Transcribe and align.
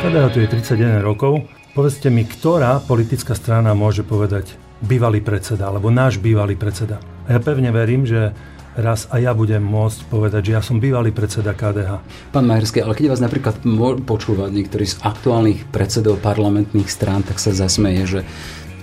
KDH 0.00 0.32
tu 0.32 0.40
je 0.40 0.48
31 0.48 1.04
rokov. 1.04 1.44
Povedzte 1.76 2.08
mi, 2.08 2.24
ktorá 2.24 2.80
politická 2.80 3.36
strana 3.36 3.76
môže 3.76 4.00
povedať 4.00 4.56
bývalý 4.80 5.20
predseda, 5.20 5.68
alebo 5.68 5.92
náš 5.92 6.16
bývalý 6.16 6.56
predseda. 6.56 7.04
A 7.28 7.36
ja 7.36 7.40
pevne 7.44 7.68
verím, 7.68 8.08
že 8.08 8.32
raz 8.80 9.04
a 9.12 9.20
ja 9.20 9.36
budem 9.36 9.60
môcť 9.60 10.08
povedať, 10.08 10.48
že 10.48 10.52
ja 10.56 10.64
som 10.64 10.80
bývalý 10.80 11.12
predseda 11.12 11.52
KDH. 11.52 12.00
Pán 12.32 12.48
Majerský, 12.48 12.80
ale 12.80 12.96
keď 12.96 13.12
vás 13.12 13.20
napríklad 13.20 13.60
počúva 14.08 14.48
niektorý 14.48 14.88
z 14.88 14.96
aktuálnych 15.04 15.68
predsedov 15.68 16.16
parlamentných 16.24 16.88
strán, 16.88 17.20
tak 17.20 17.36
sa 17.36 17.52
zasmeje, 17.52 18.02
že 18.08 18.20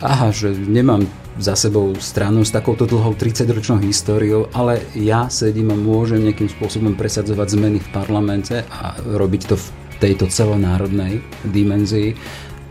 aha, 0.05 0.29
že 0.29 0.53
nemám 0.53 1.01
za 1.41 1.57
sebou 1.57 1.97
stranu 1.97 2.45
s 2.45 2.53
takouto 2.53 2.85
dlhou 2.85 3.17
30-ročnou 3.17 3.81
históriou, 3.81 4.53
ale 4.53 4.85
ja 4.93 5.33
sedím 5.33 5.73
a 5.73 5.77
môžem 5.77 6.21
nejakým 6.21 6.49
spôsobom 6.49 6.93
presadzovať 6.93 7.57
zmeny 7.57 7.81
v 7.81 7.89
parlamente 7.89 8.61
a 8.69 8.93
robiť 9.01 9.41
to 9.49 9.57
v 9.57 9.65
tejto 9.99 10.29
celonárodnej 10.29 11.21
dimenzii. 11.45 12.13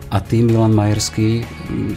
A 0.07 0.23
ty, 0.23 0.39
Milan 0.39 0.71
Majerský, 0.71 1.43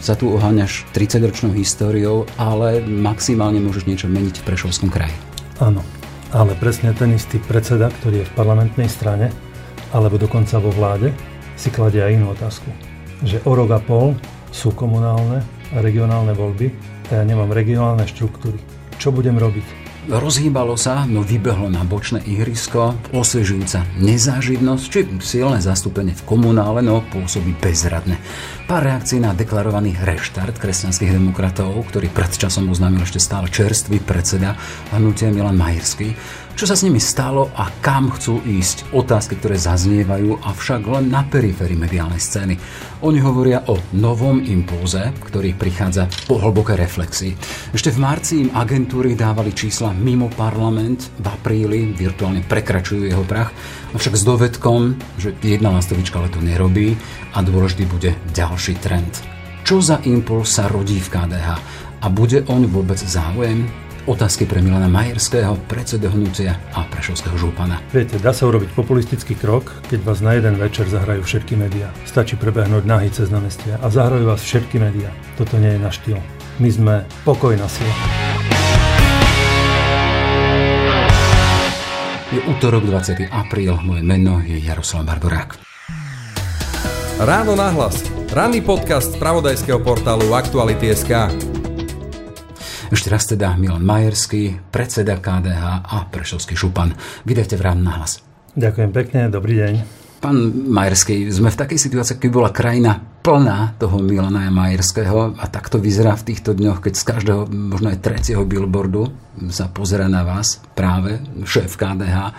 sa 0.02 0.18
tu 0.18 0.34
oháňaš 0.34 0.82
30-ročnou 0.90 1.54
históriou, 1.54 2.26
ale 2.34 2.82
maximálne 2.82 3.62
môžeš 3.62 3.86
niečo 3.86 4.10
meniť 4.10 4.42
v 4.42 4.46
Prešovskom 4.50 4.90
kraji. 4.90 5.14
Áno, 5.62 5.86
ale 6.34 6.58
presne 6.58 6.90
ten 6.90 7.14
istý 7.14 7.38
predseda, 7.38 7.86
ktorý 8.02 8.26
je 8.26 8.28
v 8.28 8.34
parlamentnej 8.34 8.90
strane, 8.90 9.30
alebo 9.94 10.18
dokonca 10.18 10.58
vo 10.58 10.74
vláde, 10.74 11.14
si 11.54 11.70
kladie 11.70 12.02
aj 12.02 12.14
inú 12.18 12.34
otázku. 12.34 12.66
Že 13.22 13.46
o 13.46 13.52
rok 13.54 13.70
a 13.76 13.80
pol 13.80 14.18
sú 14.50 14.74
komunálne 14.74 15.46
a 15.70 15.76
regionálne 15.78 16.34
voľby 16.34 16.74
a 17.14 17.22
ja 17.22 17.24
nemám 17.26 17.54
regionálne 17.54 18.02
štruktúry. 18.10 18.58
Čo 18.98 19.14
budem 19.14 19.38
robiť? 19.38 19.79
Rozhýbalo 20.08 20.80
sa, 20.80 21.04
no 21.04 21.20
vybehlo 21.20 21.68
na 21.68 21.84
bočné 21.84 22.24
ihrisko, 22.24 22.96
osvežujúca 23.12 23.84
nezáživnosť, 24.00 24.84
či 24.88 25.00
silné 25.20 25.60
zastúpenie 25.60 26.16
v 26.16 26.24
komunále, 26.24 26.80
no 26.80 27.04
pôsobí 27.12 27.52
bezradne. 27.60 28.16
Pár 28.64 28.88
reakcií 28.88 29.20
na 29.20 29.36
deklarovaný 29.36 30.00
reštart 30.00 30.56
kresťanských 30.56 31.20
demokratov, 31.20 31.76
ktorý 31.92 32.08
pred 32.16 32.32
časom 32.32 32.72
oznámil 32.72 33.04
ešte 33.04 33.20
stále 33.20 33.52
čerstvý 33.52 34.00
predseda 34.00 34.56
hnutia 34.96 35.28
Milan 35.28 35.60
Majerský, 35.60 36.16
čo 36.56 36.64
sa 36.68 36.76
s 36.76 36.84
nimi 36.84 37.00
stalo 37.00 37.50
a 37.54 37.68
kam 37.80 38.12
chcú 38.12 38.42
ísť. 38.44 38.92
Otázky, 38.92 39.38
ktoré 39.38 39.56
zaznievajú, 39.56 40.42
avšak 40.42 40.82
len 40.88 41.08
na 41.08 41.26
periférii 41.26 41.78
mediálnej 41.78 42.20
scény. 42.20 42.54
Oni 43.06 43.18
hovoria 43.22 43.64
o 43.70 43.80
novom 43.96 44.44
impulze, 44.44 45.12
ktorý 45.24 45.56
prichádza 45.56 46.10
po 46.28 46.36
hlbokej 46.36 46.76
reflexii. 46.76 47.32
Ešte 47.72 47.94
v 47.94 48.02
marci 48.02 48.44
im 48.44 48.50
agentúry 48.52 49.16
dávali 49.16 49.56
čísla 49.56 49.96
mimo 49.96 50.28
parlament, 50.32 51.12
v 51.16 51.26
apríli 51.26 51.96
virtuálne 51.96 52.44
prekračujú 52.44 53.08
jeho 53.08 53.24
prach, 53.24 53.52
avšak 53.96 54.14
s 54.16 54.22
dovedkom, 54.22 54.80
že 55.16 55.34
jedna 55.40 55.72
lastovička 55.74 56.20
leto 56.20 56.38
nerobí 56.44 56.94
a 57.34 57.40
dôležitý 57.40 57.84
bude 57.88 58.10
ďalší 58.36 58.76
trend. 58.78 59.10
Čo 59.64 59.78
za 59.78 60.02
impuls 60.08 60.50
sa 60.50 60.66
rodí 60.66 60.98
v 60.98 61.08
KDH 61.14 61.48
a 62.00 62.06
bude 62.10 62.42
on 62.48 62.66
vôbec 62.66 62.98
záujem? 62.98 63.89
Otázky 64.08 64.48
pre 64.48 64.64
Milana 64.64 64.88
Majerského, 64.88 65.60
predsedu 65.68 66.08
hnutia 66.08 66.56
a 66.72 66.88
prešovského 66.88 67.36
župana. 67.36 67.84
Viete, 67.92 68.16
dá 68.16 68.32
sa 68.32 68.48
urobiť 68.48 68.72
populistický 68.72 69.36
krok, 69.36 69.68
keď 69.92 70.00
vás 70.00 70.24
na 70.24 70.32
jeden 70.40 70.56
večer 70.56 70.88
zahrajú 70.88 71.20
všetky 71.20 71.52
médiá. 71.52 71.92
Stačí 72.08 72.40
prebehnúť 72.40 72.88
nahý 72.88 73.12
cez 73.12 73.28
námestia 73.28 73.76
a 73.84 73.92
zahrajú 73.92 74.24
vás 74.24 74.40
všetky 74.40 74.80
médiá. 74.80 75.12
Toto 75.36 75.60
nie 75.60 75.76
je 75.76 75.80
náš 75.84 76.00
štýl. 76.00 76.16
My 76.56 76.70
sme 76.72 76.94
pokojná 77.28 77.68
sila. 77.68 77.92
Je 82.32 82.40
útorok 82.48 82.88
20. 82.88 83.28
apríl, 83.28 83.76
moje 83.84 84.00
meno 84.00 84.40
je 84.40 84.56
Jaroslav 84.64 85.04
Barborák. 85.04 85.60
Ráno 87.20 87.52
nahlas. 87.52 88.00
Ranný 88.32 88.64
podcast 88.64 89.12
z 89.12 89.20
pravodajského 89.20 89.82
portálu 89.84 90.32
Aktuality.sk. 90.32 91.49
Ešte 92.90 93.06
raz 93.06 93.22
teda 93.22 93.54
Milan 93.54 93.86
Majerský, 93.86 94.66
predseda 94.74 95.14
KDH 95.14 95.86
a 95.86 96.10
Prešovský 96.10 96.58
župan. 96.58 96.90
Vydajte 97.22 97.54
v 97.54 97.62
ráno 97.62 97.86
nahlas. 97.86 98.18
Ďakujem 98.58 98.90
pekne, 98.90 99.20
dobrý 99.30 99.62
deň. 99.62 99.74
Pán 100.18 100.36
Majerský, 100.66 101.30
sme 101.30 101.54
v 101.54 101.60
takej 101.64 101.78
situácii, 101.78 102.18
keď 102.18 102.30
bola 102.34 102.50
krajina 102.50 102.98
plná 103.22 103.78
toho 103.78 104.02
Milana 104.02 104.50
Majerského 104.50 105.38
a 105.38 105.44
tak 105.46 105.70
to 105.70 105.78
vyzerá 105.78 106.18
v 106.18 106.34
týchto 106.34 106.50
dňoch, 106.50 106.82
keď 106.82 106.92
z 106.98 107.04
každého, 107.06 107.40
možno 107.46 107.94
aj 107.94 108.02
tretieho 108.02 108.42
billboardu 108.42 109.06
sa 109.54 109.70
pozera 109.70 110.10
na 110.10 110.26
vás 110.26 110.58
práve 110.74 111.22
šéf 111.46 111.78
KDH 111.78 112.34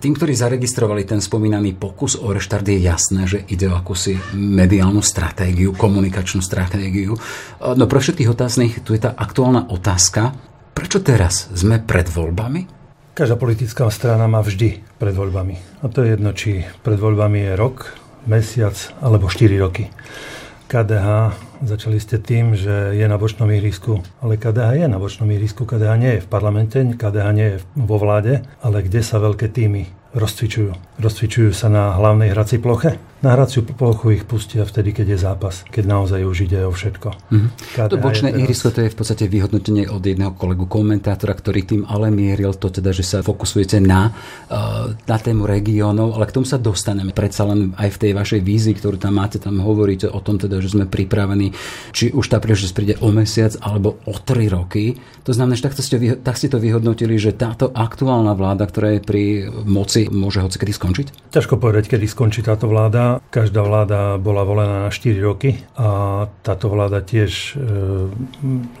tým, 0.00 0.16
ktorí 0.16 0.32
zaregistrovali 0.32 1.04
ten 1.04 1.20
spomínaný 1.20 1.76
pokus 1.76 2.16
o 2.16 2.32
reštart, 2.32 2.64
je 2.64 2.80
jasné, 2.80 3.28
že 3.28 3.44
ide 3.52 3.68
o 3.68 3.76
akúsi 3.76 4.16
mediálnu 4.32 5.04
stratégiu, 5.04 5.76
komunikačnú 5.76 6.40
stratégiu. 6.40 7.20
No 7.60 7.84
pre 7.84 8.00
všetkých 8.00 8.32
otáznych 8.32 8.80
tu 8.80 8.96
je 8.96 9.04
tá 9.04 9.12
aktuálna 9.12 9.68
otázka, 9.68 10.32
prečo 10.72 11.04
teraz 11.04 11.52
sme 11.52 11.76
pred 11.84 12.08
voľbami? 12.08 12.80
Každá 13.12 13.36
politická 13.36 13.84
strana 13.92 14.24
má 14.24 14.40
vždy 14.40 14.80
pred 14.96 15.12
voľbami. 15.12 15.84
A 15.84 15.92
to 15.92 16.00
je 16.00 16.16
jedno, 16.16 16.32
či 16.32 16.64
pred 16.80 16.96
voľbami 16.96 17.52
je 17.52 17.52
rok, 17.52 17.92
mesiac 18.24 18.72
alebo 19.04 19.28
4 19.28 19.60
roky. 19.60 19.92
KDH, 20.64 21.36
začali 21.62 22.00
ste 22.00 22.16
tým, 22.20 22.56
že 22.56 22.96
je 22.96 23.06
na 23.06 23.20
bočnom 23.20 23.48
ihrisku, 23.52 24.00
ale 24.24 24.40
KDH 24.40 24.84
je 24.84 24.86
na 24.88 24.98
bočnom 25.00 25.28
ihrisku, 25.28 25.68
KDH 25.68 25.92
nie 26.00 26.12
je 26.16 26.24
v 26.24 26.28
parlamente, 26.28 26.78
KDH 26.80 27.26
nie 27.36 27.48
je 27.54 27.56
vo 27.76 27.96
vláde, 28.00 28.44
ale 28.64 28.84
kde 28.84 29.00
sa 29.04 29.20
veľké 29.20 29.52
týmy 29.52 29.88
rozcvičujú. 30.16 30.98
Rozcvičujú 30.98 31.50
sa 31.54 31.70
na 31.70 31.94
hlavnej 31.94 32.34
hracej 32.34 32.58
ploche. 32.58 32.98
Na 33.20 33.36
hraciu 33.36 33.60
plochu 33.60 34.16
ich 34.16 34.24
pustia 34.24 34.64
vtedy, 34.64 34.96
keď 34.96 35.12
je 35.12 35.18
zápas, 35.20 35.60
keď 35.68 35.84
naozaj 35.84 36.24
už 36.24 36.48
ide 36.48 36.64
o 36.64 36.72
všetko. 36.72 37.08
Mm-hmm. 37.28 37.50
To 37.92 37.96
bočné 38.00 38.32
teraz... 38.32 38.40
ihrisko 38.40 38.72
to 38.72 38.80
je 38.80 38.88
v 38.88 38.96
podstate 38.96 39.28
vyhodnotenie 39.28 39.92
od 39.92 40.00
jedného 40.00 40.32
kolegu 40.32 40.64
komentátora, 40.64 41.36
ktorý 41.36 41.68
tým 41.68 41.82
ale 41.84 42.08
mieril 42.08 42.56
to 42.56 42.72
teda, 42.72 42.96
že 42.96 43.04
sa 43.04 43.18
fokusujete 43.20 43.76
na, 43.84 44.08
uh, 44.48 44.96
na 45.04 45.16
tému 45.20 45.44
regiónov, 45.44 46.16
ale 46.16 46.32
k 46.32 46.40
tomu 46.40 46.48
sa 46.48 46.56
dostaneme. 46.56 47.12
Predsa 47.12 47.44
len 47.44 47.76
aj 47.76 47.92
v 47.92 48.00
tej 48.08 48.12
vašej 48.16 48.40
vízii, 48.40 48.74
ktorú 48.80 48.96
tam 48.96 49.20
máte, 49.20 49.36
tam 49.36 49.60
hovoríte 49.60 50.08
o 50.08 50.20
tom 50.24 50.40
teda, 50.40 50.56
že 50.64 50.72
sme 50.72 50.88
pripravení, 50.88 51.52
či 51.92 52.16
už 52.16 52.24
tá 52.24 52.40
príležitosť 52.40 52.72
príde 52.72 52.94
o 53.04 53.12
mesiac 53.12 53.52
alebo 53.60 54.00
o 54.08 54.16
tri 54.16 54.48
roky. 54.48 54.96
To 55.28 55.36
znamená, 55.36 55.60
že 55.60 55.68
takto 55.68 55.84
ste, 55.84 56.16
tak 56.24 56.40
ste 56.40 56.48
to 56.48 56.56
vyhodnotili, 56.56 57.20
že 57.20 57.36
táto 57.36 57.68
aktuálna 57.68 58.32
vláda, 58.32 58.64
ktorá 58.64 58.96
je 58.96 59.00
pri 59.04 59.24
moci, 59.68 60.08
môže 60.08 60.40
hoci 60.40 60.56
kedy 60.56 60.72
skončiť? 60.72 61.06
Ťažko 61.36 61.60
povedať, 61.60 61.92
kedy 61.92 62.08
skončí 62.08 62.40
táto 62.40 62.64
vláda. 62.64 63.09
Každá 63.34 63.66
vláda 63.66 64.14
bola 64.22 64.46
volená 64.46 64.86
na 64.86 64.90
4 64.94 65.18
roky 65.18 65.58
a 65.74 66.30
táto 66.46 66.70
vláda 66.70 67.02
tiež 67.02 67.32
e, 67.32 67.52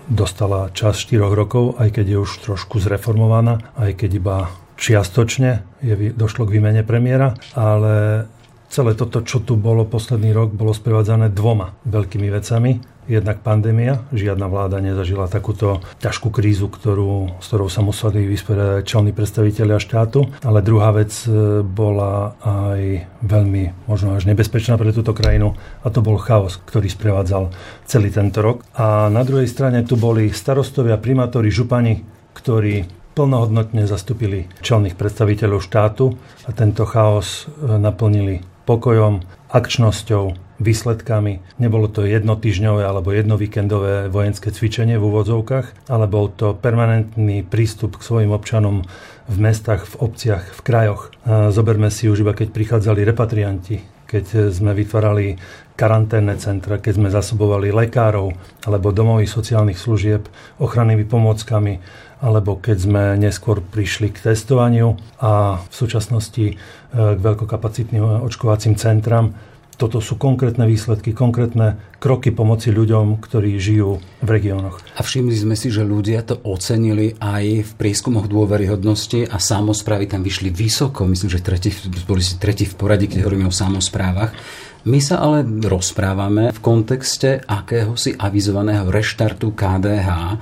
dostala 0.06 0.70
čas 0.70 1.02
4 1.02 1.18
rokov, 1.26 1.74
aj 1.82 1.98
keď 1.98 2.06
je 2.14 2.18
už 2.22 2.30
trošku 2.46 2.78
zreformovaná, 2.78 3.74
aj 3.74 3.98
keď 3.98 4.10
iba 4.14 4.36
čiastočne 4.78 5.66
je, 5.82 6.14
došlo 6.14 6.46
k 6.46 6.56
výmene 6.56 6.86
premiéra, 6.86 7.36
ale 7.52 8.24
celé 8.70 8.94
toto, 8.94 9.20
čo 9.26 9.42
tu 9.42 9.58
bolo 9.58 9.84
posledný 9.84 10.30
rok, 10.30 10.54
bolo 10.54 10.70
sprevádzané 10.70 11.34
dvoma 11.34 11.74
veľkými 11.84 12.30
vecami. 12.30 12.99
Jednak 13.10 13.42
pandémia, 13.42 14.06
žiadna 14.14 14.46
vláda 14.46 14.78
nezažila 14.78 15.26
takúto 15.26 15.82
ťažkú 15.98 16.30
krízu, 16.30 16.70
ktorú, 16.70 17.42
s 17.42 17.50
ktorou 17.50 17.66
sa 17.66 17.82
museli 17.82 18.22
vysporiadať 18.30 18.86
čelní 18.86 19.10
predstavitelia 19.10 19.82
štátu. 19.82 20.30
Ale 20.46 20.62
druhá 20.62 20.94
vec 20.94 21.10
e, 21.26 21.58
bola 21.66 22.38
aj 22.38 23.10
veľmi, 23.26 23.90
možno 23.90 24.14
až 24.14 24.30
nebezpečná 24.30 24.78
pre 24.78 24.94
túto 24.94 25.10
krajinu 25.10 25.58
a 25.82 25.90
to 25.90 26.06
bol 26.06 26.22
chaos, 26.22 26.62
ktorý 26.62 26.86
sprevádzal 26.86 27.50
celý 27.82 28.14
tento 28.14 28.46
rok. 28.46 28.62
A 28.78 29.10
na 29.10 29.26
druhej 29.26 29.50
strane 29.50 29.82
tu 29.82 29.98
boli 29.98 30.30
starostovia, 30.30 30.94
primátori, 30.94 31.50
župani, 31.50 32.06
ktorí 32.38 32.86
plnohodnotne 33.18 33.90
zastúpili 33.90 34.46
čelných 34.62 34.94
predstaviteľov 34.94 35.66
štátu 35.66 36.14
a 36.46 36.54
tento 36.54 36.86
chaos 36.86 37.50
e, 37.50 37.74
naplnili 37.74 38.46
pokojom, 38.70 39.26
akčnosťou, 39.50 40.49
výsledkami. 40.60 41.56
Nebolo 41.56 41.88
to 41.88 42.04
jednotýžňové 42.04 42.84
alebo 42.84 43.10
jednovíkendové 43.10 44.12
vojenské 44.12 44.52
cvičenie 44.52 45.00
v 45.00 45.08
úvodzovkách, 45.08 45.88
ale 45.88 46.04
bol 46.06 46.28
to 46.28 46.52
permanentný 46.52 47.42
prístup 47.42 47.96
k 47.96 48.06
svojim 48.06 48.30
občanom 48.30 48.84
v 49.26 49.36
mestách, 49.40 49.88
v 49.88 49.94
obciach, 50.04 50.44
v 50.52 50.60
krajoch. 50.60 51.02
Zoberme 51.50 51.88
si 51.88 52.12
už 52.12 52.22
iba, 52.22 52.36
keď 52.36 52.52
prichádzali 52.52 53.02
repatrianti, 53.08 53.80
keď 54.04 54.52
sme 54.52 54.76
vytvárali 54.76 55.40
karanténne 55.80 56.36
centra, 56.36 56.76
keď 56.76 56.92
sme 57.00 57.08
zasobovali 57.08 57.72
lekárov 57.72 58.36
alebo 58.68 58.92
domovy 58.92 59.24
sociálnych 59.24 59.80
služieb 59.80 60.28
ochrannými 60.60 61.08
pomôckami, 61.08 61.80
alebo 62.20 62.60
keď 62.60 62.76
sme 62.76 63.02
neskôr 63.16 63.64
prišli 63.64 64.12
k 64.12 64.28
testovaniu 64.28 65.00
a 65.24 65.64
v 65.64 65.72
súčasnosti 65.72 66.46
e, 66.52 66.54
k 66.92 67.16
veľkokapacitným 67.16 68.28
očkovacím 68.28 68.76
centram, 68.76 69.32
toto 69.80 70.04
sú 70.04 70.20
konkrétne 70.20 70.68
výsledky, 70.68 71.16
konkrétne 71.16 71.80
kroky 71.96 72.28
pomoci 72.28 72.68
ľuďom, 72.68 73.16
ktorí 73.16 73.56
žijú 73.56 73.96
v 74.20 74.28
regiónoch. 74.28 74.76
A 74.92 75.00
všimli 75.00 75.32
sme 75.32 75.56
si, 75.56 75.72
že 75.72 75.80
ľudia 75.80 76.20
to 76.20 76.36
ocenili 76.44 77.16
aj 77.16 77.64
v 77.64 77.72
prieskumoch 77.80 78.28
dôveryhodnosti 78.28 79.32
a 79.32 79.40
samozprávy 79.40 80.04
tam 80.04 80.20
vyšli 80.20 80.52
vysoko. 80.52 81.08
Myslím, 81.08 81.32
že 81.32 81.40
tretí, 81.40 81.72
boli 82.04 82.20
si 82.20 82.36
tretí 82.36 82.68
v 82.68 82.76
poradí, 82.76 83.08
keď 83.08 83.24
hovoríme 83.24 83.48
o 83.48 83.54
samozprávach. 83.54 84.36
My 84.84 85.00
sa 85.00 85.24
ale 85.24 85.48
rozprávame 85.48 86.52
v 86.52 86.60
kontexte 86.60 87.40
akéhosi 87.40 88.16
avizovaného 88.20 88.88
reštartu 88.88 89.52
KDH. 89.56 90.08
E, 90.08 90.36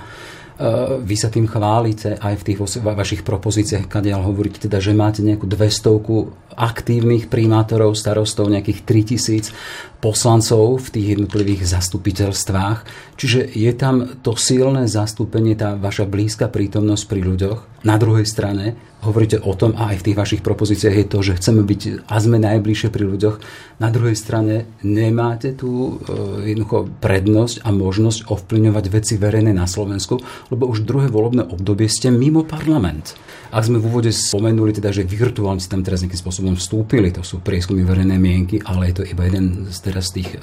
vy 1.02 1.16
sa 1.18 1.30
tým 1.30 1.46
chválite 1.46 2.18
aj 2.18 2.42
v 2.42 2.46
tých 2.46 2.58
vašich 2.82 3.22
propozíciách, 3.22 3.86
kadiaľ 3.86 4.30
hovoríte 4.30 4.62
teda, 4.62 4.78
že 4.78 4.94
máte 4.94 5.26
nejakú 5.26 5.46
dvestovku 5.46 6.34
aktívnych 6.58 7.30
primátorov, 7.30 7.94
starostov, 7.94 8.50
nejakých 8.50 8.82
3000 8.82 9.54
poslancov 9.98 10.78
v 10.78 10.88
tých 10.94 11.06
jednotlivých 11.18 11.62
zastupiteľstvách. 11.66 12.78
Čiže 13.18 13.50
je 13.50 13.72
tam 13.74 14.18
to 14.22 14.38
silné 14.38 14.86
zastúpenie, 14.86 15.58
tá 15.58 15.74
vaša 15.74 16.06
blízka 16.06 16.46
prítomnosť 16.46 17.04
pri 17.06 17.20
ľuďoch. 17.22 17.58
Na 17.86 17.94
druhej 17.98 18.26
strane 18.26 18.78
hovoríte 19.02 19.38
o 19.38 19.54
tom, 19.54 19.78
a 19.78 19.94
aj 19.94 20.02
v 20.02 20.06
tých 20.10 20.18
vašich 20.18 20.42
propozíciách 20.42 20.96
je 20.98 21.06
to, 21.06 21.18
že 21.22 21.38
chceme 21.38 21.62
byť 21.62 22.10
a 22.10 22.14
sme 22.18 22.42
najbližšie 22.42 22.90
pri 22.90 23.04
ľuďoch. 23.06 23.36
Na 23.78 23.94
druhej 23.94 24.18
strane 24.18 24.66
nemáte 24.82 25.54
tú 25.54 26.02
e, 26.02 26.54
jednoducho 26.54 26.90
prednosť 26.98 27.62
a 27.62 27.70
možnosť 27.70 28.26
ovplyvňovať 28.26 28.84
veci 28.90 29.14
verejné 29.14 29.54
na 29.54 29.70
Slovensku, 29.70 30.18
lebo 30.50 30.66
už 30.66 30.82
druhé 30.82 31.06
volebné 31.06 31.46
obdobie 31.46 31.86
ste 31.86 32.10
mimo 32.10 32.42
parlament. 32.42 33.14
Ak 33.54 33.66
sme 33.66 33.78
v 33.78 33.86
úvode 33.86 34.10
spomenuli, 34.10 34.74
teda, 34.74 34.90
že 34.90 35.06
virtuálne 35.06 35.62
ste 35.62 35.72
tam 35.72 35.86
teraz 35.86 36.02
nejakým 36.02 36.18
spôsobom 36.18 36.47
vstúpili, 36.56 37.12
to 37.12 37.26
sú 37.26 37.42
prieskumy 37.42 37.82
verejnej 37.82 38.16
mienky, 38.16 38.56
ale 38.62 38.92
je 38.92 39.02
to 39.02 39.04
iba 39.04 39.26
jeden 39.26 39.68
z 39.68 39.78
teraz 39.82 40.14
tých 40.14 40.32
e, 40.36 40.38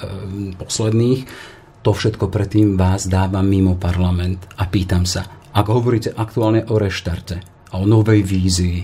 posledných, 0.54 1.20
to 1.82 1.90
všetko 1.94 2.28
predtým 2.28 2.74
vás 2.74 3.06
dáva 3.06 3.40
mimo 3.46 3.78
parlament. 3.78 4.42
A 4.58 4.66
pýtam 4.66 5.06
sa, 5.06 5.26
ak 5.54 5.66
hovoríte 5.70 6.12
aktuálne 6.12 6.66
o 6.66 6.76
reštarte 6.76 7.40
a 7.70 7.74
o 7.78 7.86
novej 7.86 8.26
vízii, 8.26 8.82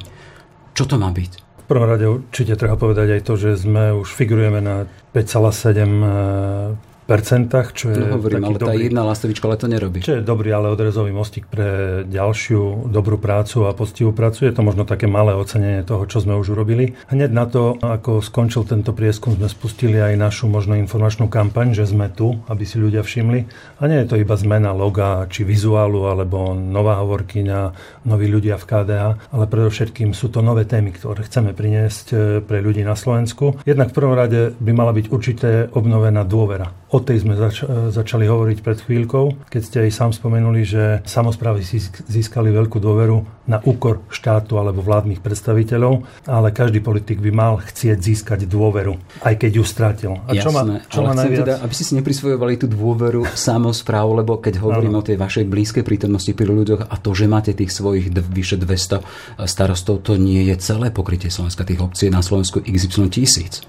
čo 0.73 0.87
to 0.87 0.97
má 0.97 1.11
byť? 1.11 1.33
V 1.63 1.67
prvom 1.67 1.87
rade 1.87 2.07
určite 2.07 2.55
treba 2.55 2.79
povedať 2.79 3.19
aj 3.19 3.23
to, 3.27 3.35
že 3.39 3.67
sme 3.67 3.93
už 3.95 4.07
figurujeme 4.07 4.63
na 4.63 4.87
5,7 5.15 6.92
percentách, 7.05 7.75
čo 7.75 7.91
je 7.91 7.99
no, 7.99 8.19
hovorím, 8.19 8.47
ale 8.47 8.59
dobrý, 8.59 8.69
tá 8.69 8.75
jedna 8.79 9.03
lastovička 9.03 9.45
ale 9.51 9.59
to 9.59 9.67
nerobí. 9.67 9.99
Čo 10.01 10.19
je 10.19 10.23
dobrý, 10.23 10.55
ale 10.55 10.71
odrezový 10.71 11.11
mostík 11.11 11.51
pre 11.51 12.03
ďalšiu 12.07 12.89
dobrú 12.89 13.19
prácu 13.19 13.67
a 13.67 13.75
postivú 13.75 14.15
prácu. 14.15 14.47
Je 14.47 14.55
to 14.55 14.63
možno 14.63 14.87
také 14.87 15.11
malé 15.11 15.35
ocenenie 15.35 15.83
toho, 15.83 16.07
čo 16.07 16.23
sme 16.23 16.39
už 16.39 16.55
urobili. 16.55 16.95
Hneď 17.11 17.31
na 17.35 17.45
to, 17.51 17.77
ako 17.83 18.23
skončil 18.23 18.63
tento 18.63 18.95
prieskum, 18.95 19.35
sme 19.35 19.51
spustili 19.51 19.99
aj 19.99 20.15
našu 20.15 20.47
možno 20.47 20.79
informačnú 20.79 21.27
kampaň, 21.27 21.75
že 21.75 21.91
sme 21.91 22.07
tu, 22.13 22.39
aby 22.47 22.63
si 22.63 22.79
ľudia 22.79 23.03
všimli. 23.03 23.41
A 23.83 23.83
nie 23.91 23.99
je 24.03 24.09
to 24.09 24.17
iba 24.17 24.39
zmena 24.39 24.71
loga 24.71 25.27
či 25.27 25.43
vizuálu, 25.43 26.07
alebo 26.07 26.55
nová 26.55 27.03
hovorkyňa, 27.03 27.61
noví 28.07 28.31
ľudia 28.31 28.55
v 28.57 28.65
KDA, 28.67 29.09
ale 29.35 29.45
predovšetkým 29.51 30.15
sú 30.15 30.31
to 30.31 30.39
nové 30.41 30.65
témy, 30.65 30.95
ktoré 30.95 31.27
chceme 31.27 31.51
priniesť 31.51 32.07
eh, 32.15 32.19
pre 32.41 32.63
ľudí 32.63 32.87
na 32.87 32.95
Slovensku. 32.95 33.59
Jednak 33.67 33.91
v 33.91 33.97
prvom 33.99 34.15
rade 34.15 34.55
by 34.55 34.73
mala 34.73 34.95
byť 34.95 35.07
určité 35.11 35.51
obnovená 35.75 36.23
dôvera 36.23 36.82
O 36.93 37.01
tej 37.01 37.25
sme 37.25 37.41
zač- 37.41 37.65
začali 37.89 38.29
hovoriť 38.29 38.59
pred 38.61 38.77
chvíľkou, 38.85 39.49
keď 39.49 39.63
ste 39.65 39.79
aj 39.89 39.91
sám 39.97 40.11
spomenuli, 40.13 40.61
že 40.61 41.01
samozprávy 41.09 41.65
získali 42.05 42.53
veľkú 42.53 42.77
dôveru 42.77 43.49
na 43.49 43.65
úkor 43.65 44.05
štátu 44.13 44.61
alebo 44.61 44.85
vládnych 44.85 45.25
predstaviteľov, 45.25 46.05
ale 46.29 46.53
každý 46.53 46.85
politik 46.85 47.25
by 47.25 47.33
mal 47.33 47.65
chcieť 47.65 47.97
získať 47.97 48.41
dôveru, 48.45 49.01
aj 49.25 49.35
keď 49.41 49.51
ju 49.57 49.65
strátil. 49.65 50.13
A 50.29 50.37
čo 50.37 50.53
Jasné, 50.53 50.85
má, 50.85 50.85
čo 50.85 51.01
má 51.01 51.13
najviac... 51.17 51.41
teda, 51.41 51.55
aby 51.65 51.73
ste 51.73 51.85
si 51.89 51.93
neprisvojovali 51.97 52.55
tú 52.61 52.69
dôveru 52.69 53.25
samozpráv, 53.33 54.21
lebo 54.21 54.37
keď 54.37 54.61
hovorím 54.61 54.93
ano. 54.93 55.01
o 55.01 55.07
tej 55.09 55.17
vašej 55.17 55.49
blízkej 55.49 55.89
prítomnosti 55.89 56.37
pri 56.37 56.45
ľuďoch 56.45 56.93
a 56.93 56.95
to, 57.01 57.11
že 57.17 57.25
máte 57.25 57.57
tých 57.57 57.73
svojich 57.73 58.13
vyše 58.13 58.61
200 58.61 59.49
starostov, 59.49 60.05
to 60.05 60.21
nie 60.21 60.45
je 60.53 60.61
celé 60.61 60.93
pokrytie 60.93 61.33
Slovenska. 61.33 61.65
Tých 61.65 61.81
obcí 61.81 62.13
na 62.13 62.21
Slovensku 62.21 62.61
XY 62.61 63.09
tisíc. 63.09 63.65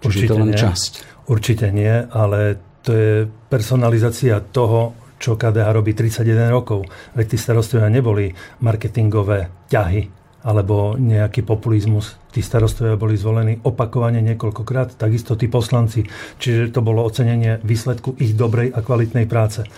Určite 0.00 0.32
to 0.32 0.40
len 0.40 0.54
nie. 0.54 0.60
časť. 0.60 1.19
Určite 1.28 1.68
nie, 1.74 2.06
ale 2.10 2.56
to 2.80 2.90
je 2.92 3.14
personalizácia 3.52 4.40
toho, 4.40 4.96
čo 5.20 5.36
KDH 5.36 5.68
robí 5.76 5.92
31 5.92 6.48
rokov. 6.48 6.88
Veď 7.12 7.36
tí 7.36 7.36
starostovia 7.36 7.92
neboli 7.92 8.32
marketingové 8.64 9.52
ťahy 9.68 10.20
alebo 10.40 10.96
nejaký 10.96 11.44
populizmus. 11.44 12.16
Tí 12.32 12.40
starostovia 12.40 12.96
boli 12.96 13.20
zvolení 13.20 13.60
opakovane 13.60 14.24
niekoľkokrát, 14.24 14.96
takisto 14.96 15.36
tí 15.36 15.52
poslanci. 15.52 16.08
Čiže 16.40 16.72
to 16.72 16.80
bolo 16.80 17.04
ocenenie 17.04 17.60
výsledku 17.60 18.16
ich 18.16 18.32
dobrej 18.32 18.72
a 18.72 18.80
kvalitnej 18.80 19.28
práce. 19.28 19.68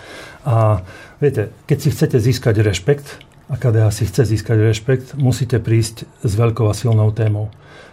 A 0.47 0.79
viete, 1.19 1.51
keď 1.67 1.77
si 1.83 1.91
chcete 1.91 2.17
získať 2.23 2.63
rešpekt, 2.63 3.19
a 3.51 3.59
KDH 3.59 3.91
si 3.91 4.03
chce 4.07 4.23
získať 4.23 4.57
rešpekt, 4.63 5.07
musíte 5.19 5.59
prísť 5.59 6.07
s 6.23 6.31
veľkou 6.31 6.63
a 6.71 6.73
silnou 6.73 7.11
témou. 7.11 7.51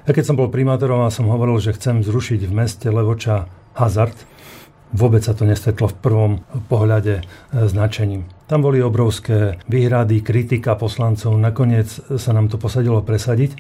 Ja 0.09 0.17
keď 0.17 0.25
som 0.33 0.39
bol 0.41 0.49
primátorom 0.49 1.05
a 1.05 1.13
som 1.13 1.29
hovoril, 1.29 1.61
že 1.61 1.77
chcem 1.77 2.01
zrušiť 2.01 2.49
v 2.49 2.53
meste 2.57 2.89
Levoča 2.89 3.51
hazard, 3.77 4.17
vôbec 4.97 5.23
sa 5.23 5.37
to 5.37 5.45
nestretlo 5.45 5.87
v 5.93 5.99
prvom 6.01 6.33
pohľade 6.67 7.21
e, 7.21 7.23
značením. 7.69 8.27
Tam 8.51 8.65
boli 8.65 8.83
obrovské 8.83 9.61
výhrady, 9.71 10.25
kritika 10.25 10.75
poslancov, 10.75 11.37
nakoniec 11.39 11.87
sa 12.19 12.31
nám 12.35 12.51
to 12.51 12.59
posadilo 12.59 12.99
presadiť 13.05 13.55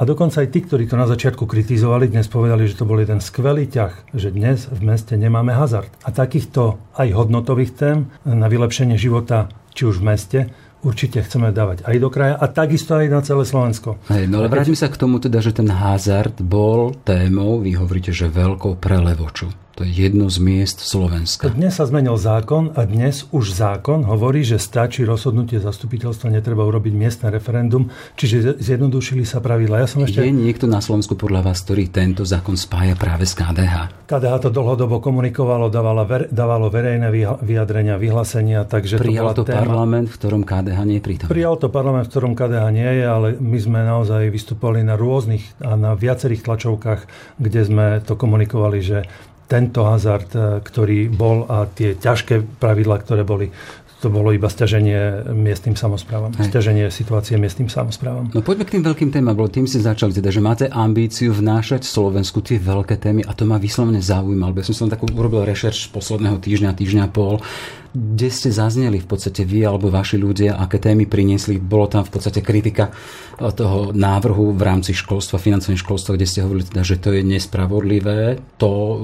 a 0.00 0.08
dokonca 0.08 0.40
aj 0.40 0.48
tí, 0.48 0.64
ktorí 0.64 0.88
to 0.88 0.96
na 0.96 1.04
začiatku 1.04 1.44
kritizovali, 1.44 2.08
dnes 2.08 2.24
povedali, 2.24 2.64
že 2.64 2.80
to 2.80 2.88
bol 2.88 2.96
jeden 2.96 3.20
skvelý 3.20 3.68
ťah, 3.68 4.16
že 4.16 4.32
dnes 4.32 4.64
v 4.72 4.80
meste 4.80 5.12
nemáme 5.12 5.52
hazard. 5.52 5.92
A 6.08 6.08
takýchto 6.08 6.80
aj 6.96 7.12
hodnotových 7.12 7.76
tém 7.76 8.08
na 8.24 8.48
vylepšenie 8.48 8.96
života, 8.96 9.52
či 9.76 9.84
už 9.84 10.00
v 10.00 10.06
meste, 10.08 10.40
určite 10.80 11.20
chceme 11.20 11.52
dávať 11.52 11.84
aj 11.84 11.96
do 12.00 12.08
kraja 12.08 12.34
a 12.36 12.46
takisto 12.48 12.96
aj 12.96 13.06
na 13.08 13.20
celé 13.20 13.44
Slovensko. 13.44 14.00
Hej, 14.08 14.28
no 14.28 14.40
ale 14.40 14.48
vráťme 14.48 14.76
sa 14.76 14.88
k 14.88 15.00
tomu 15.00 15.20
teda, 15.20 15.40
že 15.44 15.52
ten 15.52 15.68
hazard 15.68 16.40
bol 16.40 16.96
témou, 17.04 17.60
vy 17.60 17.76
hovoríte, 17.76 18.12
že 18.12 18.32
veľkou 18.32 18.80
prelevoču. 18.80 19.48
To 19.80 19.88
je 19.88 19.96
jedno 19.96 20.28
z 20.28 20.44
miest 20.44 20.84
Slovenska. 20.84 21.48
Dnes 21.48 21.72
sa 21.72 21.88
zmenil 21.88 22.12
zákon 22.20 22.76
a 22.76 22.84
dnes 22.84 23.24
už 23.32 23.56
zákon 23.56 24.04
hovorí, 24.04 24.44
že 24.44 24.60
stačí 24.60 25.08
rozhodnutie 25.08 25.56
zastupiteľstva, 25.56 26.28
netreba 26.28 26.68
urobiť 26.68 26.92
miestne 26.92 27.32
referendum, 27.32 27.88
čiže 28.12 28.60
zjednodušili 28.60 29.24
sa 29.24 29.40
pravidla. 29.40 29.80
Ja 29.80 29.88
som 29.88 30.04
ešte... 30.04 30.20
Je 30.20 30.36
niekto 30.36 30.68
na 30.68 30.84
Slovensku 30.84 31.16
podľa 31.16 31.48
vás, 31.48 31.64
ktorý 31.64 31.88
tento 31.88 32.28
zákon 32.28 32.60
spája 32.60 32.92
práve 32.92 33.24
s 33.24 33.32
KDH? 33.32 34.04
KDH 34.04 34.34
to 34.44 34.50
dlhodobo 34.52 35.00
komunikovalo, 35.00 35.72
dávalo, 35.72 36.04
ver, 36.04 36.28
dávalo 36.28 36.68
verejné 36.68 37.08
vyjadrenia, 37.40 37.96
vyhlásenia, 37.96 38.68
takže 38.68 39.00
Prijal 39.00 39.32
to, 39.32 39.48
to 39.48 39.56
téma... 39.56 39.64
parlament, 39.64 40.12
v 40.12 40.16
ktorom 40.20 40.44
KDH 40.44 40.78
nie 40.84 41.00
je 41.00 41.04
prítomný. 41.08 41.32
Prijal 41.32 41.56
to 41.56 41.72
parlament, 41.72 42.04
v 42.04 42.12
ktorom 42.12 42.36
KDH 42.36 42.64
nie 42.68 42.90
je, 43.00 43.04
ale 43.08 43.28
my 43.40 43.56
sme 43.56 43.80
naozaj 43.80 44.28
vystupovali 44.28 44.84
na 44.84 45.00
rôznych 45.00 45.56
a 45.64 45.72
na 45.72 45.96
viacerých 45.96 46.44
tlačovkách, 46.44 47.00
kde 47.40 47.60
sme 47.64 47.86
to 48.04 48.12
komunikovali, 48.18 48.84
že 48.84 49.08
tento 49.50 49.82
hazard, 49.82 50.30
e, 50.30 50.62
ktorý 50.62 51.10
bol 51.10 51.42
a 51.50 51.66
tie 51.66 51.98
ťažké 51.98 52.62
pravidla, 52.62 53.02
ktoré 53.02 53.26
boli, 53.26 53.50
to 53.98 54.08
bolo 54.08 54.30
iba 54.30 54.46
stiaženie 54.46 55.26
miestnym 55.34 55.74
samozprávam. 55.74 56.30
Hej. 56.38 56.54
Stiaženie 56.54 56.86
situácie 56.88 57.34
miestnym 57.34 57.66
samozprávam. 57.66 58.30
No 58.30 58.46
poďme 58.46 58.64
k 58.64 58.78
tým 58.78 58.86
veľkým 58.86 59.10
témam, 59.10 59.34
lebo 59.34 59.50
tým 59.50 59.66
ste 59.66 59.82
začali, 59.82 60.14
teda, 60.14 60.30
že 60.30 60.40
máte 60.40 60.66
ambíciu 60.70 61.34
vnášať 61.34 61.82
Slovensku 61.82 62.40
tie 62.40 62.62
veľké 62.62 62.96
témy 62.96 63.26
a 63.26 63.34
to 63.34 63.42
ma 63.44 63.58
vyslovene 63.58 63.98
zaujímal. 63.98 64.54
Ja 64.54 64.64
som 64.64 64.86
som 64.86 64.88
takú 64.88 65.10
urobil 65.10 65.42
rešerš 65.44 65.90
posledného 65.90 66.38
týždňa, 66.38 66.78
týždňa 66.78 67.04
pol 67.10 67.42
kde 67.90 68.28
ste 68.30 68.54
zazneli 68.54 69.02
v 69.02 69.08
podstate 69.08 69.42
vy 69.42 69.66
alebo 69.66 69.90
vaši 69.90 70.14
ľudia, 70.14 70.54
aké 70.54 70.78
témy 70.78 71.10
priniesli. 71.10 71.58
Bolo 71.58 71.90
tam 71.90 72.06
v 72.06 72.12
podstate 72.14 72.38
kritika 72.38 72.90
eh, 72.90 73.50
toho 73.50 73.90
návrhu 73.90 74.54
v 74.54 74.62
rámci 74.62 74.94
školstva, 74.94 75.42
financovania 75.42 75.82
školstva, 75.82 76.14
kde 76.14 76.26
ste 76.28 76.44
hovorili 76.46 76.70
teda, 76.70 76.82
že 76.86 76.96
to 77.02 77.10
je 77.10 77.22
nespravodlivé. 77.26 78.38
To 78.62 78.70
eh, 78.70 78.96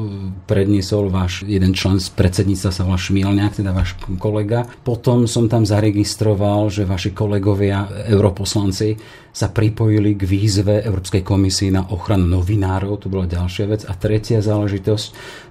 predniesol 0.47 1.11
váš 1.11 1.43
jeden 1.43 1.75
člen 1.75 1.99
z 1.99 2.09
predsedníctva 2.15 2.71
sa 2.71 2.87
volá 2.87 2.99
Šmielňák, 2.99 3.59
teda 3.59 3.75
váš 3.75 3.99
kolega. 4.23 4.71
Potom 4.87 5.27
som 5.27 5.51
tam 5.51 5.67
zaregistroval, 5.67 6.71
že 6.71 6.87
vaši 6.87 7.11
kolegovia, 7.11 8.07
europoslanci, 8.07 8.99
sa 9.37 9.53
pripojili 9.53 10.17
k 10.17 10.25
výzve 10.25 10.81
Európskej 10.81 11.21
komisii 11.21 11.69
na 11.69 11.85
ochranu 11.93 12.25
novinárov, 12.41 12.97
to 12.97 13.13
bola 13.13 13.29
ďalšia 13.29 13.69
vec. 13.69 13.85
A 13.85 13.93
tretia 13.93 14.41
záležitosť, 14.41 15.07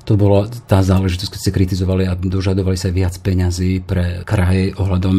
to 0.10 0.18
bola 0.18 0.50
tá 0.65 0.82
záležitosť, 0.82 1.30
keď 1.30 1.39
ste 1.46 1.54
kritizovali 1.54 2.10
a 2.10 2.18
dožadovali 2.18 2.82
sa 2.82 2.89
viac 2.89 3.13
peňazí 3.22 3.86
pre 3.86 4.25
kraje 4.25 4.74
ohľadom 4.74 5.15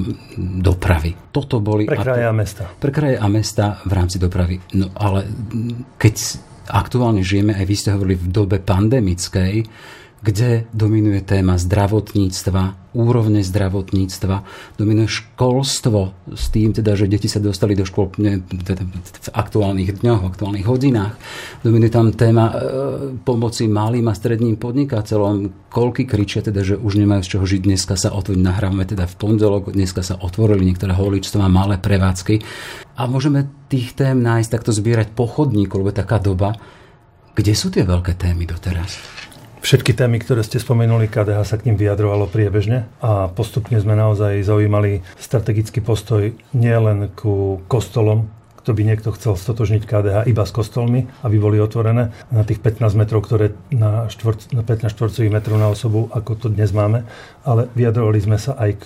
dopravy. 0.67 1.15
Toto 1.31 1.63
boli... 1.63 1.87
Pre 1.87 1.95
kraje 1.95 2.27
a 2.27 2.35
mesta. 2.35 2.67
Pre 2.67 2.91
kraje 2.91 3.15
a 3.23 3.27
mesta 3.31 3.79
v 3.87 3.93
rámci 3.95 4.19
dopravy. 4.19 4.59
No 4.75 4.91
ale 4.99 5.31
keď 5.95 6.43
aktuálne 6.67 7.23
žijeme, 7.23 7.55
aj 7.55 7.67
vy 7.71 7.75
ste 7.79 7.95
hovorili 7.95 8.19
v 8.19 8.35
dobe 8.35 8.59
pandemickej, 8.59 9.63
kde 10.25 10.65
dominuje 10.73 11.21
téma 11.21 11.61
zdravotníctva, 11.61 12.89
úrovne 12.97 13.45
zdravotníctva, 13.45 14.37
dominuje 14.81 15.13
školstvo 15.13 16.17
s 16.33 16.49
tým, 16.49 16.73
teda, 16.73 16.97
že 16.97 17.05
deti 17.05 17.29
sa 17.29 17.37
dostali 17.37 17.77
do 17.77 17.85
škôl 17.85 18.09
teda 18.65 18.83
v 18.89 19.29
aktuálnych 19.37 20.01
dňoch, 20.01 20.25
v 20.25 20.29
aktuálnych 20.33 20.65
hodinách. 20.65 21.21
Dominuje 21.61 21.93
tam 21.93 22.17
téma 22.17 22.49
e, 22.49 22.55
pomoci 23.21 23.69
malým 23.69 24.09
a 24.09 24.17
stredným 24.17 24.57
podnikateľom. 24.57 25.69
Koľky 25.69 26.09
kričia 26.09 26.41
teda, 26.41 26.65
že 26.65 26.81
už 26.81 26.97
nemajú 26.97 27.21
z 27.21 27.31
čoho 27.37 27.45
žiť. 27.45 27.61
Dneska 27.69 28.01
sa 28.01 28.17
otvoriť, 28.17 28.41
nahrávame 28.41 28.89
teda 28.89 29.05
v 29.05 29.15
pondelok, 29.21 29.77
dneska 29.77 30.01
sa 30.01 30.17
otvorili 30.17 30.65
niektoré 30.65 30.97
holičstva, 30.97 31.53
malé 31.53 31.77
prevádzky. 31.77 32.41
A 32.97 33.05
môžeme 33.05 33.53
tých 33.69 33.93
tém 33.93 34.17
nájsť 34.25 34.49
takto 34.49 34.73
zbierať 34.73 35.13
pochodníkov, 35.13 35.85
lebo 35.85 35.93
taká 35.93 36.17
doba. 36.17 36.57
Kde 37.37 37.53
sú 37.53 37.69
tie 37.69 37.85
veľké 37.85 38.17
témy 38.17 38.49
doteraz? 38.49 38.97
Všetky 39.67 39.99
témy, 39.99 40.23
ktoré 40.23 40.47
ste 40.47 40.63
spomenuli, 40.63 41.11
KDH 41.11 41.43
sa 41.43 41.59
k 41.59 41.67
ním 41.67 41.75
vyjadrovalo 41.75 42.31
priebežne 42.31 42.87
a 43.03 43.27
postupne 43.27 43.75
sme 43.83 43.99
naozaj 43.99 44.47
zaujímali 44.47 45.03
strategický 45.19 45.83
postoj 45.83 46.31
nielen 46.55 47.11
ku 47.19 47.59
kostolom, 47.67 48.31
to 48.67 48.75
by 48.75 48.83
niekto 48.83 49.15
chcel 49.15 49.39
stotožniť 49.39 49.87
KDH 49.87 50.17
iba 50.27 50.43
s 50.43 50.51
kostolmi, 50.51 51.07
aby 51.23 51.39
boli 51.39 51.63
otvorené 51.63 52.11
na 52.35 52.43
tých 52.43 52.59
15 52.59 52.99
metrov, 52.99 53.23
ktoré 53.23 53.55
na, 53.71 54.11
štvor, 54.11 54.35
na 54.51 54.67
15 54.67 54.91
štvorcových 54.91 55.31
metrov 55.31 55.55
na 55.63 55.71
osobu, 55.71 56.11
ako 56.11 56.35
to 56.35 56.47
dnes 56.51 56.75
máme, 56.75 57.07
ale 57.47 57.71
vyjadrovali 57.79 58.19
sme 58.19 58.43
sa 58.43 58.59
aj 58.59 58.71
k 58.83 58.85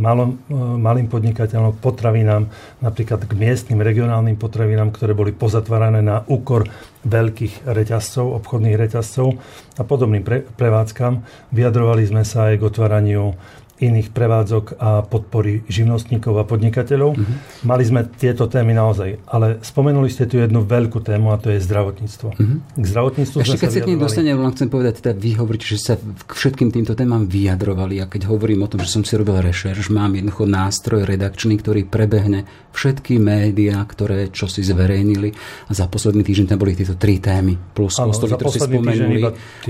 malom, 0.00 0.40
malým 0.80 1.12
podnikateľom, 1.12 1.76
potravinám, 1.76 2.48
napríklad 2.80 3.28
k 3.28 3.32
miestnym, 3.36 3.84
regionálnym 3.84 4.40
potravinám, 4.40 4.96
ktoré 4.96 5.12
boli 5.12 5.36
pozatvárané 5.36 6.00
na 6.00 6.24
úkor 6.24 6.64
veľkých 7.04 7.68
reťazcov, 7.68 8.32
obchodných 8.42 8.80
reťazcov 8.80 9.36
a 9.76 9.82
podobným 9.84 10.24
pre, 10.24 10.40
prevádzkam. 10.40 11.20
Vyjadrovali 11.52 12.02
sme 12.08 12.24
sa 12.24 12.48
aj 12.48 12.58
k 12.58 12.66
otváraniu 12.66 13.36
iných 13.78 14.10
prevádzok 14.10 14.64
a 14.82 15.06
podpory 15.06 15.62
živnostníkov 15.70 16.34
a 16.34 16.44
podnikateľov. 16.44 17.14
Mm-hmm. 17.14 17.36
Mali 17.62 17.82
sme 17.86 18.00
tieto 18.10 18.50
témy 18.50 18.74
naozaj, 18.74 19.22
ale 19.30 19.62
spomenuli 19.62 20.10
ste 20.10 20.26
tu 20.26 20.42
jednu 20.42 20.66
veľkú 20.66 20.98
tému 20.98 21.30
a 21.30 21.38
to 21.38 21.54
je 21.54 21.62
zdravotníctvo. 21.62 22.28
Mm-hmm. 22.34 22.58
K 22.74 22.84
zdravotníctvu 22.84 23.36
Ešte 23.38 23.58
keď 23.62 23.70
sa 23.70 23.80
k 23.82 23.88
nej 23.94 23.98
dostanem, 23.98 24.34
len 24.34 24.52
chcem 24.54 24.68
povedať, 24.68 24.92
teda 24.98 25.14
vy 25.14 25.30
hovoríte, 25.38 25.66
že 25.66 25.78
sa 25.78 25.94
k 25.98 26.30
všetkým 26.34 26.74
týmto 26.74 26.98
témam 26.98 27.30
vyjadrovali 27.30 28.02
a 28.02 28.10
keď 28.10 28.26
hovorím 28.26 28.66
o 28.66 28.70
tom, 28.70 28.82
že 28.82 28.90
som 28.90 29.06
si 29.06 29.14
robil 29.14 29.38
rešerš, 29.38 29.94
mám 29.94 30.10
jednoducho 30.18 30.44
nástroj 30.50 31.06
redakčný, 31.06 31.54
ktorý 31.62 31.86
prebehne 31.86 32.50
všetky 32.74 33.18
médiá, 33.18 33.78
ktoré 33.86 34.30
čo 34.34 34.50
si 34.50 34.62
zverejnili 34.62 35.30
a 35.66 35.72
za 35.74 35.86
posledný 35.86 36.22
týždeň 36.26 36.46
tam 36.54 36.58
boli 36.62 36.78
tieto 36.78 36.94
tri 36.94 37.18
témy 37.22 37.54
plus 37.74 37.98
Áno, 37.98 38.10
kostoly, 38.14 38.34
ktoré 38.34 38.50
si 38.54 38.60
spomenuli. 38.62 39.20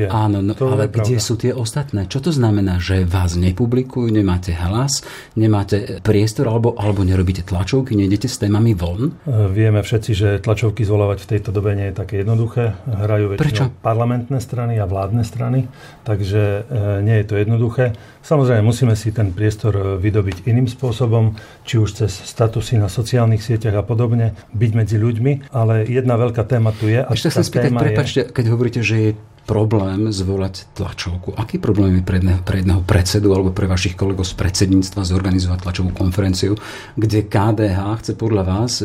Áno, 0.09 0.39
no, 0.45 0.53
ale 0.57 0.89
kde 0.89 1.17
pravda. 1.17 1.25
sú 1.25 1.35
tie 1.41 1.53
ostatné? 1.53 2.09
Čo 2.09 2.29
to 2.29 2.31
znamená, 2.33 2.81
že 2.81 3.05
vás 3.05 3.37
nepublikujú? 3.37 3.98
Netlačovku, 3.99 4.15
nemáte 4.15 4.53
hlas, 4.55 5.03
nemáte 5.35 5.99
priestor 6.03 6.47
alebo, 6.49 6.75
alebo 6.79 7.03
nerobíte 7.03 7.43
tlačovky, 7.43 7.99
nejdete 7.99 8.29
s 8.31 8.39
témami 8.39 8.75
von? 8.75 9.11
E, 9.27 9.51
vieme 9.51 9.83
všetci, 9.83 10.11
že 10.15 10.29
tlačovky 10.39 10.87
zvolávať 10.87 11.27
v 11.27 11.31
tejto 11.37 11.51
dobe 11.51 11.75
nie 11.75 11.91
je 11.91 11.95
také 11.97 12.23
jednoduché. 12.23 12.79
Hrajú 12.87 13.35
väčšinou 13.35 13.43
Prečo? 13.43 13.65
parlamentné 13.83 14.39
strany 14.39 14.79
a 14.79 14.87
vládne 14.87 15.27
strany, 15.27 15.67
takže 16.07 16.43
e, 16.69 17.03
nie 17.03 17.17
je 17.23 17.27
to 17.27 17.35
jednoduché. 17.39 17.99
Samozrejme, 18.23 18.63
musíme 18.63 18.95
si 18.95 19.11
ten 19.11 19.35
priestor 19.35 19.75
e, 19.75 19.83
vydobiť 19.99 20.47
iným 20.47 20.71
spôsobom, 20.71 21.35
či 21.67 21.81
už 21.81 22.05
cez 22.05 22.13
statusy 22.13 22.79
na 22.79 22.87
sociálnych 22.87 23.43
sieťach 23.43 23.83
a 23.83 23.85
podobne, 23.85 24.37
byť 24.55 24.71
medzi 24.75 24.97
ľuďmi, 25.01 25.51
ale 25.51 25.89
jedna 25.89 26.15
veľká 26.21 26.45
téma 26.47 26.71
tu 26.77 26.87
je. 26.87 27.01
A 27.03 27.11
Ešte 27.11 27.33
sa 27.33 27.43
spýtať, 27.43 27.73
prepačte, 27.75 28.21
keď 28.31 28.45
hovoríte, 28.53 28.81
že 28.85 28.97
je 29.01 29.11
problém 29.49 30.13
zvolať 30.13 30.77
tlačovku. 30.77 31.33
Aký 31.41 31.57
problém 31.57 31.97
je 31.99 32.05
pre 32.05 32.21
jedného, 32.21 32.45
pre 32.45 32.61
jedného 32.61 32.85
predsedu 32.85 33.33
alebo 33.33 33.57
pre 33.57 33.65
vašich 33.65 33.97
kolegov 33.97 34.29
z 34.29 34.37
predsedníctva 34.37 35.09
zorganizovať 35.09 35.65
tlačovú 35.65 35.91
konferenciu, 35.97 36.61
kde 37.01 37.25
KDH 37.25 37.81
chce 38.05 38.13
podľa 38.13 38.45
vás 38.45 38.85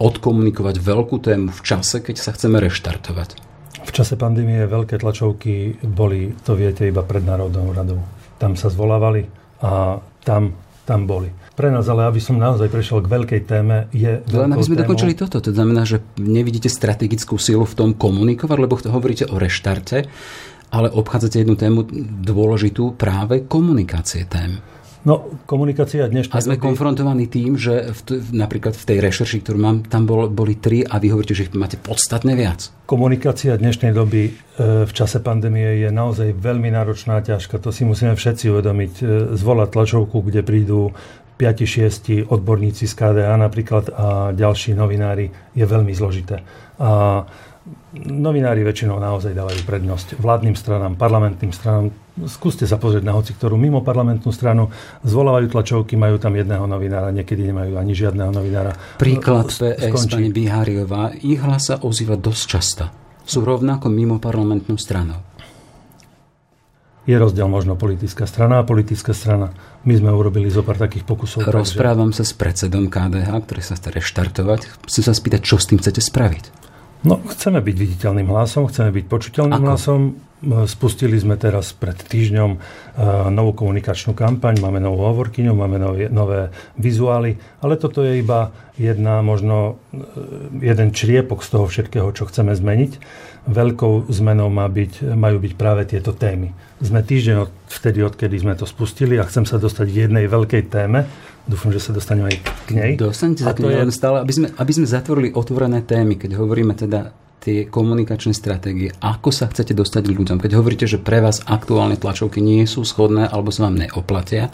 odkomunikovať 0.00 0.80
veľkú 0.80 1.20
tému 1.20 1.52
v 1.52 1.60
čase, 1.60 2.00
keď 2.00 2.16
sa 2.16 2.32
chceme 2.32 2.56
reštartovať? 2.64 3.36
V 3.84 3.90
čase 3.92 4.16
pandémie 4.16 4.64
veľké 4.64 4.96
tlačovky 4.96 5.84
boli, 5.84 6.32
to 6.40 6.56
viete, 6.56 6.88
iba 6.88 7.04
pred 7.04 7.20
Národnou 7.20 7.68
radou. 7.76 8.00
Tam 8.40 8.56
sa 8.56 8.72
zvolávali 8.72 9.28
a 9.60 10.00
tam, 10.24 10.56
tam 10.88 11.04
boli. 11.04 11.28
Pre 11.54 11.70
nás, 11.70 11.86
ale 11.86 12.10
aby 12.10 12.18
som 12.18 12.34
naozaj 12.34 12.66
prešiel 12.66 12.98
k 12.98 13.08
veľkej 13.14 13.40
téme, 13.46 13.86
je... 13.94 14.26
Len 14.26 14.50
aby 14.50 14.66
sme 14.66 14.74
tému... 14.74 14.82
dokončili 14.90 15.14
toto, 15.14 15.38
to 15.38 15.54
znamená, 15.54 15.86
že 15.86 16.02
nevidíte 16.18 16.66
strategickú 16.66 17.38
silu 17.38 17.62
v 17.62 17.74
tom 17.78 17.90
komunikovať, 17.94 18.58
lebo 18.58 18.74
hovoríte 18.90 19.30
o 19.30 19.38
reštarte, 19.38 20.10
ale 20.74 20.90
obchádzate 20.90 21.46
jednu 21.46 21.54
tému 21.54 21.86
dôležitú 22.26 22.98
práve 22.98 23.46
komunikácie 23.46 24.26
tém. 24.26 24.58
No, 25.04 25.36
komunikácia 25.44 26.08
dnešnej 26.08 26.32
A 26.32 26.40
sme 26.40 26.56
doby... 26.56 26.64
konfrontovaní 26.64 27.28
tým, 27.28 27.60
že 27.60 27.92
v, 27.92 28.24
napríklad 28.32 28.72
v 28.72 28.84
tej 28.88 28.98
rešerši, 29.04 29.44
ktorú 29.44 29.58
mám, 29.60 29.76
tam 29.84 30.08
bol, 30.08 30.32
boli 30.32 30.56
tri 30.56 30.80
a 30.80 30.96
vy 30.96 31.12
hovoríte, 31.12 31.36
že 31.36 31.44
ich 31.44 31.52
máte 31.52 31.76
podstatne 31.76 32.32
viac. 32.32 32.72
Komunikácia 32.88 33.52
dnešnej 33.60 33.92
doby 33.92 34.32
e, 34.32 34.88
v 34.88 34.92
čase 34.96 35.20
pandémie 35.20 35.84
je 35.84 35.92
naozaj 35.92 36.32
veľmi 36.40 36.72
náročná 36.72 37.20
a 37.20 37.24
ťažká. 37.24 37.60
To 37.60 37.68
si 37.68 37.84
musíme 37.84 38.16
všetci 38.16 38.48
uvedomiť. 38.48 38.92
E, 38.96 39.02
zvolať 39.36 39.68
tlačovku, 39.76 40.24
kde 40.24 40.40
prídu 40.40 40.96
5-6 41.34 42.30
odborníci 42.30 42.86
z 42.86 42.94
KDA 42.94 43.34
napríklad 43.34 43.90
a 43.90 44.06
ďalší 44.30 44.78
novinári 44.78 45.30
je 45.52 45.64
veľmi 45.66 45.90
zložité. 45.90 46.46
A 46.78 47.22
novinári 47.96 48.60
väčšinou 48.60 49.00
naozaj 49.00 49.32
dávajú 49.32 49.64
prednosť 49.64 50.20
vládnym 50.20 50.54
stranám, 50.54 50.94
parlamentným 50.94 51.50
stranám. 51.50 51.90
Skúste 52.30 52.68
sa 52.68 52.78
pozrieť 52.78 53.02
na 53.02 53.16
hoci 53.16 53.34
ktorú 53.34 53.58
mimo 53.58 53.82
parlamentnú 53.82 54.30
stranu. 54.30 54.70
Zvolávajú 55.02 55.50
tlačovky, 55.50 55.98
majú 55.98 56.20
tam 56.22 56.38
jedného 56.38 56.68
novinára, 56.70 57.10
niekedy 57.10 57.50
nemajú 57.50 57.74
ani 57.74 57.92
žiadneho 57.96 58.30
novinára. 58.30 58.76
Príklad 59.00 59.50
PS 59.50 60.06
pani 60.06 60.30
Biháriová. 60.30 61.16
Ich 61.18 61.42
hlas 61.42 61.72
sa 61.72 61.82
ozýva 61.82 62.14
dosť 62.14 62.42
často. 62.46 62.84
Sú 63.24 63.42
rovnako 63.42 63.88
mimo 63.90 64.20
parlamentnú 64.20 64.76
stranou 64.76 65.33
je 67.04 67.16
rozdiel 67.16 67.48
možno 67.48 67.76
politická 67.76 68.24
strana 68.24 68.60
a 68.60 68.66
politická 68.66 69.12
strana. 69.12 69.52
My 69.84 70.00
sme 70.00 70.10
urobili 70.12 70.48
zo 70.48 70.64
pár 70.64 70.80
takých 70.80 71.04
pokusov. 71.04 71.44
Rozprávam 71.44 72.10
takže... 72.10 72.24
sa 72.24 72.24
s 72.24 72.32
predsedom 72.32 72.88
KDH, 72.88 73.30
ktorý 73.44 73.60
sa 73.60 73.76
chce 73.76 73.88
reštartovať. 73.92 74.60
Chcem 74.88 75.04
sa 75.04 75.12
spýtať, 75.12 75.40
čo 75.44 75.60
s 75.60 75.68
tým 75.68 75.78
chcete 75.80 76.00
spraviť? 76.00 76.64
No, 77.04 77.20
chceme 77.28 77.60
byť 77.60 77.76
viditeľným 77.76 78.32
hlasom, 78.32 78.64
chceme 78.72 78.88
byť 78.88 79.04
počuteľným 79.12 79.60
Ako? 79.60 79.68
hlasom. 79.68 80.00
Spustili 80.44 81.16
sme 81.16 81.40
teraz 81.40 81.72
pred 81.72 81.96
týždňom 81.96 82.50
e, 82.52 82.58
novú 83.32 83.56
komunikačnú 83.56 84.12
kampaň, 84.12 84.60
máme 84.60 84.76
novú 84.76 85.04
hovorkyňu, 85.08 85.52
máme 85.56 85.80
nové, 85.80 86.12
nové 86.12 86.52
vizuály, 86.76 87.40
ale 87.64 87.80
toto 87.80 88.04
je 88.04 88.20
iba 88.20 88.52
jedna, 88.76 89.24
možno 89.24 89.80
e, 89.92 90.68
jeden 90.68 90.92
čriepok 90.92 91.40
z 91.40 91.48
toho 91.48 91.64
všetkého, 91.64 92.08
čo 92.12 92.28
chceme 92.28 92.52
zmeniť. 92.52 92.92
Veľkou 93.44 94.08
zmenou 94.08 94.48
má 94.48 94.64
byť, 94.64 95.12
majú 95.12 95.36
byť 95.36 95.52
práve 95.60 95.84
tieto 95.84 96.16
témy. 96.16 96.56
Sme 96.80 97.04
týždeň 97.04 97.36
od, 97.44 97.50
vtedy, 97.68 98.00
odkedy 98.00 98.36
sme 98.40 98.56
to 98.56 98.64
spustili 98.64 99.20
a 99.20 99.28
chcem 99.28 99.44
sa 99.44 99.60
dostať 99.60 99.86
k 99.92 99.96
jednej 100.08 100.24
veľkej 100.32 100.72
téme. 100.72 101.04
Dúfam, 101.44 101.68
že 101.68 101.80
sa 101.84 101.92
dostaneme 101.92 102.32
aj 102.32 102.38
k 102.40 102.70
nej. 102.72 102.90
Dostanete 102.96 103.44
sa 103.44 103.52
k 103.52 103.68
nej, 103.68 103.84
je... 103.84 103.92
stále, 103.92 104.24
aby 104.24 104.32
sme, 104.32 104.48
aby 104.48 104.72
sme 104.72 104.86
zatvorili 104.88 105.28
otvorené 105.36 105.84
témy, 105.84 106.16
keď 106.16 106.40
hovoríme 106.40 106.72
teda 106.72 107.12
tie 107.44 107.68
komunikačné 107.68 108.32
stratégie, 108.32 108.88
ako 109.04 109.28
sa 109.28 109.52
chcete 109.52 109.76
dostať 109.76 110.08
k 110.08 110.16
ľuďom. 110.16 110.40
Keď 110.40 110.52
hovoríte, 110.56 110.88
že 110.88 110.96
pre 110.96 111.20
vás 111.20 111.44
aktuálne 111.44 112.00
tlačovky 112.00 112.40
nie 112.40 112.64
sú 112.64 112.88
schodné 112.88 113.28
alebo 113.28 113.52
sa 113.52 113.68
vám 113.68 113.76
neoplatia. 113.84 114.48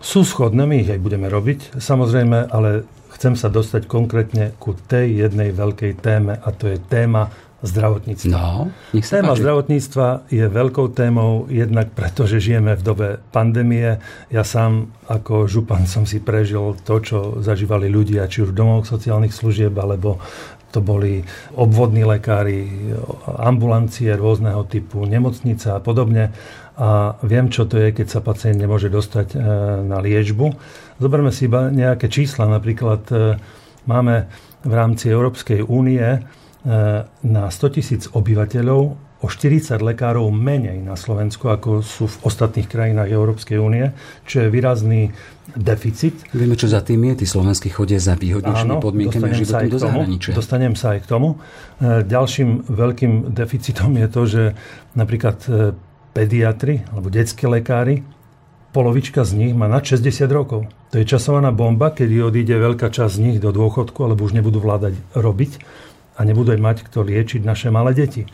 Sú 0.00 0.24
schodné, 0.24 0.64
my 0.64 0.80
ich 0.80 0.88
aj 0.88 1.04
budeme 1.04 1.28
robiť, 1.28 1.76
samozrejme, 1.76 2.48
ale 2.48 2.88
chcem 3.20 3.36
sa 3.36 3.52
dostať 3.52 3.84
konkrétne 3.84 4.56
ku 4.56 4.72
tej 4.72 5.28
jednej 5.28 5.52
veľkej 5.52 6.00
téme 6.00 6.40
a 6.40 6.48
to 6.56 6.72
je 6.72 6.80
téma 6.80 7.28
zdravotníctva. 7.60 8.32
No, 8.32 8.72
nech 8.96 9.04
sa 9.04 9.20
Téma 9.20 9.36
páči. 9.36 9.40
zdravotníctva 9.44 10.06
je 10.32 10.44
veľkou 10.48 10.86
témou, 10.96 11.44
jednak 11.52 11.92
preto, 11.92 12.24
že 12.24 12.40
žijeme 12.40 12.72
v 12.72 12.82
dobe 12.82 13.08
pandémie. 13.30 14.00
Ja 14.32 14.42
sám 14.44 14.88
ako 15.04 15.44
župan 15.44 15.84
som 15.84 16.08
si 16.08 16.24
prežil 16.24 16.76
to, 16.84 16.94
čo 17.04 17.18
zažívali 17.44 17.92
ľudia, 17.92 18.30
či 18.32 18.48
už 18.48 18.56
v 18.56 18.58
domoch 18.64 18.84
sociálnych 18.88 19.36
služieb, 19.36 19.76
alebo 19.76 20.16
to 20.70 20.78
boli 20.78 21.26
obvodní 21.58 22.06
lekári, 22.06 22.94
ambulancie 23.26 24.14
rôzneho 24.14 24.62
typu, 24.70 25.02
nemocnica 25.02 25.76
a 25.76 25.80
podobne. 25.82 26.30
A 26.80 27.18
viem, 27.26 27.52
čo 27.52 27.68
to 27.68 27.76
je, 27.76 27.92
keď 27.92 28.06
sa 28.08 28.20
pacient 28.24 28.56
nemôže 28.56 28.88
dostať 28.88 29.34
e, 29.34 29.38
na 29.84 30.00
liečbu. 30.00 30.46
Zoberme 30.96 31.28
si 31.28 31.44
iba 31.44 31.68
nejaké 31.68 32.08
čísla. 32.08 32.48
Napríklad 32.48 33.02
e, 33.12 33.36
máme 33.84 34.30
v 34.64 34.72
rámci 34.72 35.12
Európskej 35.12 35.60
únie 35.66 36.24
na 37.24 37.44
100 37.48 37.76
tisíc 37.76 38.02
obyvateľov 38.12 39.10
o 39.20 39.28
40 39.28 39.84
lekárov 39.84 40.32
menej 40.32 40.80
na 40.80 40.96
Slovensku, 40.96 41.52
ako 41.52 41.84
sú 41.84 42.08
v 42.08 42.16
ostatných 42.24 42.64
krajinách 42.64 43.12
Európskej 43.12 43.60
únie, 43.60 43.92
čo 44.24 44.44
je 44.44 44.48
výrazný 44.48 45.12
deficit. 45.52 46.16
Vieme, 46.32 46.56
čo 46.56 46.72
za 46.72 46.80
tým 46.80 47.04
je. 47.12 47.24
Tí 47.24 47.26
slovenskí 47.28 47.68
chodia 47.68 48.00
za 48.00 48.16
výhodnejšími 48.16 48.80
podmienkami 48.80 49.36
životom 49.36 49.68
do 49.68 49.80
zahraničia. 49.80 50.32
Dostanem 50.32 50.72
sa 50.72 50.96
aj 50.96 51.04
k 51.04 51.06
tomu. 51.10 51.36
E, 51.36 52.00
ďalším 52.00 52.72
veľkým 52.72 53.36
deficitom 53.36 53.92
je 54.00 54.08
to, 54.08 54.22
že 54.24 54.42
napríklad 54.96 55.36
e, 55.44 55.76
pediatri 56.16 56.80
alebo 56.88 57.12
detskí 57.12 57.44
lekári, 57.44 58.00
polovička 58.72 59.26
z 59.26 59.36
nich 59.36 59.52
má 59.52 59.68
nad 59.68 59.84
60 59.84 60.00
rokov. 60.32 60.64
To 60.90 60.96
je 60.96 61.04
časovaná 61.04 61.52
bomba, 61.52 61.92
kedy 61.92 62.24
odíde 62.24 62.56
veľká 62.56 62.88
časť 62.88 63.12
z 63.18 63.20
nich 63.20 63.38
do 63.42 63.52
dôchodku, 63.52 64.00
alebo 64.00 64.24
už 64.24 64.32
nebudú 64.32 64.62
vládať 64.62 64.96
robiť 65.12 65.52
a 66.20 66.28
nebudú 66.28 66.52
aj 66.52 66.60
mať 66.60 66.76
kto 66.84 67.00
liečiť 67.08 67.40
naše 67.40 67.72
malé 67.72 67.96
deti. 67.96 68.28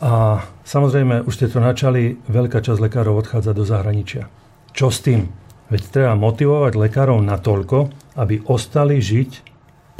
A 0.00 0.40
samozrejme, 0.64 1.28
už 1.28 1.36
ste 1.36 1.52
to 1.52 1.60
načali, 1.60 2.16
veľká 2.24 2.64
časť 2.64 2.80
lekárov 2.80 3.20
odchádza 3.20 3.52
do 3.52 3.68
zahraničia. 3.68 4.32
Čo 4.72 4.88
s 4.88 5.04
tým? 5.04 5.28
Veď 5.68 5.92
treba 5.92 6.16
motivovať 6.16 6.72
lekárov 6.80 7.20
natoľko, 7.20 7.92
aby 8.16 8.40
ostali 8.48 9.04
žiť, 9.04 9.44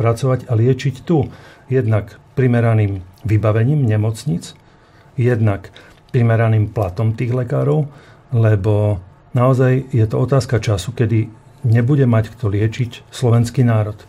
pracovať 0.00 0.48
a 0.48 0.56
liečiť 0.56 1.04
tu. 1.04 1.28
Jednak 1.68 2.16
primeraným 2.32 3.04
vybavením 3.28 3.84
nemocnic, 3.84 4.56
jednak 5.20 5.68
primeraným 6.16 6.72
platom 6.72 7.12
tých 7.12 7.36
lekárov, 7.36 7.86
lebo 8.32 9.04
naozaj 9.36 9.92
je 9.92 10.06
to 10.08 10.16
otázka 10.16 10.58
času, 10.58 10.96
kedy 10.96 11.28
nebude 11.68 12.08
mať 12.08 12.32
kto 12.32 12.48
liečiť 12.48 13.12
slovenský 13.12 13.62
národ. 13.62 14.00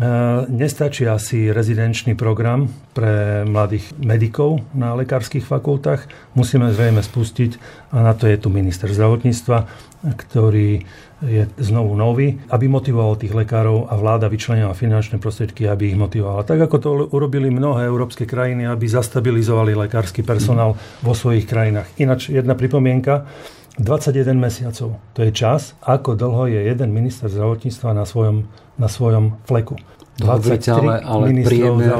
E, 0.00 0.08
nestačí 0.48 1.04
asi 1.04 1.52
rezidenčný 1.52 2.16
program 2.16 2.72
pre 2.96 3.44
mladých 3.44 3.92
medikov 4.00 4.64
na 4.72 4.96
lekárskych 4.96 5.44
fakultách. 5.44 6.08
Musíme 6.32 6.72
zrejme 6.72 7.04
spustiť, 7.04 7.60
a 7.92 8.00
na 8.00 8.16
to 8.16 8.24
je 8.24 8.40
tu 8.40 8.48
minister 8.48 8.88
zdravotníctva, 8.88 9.68
ktorý 10.00 10.80
je 11.20 11.44
znovu 11.60 11.92
nový, 12.00 12.40
aby 12.48 12.64
motivoval 12.64 13.20
tých 13.20 13.36
lekárov 13.36 13.92
a 13.92 13.94
vláda 14.00 14.32
vyčlenila 14.32 14.72
finančné 14.72 15.20
prostriedky, 15.20 15.68
aby 15.68 15.92
ich 15.92 16.00
motivovala. 16.00 16.48
Tak 16.48 16.64
ako 16.64 16.76
to 16.80 16.90
urobili 17.12 17.52
mnohé 17.52 17.84
európske 17.84 18.24
krajiny, 18.24 18.64
aby 18.64 18.88
zastabilizovali 18.88 19.76
lekársky 19.76 20.24
personál 20.24 20.80
vo 21.04 21.12
svojich 21.12 21.44
krajinách. 21.44 21.92
Ináč 22.00 22.32
jedna 22.32 22.56
pripomienka, 22.56 23.28
21 23.76 24.32
mesiacov. 24.36 24.96
To 25.12 25.20
je 25.20 25.32
čas, 25.32 25.76
ako 25.84 26.16
dlho 26.16 26.48
je 26.48 26.60
jeden 26.72 26.88
minister 26.92 27.28
zdravotníctva 27.28 27.92
na 27.92 28.08
svojom 28.08 28.48
na 28.80 28.88
svojom 28.88 29.36
fleku. 29.44 29.76
23 30.16 30.72
ale, 30.72 30.94
ale 31.04 31.24
priemer, 31.44 31.92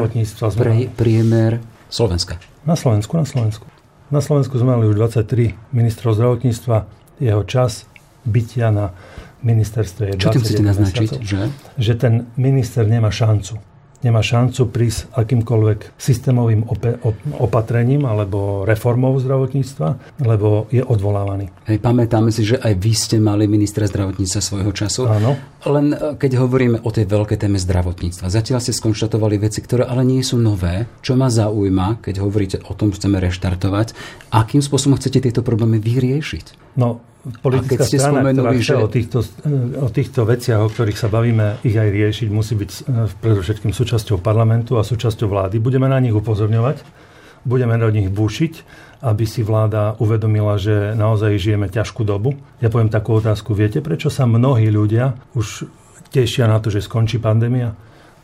pre, 0.56 0.72
priemer 0.92 1.52
Slovenska. 1.88 2.40
Na 2.64 2.76
Slovensku, 2.76 3.16
na 3.16 3.24
Slovensku. 3.24 3.64
Na 4.12 4.20
Slovensku 4.20 4.56
sme 4.58 4.76
mali 4.76 4.88
už 4.88 4.96
23 4.96 5.72
ministrov 5.72 6.16
zdravotníctva. 6.16 6.76
Jeho 7.20 7.44
čas 7.44 7.88
bytia 8.24 8.72
na 8.72 8.92
ministerstve 9.40 10.02
je 10.12 10.14
Čo 10.20 10.36
tým 10.36 10.42
chcete 10.44 10.64
naznačiť? 10.64 11.08
Že? 11.20 11.42
že 11.80 11.92
ten 11.96 12.28
minister 12.36 12.84
nemá 12.84 13.08
šancu 13.08 13.69
nemá 14.00 14.24
šancu 14.24 14.68
prísť 14.72 15.12
akýmkoľvek 15.12 16.00
systémovým 16.00 16.64
opatrením 17.36 18.08
alebo 18.08 18.64
reformou 18.64 19.16
zdravotníctva, 19.20 20.20
lebo 20.24 20.66
je 20.72 20.80
odvolávaný. 20.80 21.52
Hej, 21.68 21.78
pamätáme 21.84 22.32
si, 22.32 22.48
že 22.48 22.56
aj 22.56 22.74
vy 22.80 22.92
ste 22.96 23.16
mali 23.20 23.44
ministra 23.44 23.84
zdravotníctva 23.84 24.40
svojho 24.40 24.72
času. 24.72 25.04
Áno. 25.08 25.36
Len 25.68 25.92
e, 25.92 25.96
keď 26.16 26.40
hovoríme 26.40 26.80
o 26.80 26.90
tej 26.90 27.04
veľkej 27.04 27.38
téme 27.44 27.60
zdravotníctva, 27.60 28.32
zatiaľ 28.32 28.64
ste 28.64 28.72
skonštatovali 28.72 29.36
veci, 29.36 29.60
ktoré 29.60 29.84
ale 29.84 30.08
nie 30.08 30.24
sú 30.24 30.40
nové. 30.40 30.88
Čo 31.04 31.20
ma 31.20 31.28
zaujíma, 31.28 32.00
keď 32.00 32.14
hovoríte 32.24 32.58
o 32.64 32.72
tom, 32.72 32.92
že 32.92 33.04
chceme 33.04 33.20
reštartovať, 33.20 33.92
akým 34.32 34.64
spôsobom 34.64 34.96
chcete 34.96 35.28
tieto 35.28 35.44
problémy 35.44 35.76
vyriešiť? 35.76 36.69
No, 36.78 37.02
politická 37.44 37.84
keď 37.84 38.00
strana, 38.00 38.20
ktorá 38.32 38.52
chce 38.56 38.64
že... 38.64 38.74
o, 38.76 38.88
týchto, 38.88 39.18
o 39.76 39.88
týchto 39.92 40.20
veciach, 40.24 40.60
o 40.64 40.68
ktorých 40.72 40.98
sa 40.98 41.08
bavíme, 41.12 41.60
ich 41.60 41.76
aj 41.76 41.88
riešiť, 41.92 42.28
musí 42.32 42.56
byť 42.56 42.70
eh, 42.70 42.82
predovšetkým 43.20 43.72
súčasťou 43.76 44.18
parlamentu 44.22 44.80
a 44.80 44.86
súčasťou 44.86 45.28
vlády. 45.28 45.60
Budeme 45.60 45.90
na 45.90 46.00
nich 46.00 46.16
upozorňovať, 46.16 46.80
budeme 47.44 47.76
do 47.76 47.88
nich 47.92 48.08
búšiť, 48.08 48.52
aby 49.00 49.24
si 49.24 49.40
vláda 49.40 49.96
uvedomila, 49.96 50.60
že 50.60 50.92
naozaj 50.92 51.40
žijeme 51.40 51.72
ťažkú 51.72 52.04
dobu. 52.04 52.36
Ja 52.60 52.68
poviem 52.68 52.92
takú 52.92 53.16
otázku. 53.16 53.56
Viete, 53.56 53.80
prečo 53.80 54.12
sa 54.12 54.28
mnohí 54.28 54.68
ľudia 54.68 55.16
už 55.32 55.68
tešia 56.12 56.44
na 56.44 56.60
to, 56.60 56.68
že 56.68 56.84
skončí 56.84 57.16
pandémia? 57.16 57.72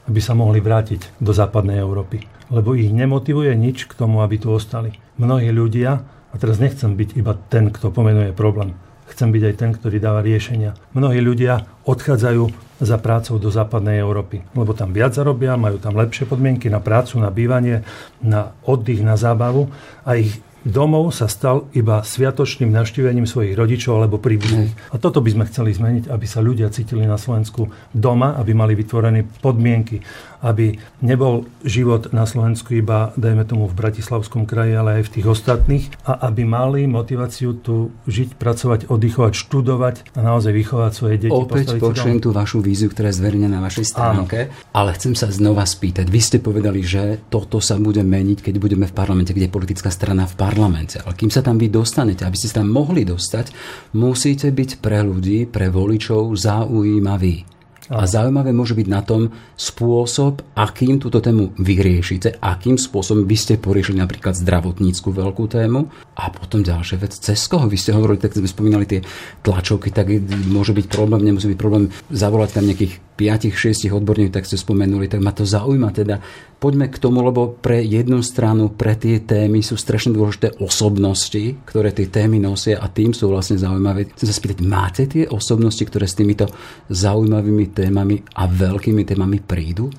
Aby 0.06 0.20
sa 0.22 0.38
mohli 0.38 0.62
vrátiť 0.62 1.18
do 1.18 1.34
západnej 1.34 1.82
Európy. 1.82 2.22
Lebo 2.52 2.78
ich 2.78 2.92
nemotivuje 2.94 3.50
nič 3.58 3.90
k 3.90 3.96
tomu, 3.98 4.22
aby 4.22 4.38
tu 4.38 4.54
ostali. 4.54 4.94
Mnohí 5.18 5.50
ľudia, 5.50 5.98
a 6.36 6.40
teraz 6.40 6.60
nechcem 6.60 6.92
byť 6.92 7.16
iba 7.16 7.32
ten, 7.48 7.72
kto 7.72 7.88
pomenuje 7.88 8.36
problém, 8.36 8.76
chcem 9.08 9.32
byť 9.32 9.42
aj 9.48 9.54
ten, 9.56 9.70
ktorý 9.72 9.96
dáva 9.96 10.20
riešenia. 10.20 10.76
Mnohí 10.92 11.24
ľudia 11.24 11.64
odchádzajú 11.88 12.76
za 12.84 13.00
prácou 13.00 13.40
do 13.40 13.48
západnej 13.48 14.04
Európy, 14.04 14.44
lebo 14.52 14.76
tam 14.76 14.92
viac 14.92 15.16
zarobia, 15.16 15.56
majú 15.56 15.80
tam 15.80 15.96
lepšie 15.96 16.28
podmienky 16.28 16.68
na 16.68 16.84
prácu, 16.84 17.16
na 17.16 17.32
bývanie, 17.32 17.88
na 18.20 18.52
oddych, 18.68 19.00
na 19.00 19.16
zábavu 19.16 19.72
a 20.04 20.20
ich 20.20 20.44
domov 20.66 21.14
sa 21.14 21.30
stal 21.30 21.70
iba 21.78 22.02
sviatočným 22.02 22.74
navštívením 22.74 23.24
svojich 23.24 23.54
rodičov 23.54 24.02
alebo 24.02 24.18
príbuzných. 24.18 24.90
A 24.90 24.98
toto 24.98 25.22
by 25.22 25.30
sme 25.30 25.44
chceli 25.46 25.70
zmeniť, 25.70 26.10
aby 26.10 26.26
sa 26.26 26.42
ľudia 26.42 26.66
cítili 26.74 27.06
na 27.06 27.14
Slovensku 27.14 27.70
doma, 27.94 28.34
aby 28.34 28.50
mali 28.50 28.74
vytvorené 28.74 29.22
podmienky, 29.38 30.02
aby 30.42 30.80
nebol 31.00 31.48
život 31.64 32.12
na 32.12 32.28
Slovensku 32.28 32.76
iba, 32.76 33.12
dajme 33.16 33.44
tomu, 33.48 33.64
v 33.68 33.74
Bratislavskom 33.76 34.44
kraji, 34.44 34.76
ale 34.76 34.90
aj 35.00 35.02
v 35.08 35.12
tých 35.20 35.26
ostatných 35.26 35.84
a 36.04 36.28
aby 36.28 36.42
mali 36.44 36.84
motiváciu 36.88 37.56
tu 37.60 37.94
žiť, 38.08 38.36
pracovať, 38.36 38.80
oddychovať, 38.88 39.32
študovať 39.32 39.96
a 40.16 40.20
naozaj 40.20 40.52
vychovať 40.52 40.92
svoje 40.92 41.16
deti. 41.16 41.34
Opäť 41.34 41.76
počujem 41.80 42.20
tú 42.20 42.32
vašu 42.32 42.60
víziu, 42.60 42.88
ktorá 42.90 43.10
je 43.10 43.18
zverejnená 43.20 43.58
na 43.58 43.64
vašej 43.64 43.86
stránke, 43.86 44.38
Áno. 44.48 44.74
ale 44.76 44.90
chcem 44.96 45.16
sa 45.16 45.28
znova 45.32 45.64
spýtať. 45.64 46.06
Vy 46.08 46.20
ste 46.20 46.38
povedali, 46.42 46.80
že 46.84 47.20
toto 47.32 47.60
sa 47.60 47.80
bude 47.80 48.02
meniť, 48.02 48.44
keď 48.44 48.54
budeme 48.60 48.86
v 48.88 48.94
parlamente, 48.94 49.32
kde 49.32 49.48
je 49.48 49.54
politická 49.54 49.88
strana 49.88 50.28
v 50.28 50.34
parlamente. 50.36 51.00
Ale 51.02 51.16
kým 51.16 51.32
sa 51.32 51.40
tam 51.42 51.56
vy 51.56 51.68
dostanete, 51.72 52.24
aby 52.24 52.36
ste 52.36 52.50
sa 52.50 52.62
tam 52.62 52.72
mohli 52.72 53.02
dostať, 53.04 53.52
musíte 53.96 54.52
byť 54.52 54.70
pre 54.80 55.00
ľudí, 55.02 55.48
pre 55.48 55.72
voličov 55.72 56.34
zaujímaví. 56.36 57.55
A 57.86 58.02
zaujímavé 58.02 58.50
môže 58.50 58.74
byť 58.74 58.88
na 58.90 59.02
tom 59.06 59.30
spôsob, 59.54 60.42
akým 60.58 60.98
túto 60.98 61.22
tému 61.22 61.54
vyriešite, 61.54 62.42
akým 62.42 62.74
spôsobom 62.74 63.22
by 63.22 63.36
ste 63.38 63.62
poriešili 63.62 64.02
napríklad 64.02 64.34
zdravotníckú 64.34 65.14
veľkú 65.14 65.46
tému 65.46 65.86
a 66.18 66.24
potom 66.34 66.66
ďalšia 66.66 66.98
vec, 66.98 67.14
cez 67.14 67.38
koho 67.46 67.70
vy 67.70 67.78
ste 67.78 67.94
hovorili, 67.94 68.18
tak 68.18 68.34
sme 68.34 68.50
spomínali 68.50 68.90
tie 68.90 69.00
tlačovky, 69.46 69.94
tak 69.94 70.10
môže 70.50 70.74
byť 70.74 70.86
problém, 70.90 71.22
nemusí 71.22 71.46
byť 71.46 71.58
problém 71.60 71.94
zavolať 72.10 72.50
tam 72.58 72.66
nejakých 72.66 72.94
5-6 73.16 73.96
odborníkov, 73.96 74.36
tak 74.36 74.44
ste 74.44 74.60
spomenuli, 74.60 75.08
tak 75.08 75.24
ma 75.24 75.32
to 75.32 75.48
zaujíma 75.48 75.88
teda. 75.88 76.20
Poďme 76.56 76.88
k 76.92 77.00
tomu, 77.00 77.24
lebo 77.24 77.52
pre 77.52 77.80
jednu 77.80 78.20
stranu, 78.20 78.72
pre 78.72 78.96
tie 78.96 79.20
témy 79.20 79.64
sú 79.64 79.76
strašne 79.76 80.12
dôležité 80.12 80.56
osobnosti, 80.60 81.56
ktoré 81.64 81.92
tie 81.96 82.08
témy 82.08 82.40
nosia 82.40 82.76
a 82.76 82.88
tým 82.88 83.16
sú 83.16 83.28
vlastne 83.32 83.56
zaujímavé. 83.60 84.12
Chcem 84.12 84.28
sa 84.28 84.36
spýtať, 84.36 84.58
máte 84.64 85.04
tie 85.08 85.24
osobnosti, 85.28 85.80
ktoré 85.80 86.04
s 86.08 86.16
týmito 86.16 86.48
zaujímavými 86.92 87.75
témami 87.76 88.24
a 88.32 88.48
veľkými 88.48 89.04
témami 89.04 89.44
prídu? 89.44 89.92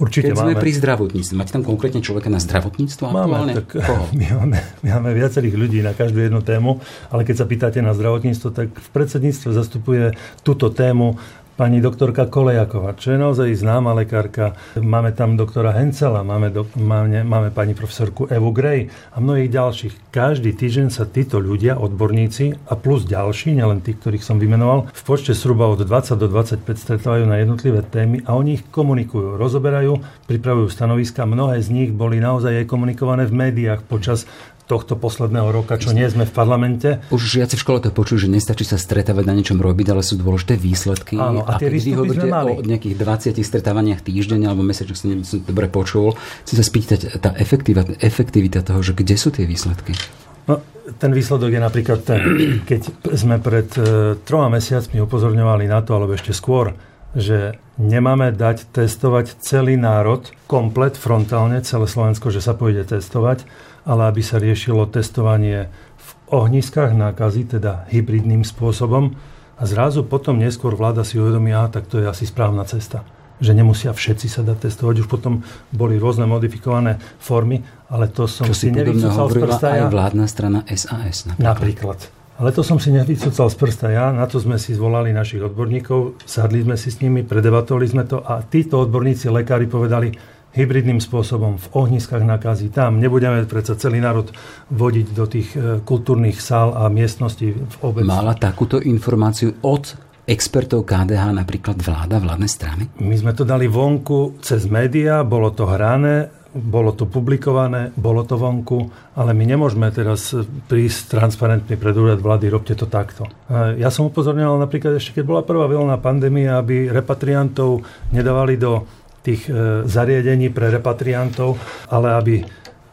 Určite 0.00 0.32
Keď 0.32 0.36
máme. 0.40 0.56
sme 0.56 0.62
pri 0.64 0.72
zdravotníctve, 0.80 1.34
máte 1.36 1.52
tam 1.52 1.60
konkrétne 1.60 2.00
človeka 2.00 2.32
na 2.32 2.40
zdravotníctvo? 2.40 3.04
Máme, 3.12 3.52
tak 3.52 3.84
Koho? 3.84 4.08
My, 4.16 4.32
máme, 4.32 4.56
my 4.80 4.88
máme 4.96 5.10
viacerých 5.12 5.60
ľudí 5.60 5.84
na 5.84 5.92
každú 5.92 6.24
jednu 6.24 6.40
tému, 6.40 6.80
ale 7.12 7.28
keď 7.28 7.36
sa 7.36 7.44
pýtate 7.44 7.84
na 7.84 7.92
zdravotníctvo, 7.92 8.48
tak 8.48 8.72
v 8.72 8.88
predsedníctve 8.96 9.52
zastupuje 9.52 10.16
túto 10.40 10.72
tému 10.72 11.20
pani 11.60 11.84
doktorka 11.84 12.24
Kolejaková, 12.24 12.96
čo 12.96 13.12
je 13.12 13.20
naozaj 13.20 13.52
známa 13.52 13.92
lekárka. 13.92 14.56
Máme 14.80 15.12
tam 15.12 15.36
doktora 15.36 15.76
Hencela, 15.76 16.24
máme, 16.24 16.48
do, 16.48 16.64
máme, 16.72 17.20
máme 17.20 17.52
pani 17.52 17.76
profesorku 17.76 18.24
Evu 18.32 18.48
Gray 18.48 18.88
a 19.12 19.20
mnohých 19.20 19.52
ďalších. 19.52 19.94
Každý 20.08 20.56
týždeň 20.56 20.88
sa 20.88 21.04
títo 21.04 21.36
ľudia, 21.36 21.76
odborníci 21.76 22.56
a 22.64 22.80
plus 22.80 23.04
ďalší, 23.04 23.60
nielen 23.60 23.84
tí, 23.84 23.92
ktorých 23.92 24.24
som 24.24 24.40
vymenoval, 24.40 24.88
v 24.88 25.02
počte 25.04 25.36
zhruba 25.36 25.68
od 25.68 25.84
20 25.84 26.16
do 26.16 26.32
25 26.32 26.64
stretávajú 26.64 27.28
na 27.28 27.44
jednotlivé 27.44 27.84
témy 27.84 28.24
a 28.24 28.40
oni 28.40 28.56
ich 28.56 28.64
komunikujú, 28.72 29.36
rozoberajú, 29.36 30.00
pripravujú 30.32 30.72
stanoviska. 30.72 31.28
Mnohé 31.28 31.60
z 31.60 31.76
nich 31.76 31.90
boli 31.92 32.24
naozaj 32.24 32.64
aj 32.64 32.70
komunikované 32.72 33.28
v 33.28 33.36
médiách 33.36 33.84
počas 33.84 34.24
tohto 34.70 34.94
posledného 34.94 35.50
roka, 35.50 35.74
čo 35.82 35.90
nie 35.90 36.06
sme 36.06 36.22
v 36.22 36.30
parlamente. 36.30 37.02
Už 37.10 37.26
žiaci 37.26 37.58
v 37.58 37.62
škole 37.66 37.78
to 37.82 37.90
počujú, 37.90 38.24
že 38.24 38.28
nestačí 38.30 38.62
sa 38.62 38.78
stretávať 38.78 39.26
na 39.26 39.34
niečom 39.34 39.58
robiť, 39.58 39.86
ale 39.90 40.06
sú 40.06 40.14
dôležité 40.14 40.54
výsledky. 40.54 41.18
Áno, 41.18 41.42
a, 41.42 41.58
a 41.58 41.58
tie 41.58 41.66
keď 41.66 41.98
hovoríte 41.98 42.30
o 42.30 42.62
nejakých 42.62 42.94
20 42.94 43.42
stretávaniach 43.42 44.06
týždeň 44.06 44.46
alebo 44.46 44.62
mesačne, 44.62 44.94
som, 44.94 45.10
som 45.26 45.42
dobre 45.42 45.66
počul, 45.66 46.14
chcem 46.46 46.54
sa 46.54 46.64
spýtať, 46.64 47.18
tá 47.18 47.34
efektivita, 47.34 47.98
efektivita 47.98 48.62
toho, 48.62 48.78
že 48.78 48.94
kde 48.94 49.18
sú 49.18 49.34
tie 49.34 49.42
výsledky? 49.42 49.98
No, 50.46 50.62
ten 51.02 51.10
výsledok 51.10 51.50
je 51.50 51.60
napríklad 51.60 51.98
ten, 52.06 52.20
keď 52.70 52.80
sme 53.18 53.42
pred 53.42 53.66
uh, 53.74 54.14
troma 54.22 54.46
mesiacmi 54.54 55.02
upozorňovali 55.02 55.66
na 55.66 55.82
to, 55.82 55.98
alebo 55.98 56.14
ešte 56.14 56.30
skôr, 56.30 56.78
že 57.10 57.58
nemáme 57.74 58.30
dať 58.30 58.70
testovať 58.70 59.42
celý 59.42 59.74
národ, 59.74 60.30
komplet, 60.46 60.94
frontálne, 60.94 61.58
celé 61.66 61.90
Slovensko, 61.90 62.30
že 62.30 62.38
sa 62.38 62.54
pôjde 62.54 62.86
testovať, 62.86 63.42
ale 63.84 64.10
aby 64.10 64.20
sa 64.20 64.36
riešilo 64.40 64.88
testovanie 64.88 65.68
v 65.96 66.10
ohniskách 66.30 66.92
nákazy, 66.94 67.58
teda 67.58 67.88
hybridným 67.90 68.44
spôsobom. 68.46 69.14
A 69.60 69.62
zrazu 69.68 70.06
potom 70.08 70.40
neskôr 70.40 70.72
vláda 70.72 71.04
si 71.04 71.20
uvedomí, 71.20 71.52
aha, 71.52 71.68
tak 71.68 71.84
to 71.84 72.00
je 72.00 72.08
asi 72.08 72.24
správna 72.24 72.64
cesta. 72.64 73.04
Že 73.40 73.60
nemusia 73.60 73.92
všetci 73.92 74.28
sa 74.28 74.40
dať 74.44 74.68
testovať. 74.68 75.04
Už 75.04 75.08
potom 75.08 75.44
boli 75.72 75.96
rôzne 75.96 76.24
modifikované 76.28 77.00
formy, 77.20 77.60
ale 77.88 78.08
to 78.08 78.28
som 78.28 78.48
Čo 78.48 78.56
si, 78.56 78.68
si 78.68 78.72
nevycúcal 78.72 79.32
z 79.32 79.36
prsta. 79.40 79.66
aj 79.76 79.80
vládna 79.88 80.24
strana 80.28 80.60
SAS 80.68 81.28
napríklad. 81.28 81.44
napríklad. 81.44 81.98
Ale 82.40 82.56
to 82.56 82.64
som 82.64 82.80
si 82.80 82.88
nevycúcal 82.88 83.52
z 83.52 83.56
prsta 83.60 83.92
ja, 83.92 84.08
na 84.16 84.24
to 84.24 84.40
sme 84.40 84.56
si 84.56 84.72
zvolali 84.72 85.12
našich 85.12 85.44
odborníkov, 85.44 86.24
sadli 86.24 86.64
sme 86.64 86.80
si 86.80 86.88
s 86.88 86.96
nimi, 87.04 87.20
predebatovali 87.20 87.84
sme 87.84 88.08
to 88.08 88.24
a 88.24 88.40
títo 88.40 88.80
odborníci, 88.80 89.28
lekári 89.28 89.68
povedali, 89.68 90.08
hybridným 90.54 90.98
spôsobom 90.98 91.56
v 91.58 91.66
ohniskách 91.70 92.26
nakazí. 92.26 92.70
Tam 92.70 92.98
nebudeme 92.98 93.46
predsa 93.46 93.78
celý 93.78 94.02
národ 94.02 94.30
vodiť 94.70 95.06
do 95.14 95.24
tých 95.30 95.48
e, 95.54 95.78
kultúrnych 95.82 96.42
sál 96.42 96.74
a 96.74 96.90
miestností 96.90 97.54
v 97.54 97.76
obec. 97.82 98.02
Mala 98.02 98.34
takúto 98.34 98.82
informáciu 98.82 99.54
od 99.62 99.94
expertov 100.26 100.86
KDH 100.86 101.34
napríklad 101.34 101.78
vláda, 101.78 102.22
vládne 102.22 102.48
strany? 102.50 102.82
My 103.02 103.14
sme 103.18 103.34
to 103.34 103.42
dali 103.42 103.66
vonku 103.66 104.38
cez 104.42 104.66
médiá, 104.70 105.26
bolo 105.26 105.50
to 105.50 105.66
hrané, 105.66 106.30
bolo 106.50 106.90
to 106.90 107.06
publikované, 107.06 107.94
bolo 107.94 108.26
to 108.26 108.34
vonku, 108.34 108.90
ale 109.14 109.30
my 109.30 109.44
nemôžeme 109.46 109.86
teraz 109.94 110.34
prísť 110.66 111.14
transparentný 111.14 111.78
pred 111.78 111.94
úrad 111.94 112.18
vlády, 112.18 112.50
robte 112.50 112.74
to 112.74 112.90
takto. 112.90 113.30
Ja 113.78 113.86
som 113.94 114.10
upozorňoval 114.10 114.58
napríklad 114.58 114.98
ešte, 114.98 115.22
keď 115.22 115.24
bola 115.30 115.42
prvá 115.46 115.70
vlna 115.70 116.02
pandémia, 116.02 116.58
aby 116.58 116.90
repatriantov 116.90 117.86
nedávali 118.10 118.58
do 118.58 118.82
tých 119.20 119.48
e, 119.48 119.84
zariadení 119.84 120.48
pre 120.50 120.72
repatriantov, 120.72 121.60
ale 121.92 122.08
aby 122.16 122.34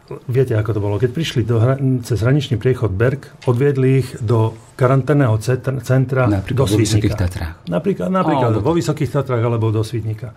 Viete, 0.07 0.55
ako 0.55 0.71
to 0.71 0.79
bolo. 0.79 0.95
Keď 0.95 1.11
prišli 1.11 1.41
do, 1.43 1.59
cez 1.99 2.23
hraničný 2.23 2.55
priechod 2.55 2.95
Berg, 2.95 3.27
odviedli 3.43 3.99
ich 3.99 4.15
do 4.23 4.55
karanténneho 4.79 5.35
centra 5.83 6.31
napríklad 6.31 6.63
do 6.63 7.11
Tatrách. 7.11 7.67
Napríklad, 7.67 8.07
napríklad 8.07 8.51
oh, 8.55 8.63
vo 8.63 8.71
Vysokých 8.71 9.11
Tatrách 9.11 9.43
alebo 9.43 9.67
do 9.67 9.83
Svitníka 9.83 10.31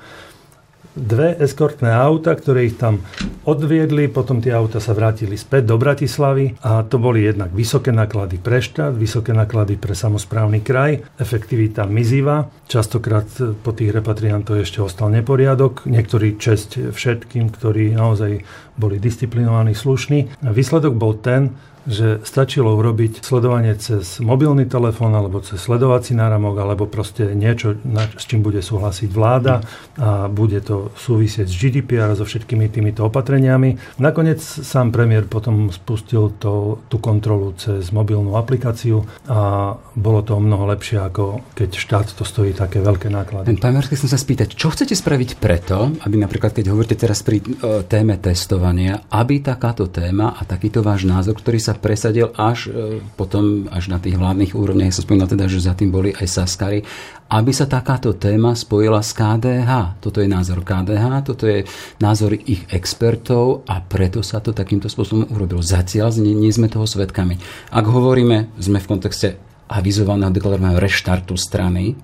dve 0.95 1.39
eskortné 1.39 1.91
auta, 1.91 2.35
ktoré 2.35 2.67
ich 2.67 2.77
tam 2.77 3.03
odviedli, 3.47 4.11
potom 4.11 4.43
tie 4.43 4.51
auta 4.53 4.83
sa 4.83 4.93
vrátili 4.93 5.39
späť 5.39 5.71
do 5.71 5.77
Bratislavy 5.79 6.61
a 6.61 6.83
to 6.83 6.99
boli 6.99 7.25
jednak 7.25 7.55
vysoké 7.55 7.95
náklady 7.95 8.43
pre 8.43 8.59
štát, 8.59 8.95
vysoké 8.95 9.31
náklady 9.31 9.79
pre 9.79 9.95
samozprávny 9.95 10.61
kraj, 10.61 11.01
efektivita 11.17 11.87
mizivá, 11.87 12.51
častokrát 12.67 13.27
po 13.63 13.71
tých 13.71 13.95
repatriantoch 13.95 14.61
ešte 14.61 14.83
ostal 14.83 15.15
neporiadok, 15.15 15.87
niektorí 15.87 16.37
čest 16.37 16.77
všetkým, 16.77 17.55
ktorí 17.55 17.95
naozaj 17.95 18.43
boli 18.81 18.97
disciplinovaní, 18.97 19.77
slušní. 19.77 20.41
Výsledok 20.41 20.97
bol 20.97 21.21
ten, 21.21 21.53
že 21.89 22.21
stačilo 22.25 22.77
urobiť 22.77 23.25
sledovanie 23.25 23.77
cez 23.77 24.21
mobilný 24.21 24.69
telefón 24.69 25.17
alebo 25.17 25.41
cez 25.41 25.61
sledovací 25.61 26.13
náramok 26.13 26.61
alebo 26.61 26.85
proste 26.91 27.33
niečo, 27.33 27.77
s 28.17 28.25
čím 28.29 28.45
bude 28.45 28.61
súhlasiť 28.61 29.09
vláda 29.09 29.65
a 29.97 30.29
bude 30.29 30.61
to 30.61 30.93
súvisieť 30.97 31.47
s 31.49 31.57
GDPR 31.57 32.13
a 32.13 32.19
so 32.19 32.25
všetkými 32.29 32.69
týmito 32.69 33.07
opatreniami. 33.07 34.01
Nakoniec 34.01 34.41
sám 34.41 34.93
premiér 34.93 35.25
potom 35.27 35.73
spustil 35.73 36.37
to, 36.37 36.85
tú 36.93 36.97
kontrolu 37.01 37.57
cez 37.57 37.89
mobilnú 37.93 38.37
aplikáciu 38.37 39.05
a 39.29 39.73
bolo 39.97 40.21
to 40.25 40.37
mnoho 40.37 40.69
lepšie, 40.71 41.01
ako 41.01 41.45
keď 41.57 41.71
štát 41.77 42.07
to 42.13 42.25
stojí 42.25 42.53
také 42.53 42.81
veľké 42.81 43.09
náklady. 43.09 43.57
Pán 43.61 43.77
Marsky, 43.77 43.97
chcem 43.97 44.11
sa 44.11 44.21
spýtať, 44.21 44.57
čo 44.57 44.73
chcete 44.73 44.97
spraviť 44.97 45.31
preto, 45.37 45.93
aby 46.05 46.17
napríklad, 46.17 46.53
keď 46.57 46.73
hovoríte 46.73 46.97
teraz 46.97 47.21
pri 47.21 47.41
e, 47.41 47.85
téme 47.87 48.17
testovania, 48.19 49.05
aby 49.13 49.43
takáto 49.45 49.89
téma 49.91 50.37
a 50.37 50.43
takýto 50.47 50.81
váš 50.81 51.05
názor, 51.05 51.37
ktorý 51.37 51.61
sa 51.61 51.70
sa 51.71 51.79
presadil 51.79 52.35
až 52.35 52.67
e, 52.67 52.99
potom, 53.15 53.71
až 53.71 53.87
na 53.87 54.03
tých 54.03 54.19
vládnych 54.19 54.59
úrovniach, 54.59 54.91
sa 54.91 55.07
spomínal 55.07 55.31
teda, 55.31 55.47
že 55.47 55.63
za 55.63 55.79
tým 55.79 55.95
boli 55.95 56.11
aj 56.11 56.27
Saskary, 56.27 56.83
aby 57.31 57.55
sa 57.55 57.71
takáto 57.71 58.19
téma 58.19 58.59
spojila 58.59 58.99
s 58.99 59.15
KDH. 59.15 60.03
Toto 60.03 60.19
je 60.19 60.27
názor 60.27 60.67
KDH, 60.67 61.23
toto 61.23 61.47
je 61.47 61.63
názor 62.03 62.35
ich 62.35 62.67
expertov 62.75 63.63
a 63.71 63.79
preto 63.79 64.27
sa 64.27 64.43
to 64.43 64.51
takýmto 64.51 64.91
spôsobom 64.91 65.31
urobilo. 65.31 65.63
Zatiaľ 65.63 66.11
nie, 66.19 66.35
nie 66.35 66.51
sme 66.51 66.67
toho 66.67 66.91
svetkami. 66.91 67.39
Ak 67.71 67.87
hovoríme, 67.87 68.51
sme 68.59 68.83
v 68.83 68.91
kontexte 68.91 69.39
avizovaného 69.71 70.35
deklarovaného 70.35 70.83
reštartu 70.83 71.39
strany, 71.39 71.95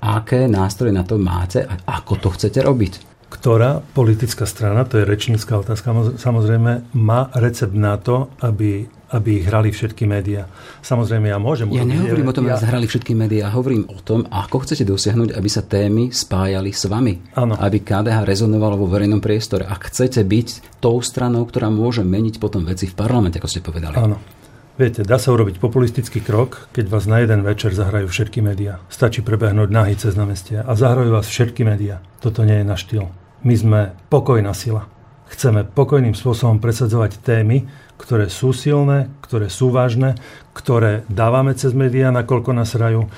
aké 0.00 0.48
nástroje 0.48 0.96
na 0.96 1.04
to 1.04 1.20
máte 1.20 1.60
a 1.60 2.00
ako 2.00 2.16
to 2.16 2.28
chcete 2.32 2.64
robiť? 2.64 3.13
Ktorá 3.32 3.80
politická 3.92 4.44
strana, 4.44 4.84
to 4.84 5.00
je 5.00 5.08
rečnícka 5.08 5.56
otázka, 5.56 6.16
samozrejme, 6.20 6.94
má 6.94 7.28
recept 7.34 7.74
na 7.74 7.96
to, 7.96 8.30
aby, 8.44 8.86
aby 9.10 9.28
ich 9.40 9.44
hrali 9.48 9.74
všetky 9.74 10.04
médiá. 10.06 10.46
Samozrejme, 10.84 11.32
ja 11.32 11.38
môžem... 11.40 11.72
Ja 11.72 11.82
nehovorím 11.82 12.30
o 12.30 12.36
tom, 12.36 12.46
ja... 12.46 12.56
aby 12.56 12.66
hrali 12.68 12.86
všetky 12.86 13.12
médiá, 13.16 13.50
hovorím 13.50 13.88
o 13.90 13.98
tom, 14.04 14.28
ako 14.28 14.68
chcete 14.68 14.84
dosiahnuť, 14.86 15.34
aby 15.34 15.48
sa 15.50 15.64
témy 15.64 16.12
spájali 16.14 16.70
s 16.70 16.84
vami. 16.86 17.34
Ano. 17.34 17.56
Aby 17.56 17.82
KDH 17.82 18.22
rezonovalo 18.28 18.78
vo 18.78 18.86
verejnom 18.86 19.18
priestore. 19.18 19.64
Ak 19.64 19.88
chcete 19.88 20.22
byť 20.22 20.78
tou 20.78 21.00
stranou, 21.00 21.48
ktorá 21.48 21.72
môže 21.72 22.04
meniť 22.04 22.38
potom 22.38 22.62
veci 22.68 22.86
v 22.86 22.94
parlamente, 22.94 23.40
ako 23.40 23.48
ste 23.50 23.64
povedali. 23.64 23.96
Áno. 23.98 24.43
Viete, 24.74 25.06
dá 25.06 25.22
sa 25.22 25.30
urobiť 25.30 25.62
populistický 25.62 26.18
krok, 26.18 26.66
keď 26.74 26.90
vás 26.90 27.06
na 27.06 27.22
jeden 27.22 27.46
večer 27.46 27.70
zahrajú 27.70 28.10
všetky 28.10 28.42
médiá. 28.42 28.82
Stačí 28.90 29.22
prebehnúť 29.22 29.70
nahy 29.70 29.94
cez 29.94 30.18
námestie 30.18 30.58
a 30.58 30.72
zahrajú 30.74 31.14
vás 31.14 31.30
všetky 31.30 31.62
médiá. 31.62 32.02
Toto 32.18 32.42
nie 32.42 32.58
je 32.58 32.66
na 32.66 32.74
štýl. 32.74 33.06
My 33.46 33.54
sme 33.54 33.80
pokojná 34.10 34.50
sila. 34.50 34.90
Chceme 35.30 35.62
pokojným 35.62 36.18
spôsobom 36.18 36.58
presadzovať 36.58 37.22
témy, 37.22 37.70
ktoré 38.02 38.26
sú 38.26 38.50
silné, 38.50 39.14
ktoré 39.22 39.46
sú 39.46 39.70
vážne, 39.70 40.18
ktoré 40.58 41.06
dávame 41.06 41.54
cez 41.54 41.70
médiá, 41.70 42.10
nakoľko 42.10 42.50
nás 42.50 42.74
hrajú. 42.74 43.06
E, 43.06 43.08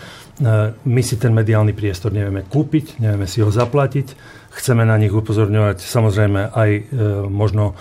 my 0.77 1.01
si 1.01 1.17
ten 1.17 1.33
mediálny 1.33 1.73
priestor 1.73 2.13
nevieme 2.13 2.45
kúpiť, 2.45 3.01
nevieme 3.01 3.25
si 3.25 3.41
ho 3.41 3.49
zaplatiť. 3.49 4.13
Chceme 4.53 4.85
na 4.85 5.01
nich 5.01 5.09
upozorňovať 5.17 5.81
samozrejme 5.81 6.53
aj 6.53 6.71
e, 6.77 6.83
možno 7.33 7.73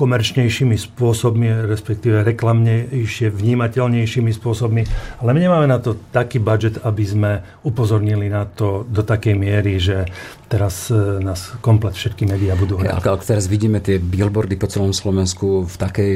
komerčnejšími 0.00 0.80
spôsobmi, 0.80 1.68
respektíve 1.68 2.24
reklamnejšie, 2.24 3.28
vnímateľnejšími 3.28 4.32
spôsobmi. 4.32 4.82
Ale 5.20 5.36
my 5.36 5.40
nemáme 5.44 5.68
na 5.68 5.76
to 5.76 6.00
taký 6.08 6.40
budget, 6.40 6.80
aby 6.80 7.04
sme 7.04 7.30
upozornili 7.60 8.32
na 8.32 8.48
to 8.48 8.88
do 8.88 9.04
takej 9.04 9.36
miery, 9.36 9.76
že 9.76 10.08
teraz 10.48 10.88
e, 10.88 11.20
nás 11.20 11.52
komplet 11.60 11.92
všetky 11.92 12.24
médiá 12.24 12.56
budú 12.56 12.80
hrať. 12.80 13.04
Ale 13.04 13.20
teraz 13.20 13.44
vidíme 13.44 13.84
tie 13.84 14.00
billboardy 14.00 14.56
po 14.56 14.72
celom 14.72 14.96
Slovensku 14.96 15.68
v 15.68 15.76
takej 15.76 16.12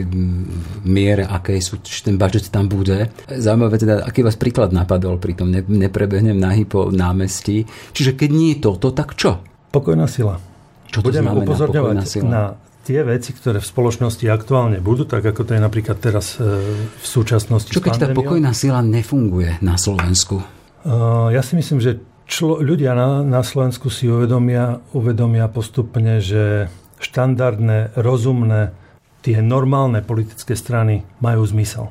miere, 0.88 1.28
akej 1.28 1.60
sú, 1.60 1.76
ten 1.84 2.16
budget 2.16 2.48
tam 2.48 2.72
bude. 2.72 3.12
Zaujímavé 3.28 3.76
teda, 3.76 4.00
aký 4.08 4.24
vás 4.24 4.40
príklad 4.40 4.72
napadol 4.72 5.20
pri 5.20 5.36
tom, 5.36 5.52
neprebehnem 5.52 6.40
nahy 6.40 6.64
po 6.64 6.88
námestí. 6.88 7.68
Čiže 7.92 8.16
keď 8.16 8.30
nie 8.32 8.56
je 8.56 8.64
toto, 8.64 8.96
tak 8.96 9.12
čo? 9.12 9.44
Pokojná 9.68 10.08
sila. 10.08 10.40
Čo 10.88 11.04
to 11.04 11.10
Budeme 11.10 11.34
upozorňovať 11.34 11.96
na 12.24 12.54
tie 12.84 13.00
veci, 13.00 13.32
ktoré 13.32 13.58
v 13.58 13.66
spoločnosti 13.66 14.28
aktuálne 14.28 14.78
budú, 14.84 15.08
tak 15.08 15.24
ako 15.24 15.48
to 15.48 15.56
je 15.56 15.60
napríklad 15.64 15.96
teraz 15.96 16.36
e, 16.36 16.44
v 16.84 17.06
súčasnosti 17.06 17.72
Čo 17.72 17.80
keď 17.80 17.96
tá 17.96 18.08
pokojná 18.12 18.52
sila 18.52 18.84
nefunguje 18.84 19.58
na 19.64 19.80
Slovensku? 19.80 20.44
Uh, 20.84 21.32
ja 21.32 21.40
si 21.40 21.56
myslím, 21.56 21.80
že 21.80 21.96
člo, 22.28 22.60
ľudia 22.60 22.92
na, 22.92 23.24
na 23.24 23.40
Slovensku 23.40 23.88
si 23.88 24.04
uvedomia, 24.04 24.84
uvedomia 24.92 25.48
postupne, 25.48 26.20
že 26.20 26.68
štandardné, 27.00 27.96
rozumné, 27.96 28.76
tie 29.24 29.40
normálne 29.40 30.04
politické 30.04 30.52
strany 30.52 31.08
majú 31.24 31.40
zmysel. 31.48 31.88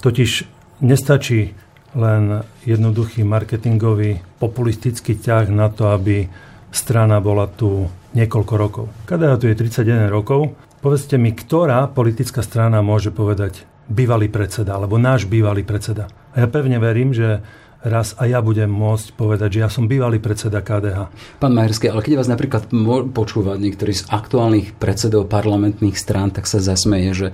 Totiž 0.00 0.48
nestačí 0.80 1.52
len 1.92 2.40
jednoduchý 2.64 3.20
marketingový 3.20 4.24
populistický 4.40 5.20
ťah 5.20 5.52
na 5.52 5.68
to, 5.68 5.92
aby 5.92 6.24
strana 6.72 7.20
bola 7.20 7.44
tu 7.44 7.92
niekoľko 8.12 8.54
rokov. 8.56 8.84
KDH 9.08 9.32
tu 9.40 9.46
je 9.48 9.56
31 9.56 10.12
rokov. 10.12 10.54
Povedzte 10.82 11.16
mi, 11.16 11.30
ktorá 11.32 11.86
politická 11.88 12.42
strana 12.42 12.82
môže 12.82 13.14
povedať 13.14 13.64
bývalý 13.88 14.30
predseda, 14.30 14.78
alebo 14.78 14.98
náš 14.98 15.26
bývalý 15.28 15.62
predseda. 15.62 16.08
A 16.32 16.44
ja 16.44 16.48
pevne 16.48 16.80
verím, 16.80 17.12
že 17.12 17.44
raz 17.82 18.14
a 18.14 18.30
ja 18.30 18.38
budem 18.38 18.70
môcť 18.70 19.18
povedať, 19.18 19.58
že 19.58 19.62
ja 19.66 19.68
som 19.70 19.90
bývalý 19.90 20.22
predseda 20.22 20.62
KDH. 20.62 21.10
Pán 21.42 21.54
Majerský, 21.54 21.90
ale 21.90 22.06
keď 22.06 22.22
vás 22.22 22.30
napríklad 22.30 22.70
počúvať 23.10 23.58
niektorý 23.58 23.92
z 23.92 24.06
aktuálnych 24.06 24.78
predsedov 24.78 25.26
parlamentných 25.26 25.98
strán, 25.98 26.30
tak 26.30 26.46
sa 26.46 26.62
zasmeje, 26.62 27.10
že 27.10 27.28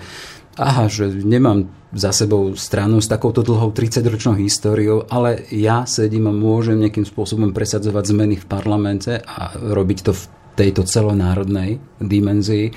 aha, 0.57 0.89
že 0.89 1.13
nemám 1.13 1.69
za 1.93 2.13
sebou 2.13 2.53
stranu 2.57 3.01
s 3.01 3.09
takouto 3.09 3.41
dlhou 3.41 3.73
30-ročnou 3.73 4.37
históriou, 4.37 5.09
ale 5.09 5.49
ja 5.53 5.89
sedím 5.89 6.29
a 6.29 6.35
môžem 6.35 6.81
nejakým 6.81 7.05
spôsobom 7.07 7.53
presadzovať 7.57 8.05
zmeny 8.13 8.37
v 8.37 8.49
parlamente 8.49 9.21
a 9.25 9.57
robiť 9.57 9.99
to 10.05 10.13
v 10.13 10.23
tejto 10.59 10.83
celonárodnej 10.83 11.79
dimenzii. 12.03 12.75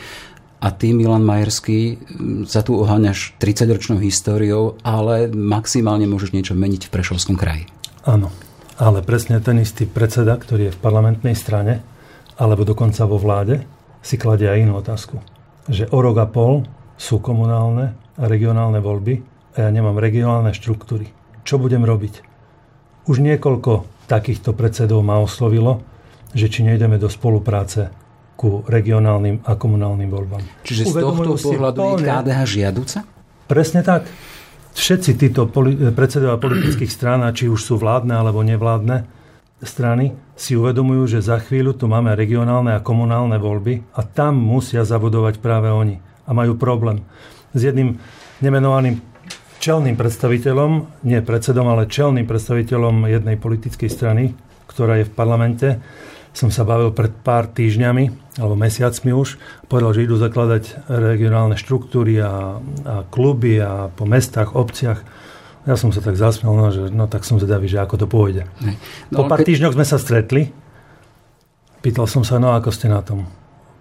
A 0.61 0.69
ty, 0.69 0.93
Milan 0.93 1.25
Majerský, 1.25 1.97
sa 2.45 2.61
tu 2.61 2.77
oháňaš 2.77 3.33
30-ročnou 3.41 3.97
históriou, 3.97 4.77
ale 4.85 5.25
maximálne 5.33 6.05
môžeš 6.05 6.37
niečo 6.37 6.53
meniť 6.53 6.85
v 6.85 6.93
Prešovskom 6.93 7.33
kraji. 7.33 7.65
Áno, 8.05 8.29
ale 8.77 9.01
presne 9.01 9.41
ten 9.41 9.57
istý 9.57 9.89
predseda, 9.89 10.37
ktorý 10.37 10.69
je 10.69 10.75
v 10.77 10.81
parlamentnej 10.85 11.33
strane, 11.33 11.81
alebo 12.37 12.61
dokonca 12.61 13.09
vo 13.09 13.17
vláde, 13.17 13.65
si 14.05 14.21
kladie 14.21 14.53
aj 14.53 14.61
inú 14.61 14.77
otázku. 14.77 15.17
Že 15.65 15.89
o 15.89 15.97
rok 15.97 16.17
a 16.21 16.27
pol 16.29 16.61
sú 16.93 17.17
komunálne 17.17 17.97
a 18.21 18.23
regionálne 18.29 18.77
voľby 18.77 19.21
a 19.57 19.65
ja 19.65 19.69
nemám 19.73 19.97
regionálne 19.97 20.53
štruktúry. 20.53 21.09
Čo 21.41 21.57
budem 21.57 21.81
robiť? 21.81 22.21
Už 23.09 23.17
niekoľko 23.17 24.05
takýchto 24.05 24.53
predsedov 24.53 25.01
ma 25.01 25.17
oslovilo, 25.17 25.81
že 26.31 26.47
či 26.47 26.63
nejdeme 26.63 26.95
do 26.95 27.11
spolupráce 27.11 27.91
ku 28.39 28.65
regionálnym 28.65 29.45
a 29.45 29.53
komunálnym 29.53 30.09
voľbám. 30.09 30.41
Čiže 30.65 30.89
z 30.89 30.93
tohto 30.97 31.37
pohľadu 31.37 31.79
je 32.01 32.09
KDH 32.09 32.39
žiaduca? 32.49 32.99
Presne 33.45 33.85
tak. 33.85 34.09
Všetci 34.71 35.19
títo 35.19 35.51
poli- 35.51 35.77
predsedovia 35.91 36.39
politických 36.39 36.89
strán, 36.89 37.21
či 37.35 37.51
už 37.51 37.59
sú 37.59 37.75
vládne 37.75 38.15
alebo 38.15 38.41
nevládne 38.41 39.03
strany, 39.61 40.17
si 40.33 40.57
uvedomujú, 40.57 41.17
že 41.17 41.19
za 41.21 41.37
chvíľu 41.37 41.77
tu 41.77 41.85
máme 41.85 42.17
regionálne 42.17 42.73
a 42.73 42.81
komunálne 42.81 43.37
voľby 43.37 43.85
a 43.93 44.01
tam 44.01 44.41
musia 44.41 44.81
zabudovať 44.81 45.37
práve 45.37 45.69
oni. 45.69 46.01
A 46.25 46.33
majú 46.33 46.57
problém. 46.57 47.05
S 47.53 47.67
jedným 47.67 48.01
nemenovaným 48.41 49.03
čelným 49.61 49.93
predstaviteľom, 49.93 51.05
nie 51.05 51.21
predsedom, 51.21 51.69
ale 51.69 51.85
čelným 51.85 52.25
predstaviteľom 52.25 53.05
jednej 53.05 53.37
politickej 53.37 53.89
strany, 53.93 54.33
ktorá 54.65 54.97
je 54.97 55.05
v 55.05 55.13
parlamente, 55.13 55.69
som 56.31 56.47
sa 56.47 56.63
bavil 56.63 56.95
pred 56.95 57.11
pár 57.11 57.51
týždňami 57.51 58.35
alebo 58.39 58.55
mesiacmi 58.55 59.11
už. 59.11 59.35
Povedal, 59.67 59.91
že 59.95 60.07
idú 60.07 60.15
zakladať 60.15 60.87
regionálne 60.87 61.59
štruktúry 61.59 62.23
a, 62.23 62.57
a 62.87 62.95
kluby 63.11 63.59
a 63.59 63.91
po 63.91 64.07
mestách, 64.07 64.55
obciach. 64.55 65.03
Ja 65.67 65.75
som 65.77 65.91
sa 65.91 66.01
tak 66.01 66.17
zasmiel, 66.17 66.55
no, 66.55 66.71
že 66.71 66.89
no 66.89 67.05
tak 67.05 67.27
som 67.27 67.37
zvedavý, 67.37 67.67
že 67.67 67.83
ako 67.83 67.95
to 68.01 68.07
pôjde. 68.07 68.47
No, 69.11 69.23
po 69.23 69.29
pár 69.29 69.43
ke... 69.43 69.51
týždňoch 69.51 69.75
sme 69.75 69.85
sa 69.85 69.99
stretli. 69.99 70.49
Pýtal 71.83 72.07
som 72.07 72.23
sa, 72.23 72.39
no 72.39 72.55
ako 72.55 72.71
ste 72.71 72.87
na 72.87 73.03
tom? 73.03 73.27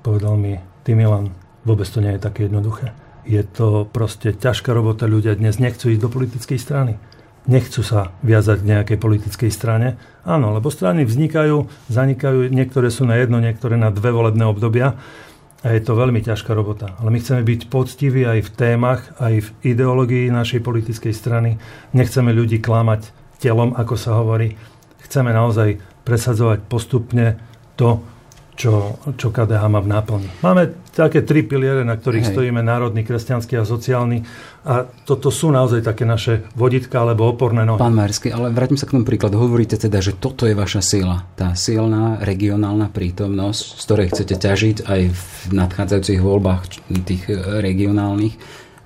Povedal 0.03 0.35
mi, 0.35 0.59
ty 0.83 0.97
Milan, 0.97 1.33
vôbec 1.63 1.87
to 1.87 2.03
nie 2.03 2.17
je 2.17 2.21
také 2.21 2.51
jednoduché. 2.51 2.93
Je 3.29 3.45
to 3.45 3.87
proste 3.87 4.41
ťažká 4.41 4.73
robota, 4.73 5.05
ľudia 5.07 5.37
dnes 5.37 5.61
nechcú 5.61 5.93
ísť 5.93 6.03
do 6.03 6.09
politickej 6.09 6.59
strany 6.59 6.97
nechcú 7.51 7.83
sa 7.83 8.15
viazať 8.23 8.63
k 8.63 8.71
nejakej 8.71 8.99
politickej 9.03 9.51
strane. 9.51 9.99
Áno, 10.23 10.55
lebo 10.55 10.71
strany 10.71 11.03
vznikajú, 11.03 11.67
zanikajú, 11.91 12.47
niektoré 12.47 12.89
sú 12.95 13.05
na 13.05 13.19
jedno, 13.19 13.43
niektoré 13.43 13.75
na 13.75 13.91
dve 13.91 14.15
volebné 14.15 14.47
obdobia 14.47 14.95
a 15.61 15.67
je 15.75 15.83
to 15.83 15.99
veľmi 15.99 16.23
ťažká 16.25 16.55
robota. 16.55 16.97
Ale 17.03 17.13
my 17.13 17.19
chceme 17.21 17.43
byť 17.45 17.61
poctiví 17.69 18.25
aj 18.25 18.41
v 18.47 18.51
témach, 18.55 19.03
aj 19.21 19.35
v 19.45 19.49
ideológii 19.75 20.33
našej 20.33 20.63
politickej 20.63 21.13
strany. 21.13 21.61
Nechceme 21.93 22.33
ľudí 22.33 22.63
klamať 22.63 23.13
telom, 23.43 23.77
ako 23.77 23.95
sa 23.99 24.17
hovorí. 24.17 24.57
Chceme 25.05 25.35
naozaj 25.35 25.83
presadzovať 26.07 26.65
postupne 26.65 27.37
to, 27.77 28.01
čo, 28.61 29.01
čo 29.17 29.33
KDH 29.33 29.73
má 29.73 29.81
v 29.81 29.89
náplni. 29.89 30.29
Máme 30.45 30.77
také 30.93 31.25
tri 31.25 31.41
piliere, 31.41 31.81
na 31.81 31.97
ktorých 31.97 32.29
Hej. 32.29 32.33
stojíme, 32.37 32.61
národný, 32.61 33.09
kresťanský 33.09 33.57
a 33.57 33.65
sociálny. 33.65 34.21
A 34.69 34.85
toto 35.09 35.33
sú 35.33 35.49
naozaj 35.49 35.81
také 35.81 36.05
naše 36.05 36.45
voditka 36.53 37.01
alebo 37.01 37.25
oporné 37.33 37.65
nohy. 37.65 37.81
Pán 37.81 37.97
Majersky, 37.97 38.29
ale 38.29 38.53
vrátim 38.53 38.77
sa 38.77 38.85
k 38.85 39.01
tomu 39.01 39.09
príkladu. 39.09 39.41
Hovoríte 39.41 39.81
teda, 39.81 40.05
že 40.05 40.13
toto 40.21 40.45
je 40.45 40.53
vaša 40.53 40.85
sila. 40.85 41.25
Tá 41.41 41.57
silná 41.57 42.21
regionálna 42.21 42.93
prítomnosť, 42.93 43.81
z 43.81 43.83
ktorej 43.89 44.07
chcete 44.13 44.35
ťažiť 44.37 44.77
aj 44.85 45.01
v 45.09 45.25
nadchádzajúcich 45.57 46.21
voľbách 46.21 46.61
tých 47.09 47.33
e, 47.33 47.65
regionálnych. 47.65 48.37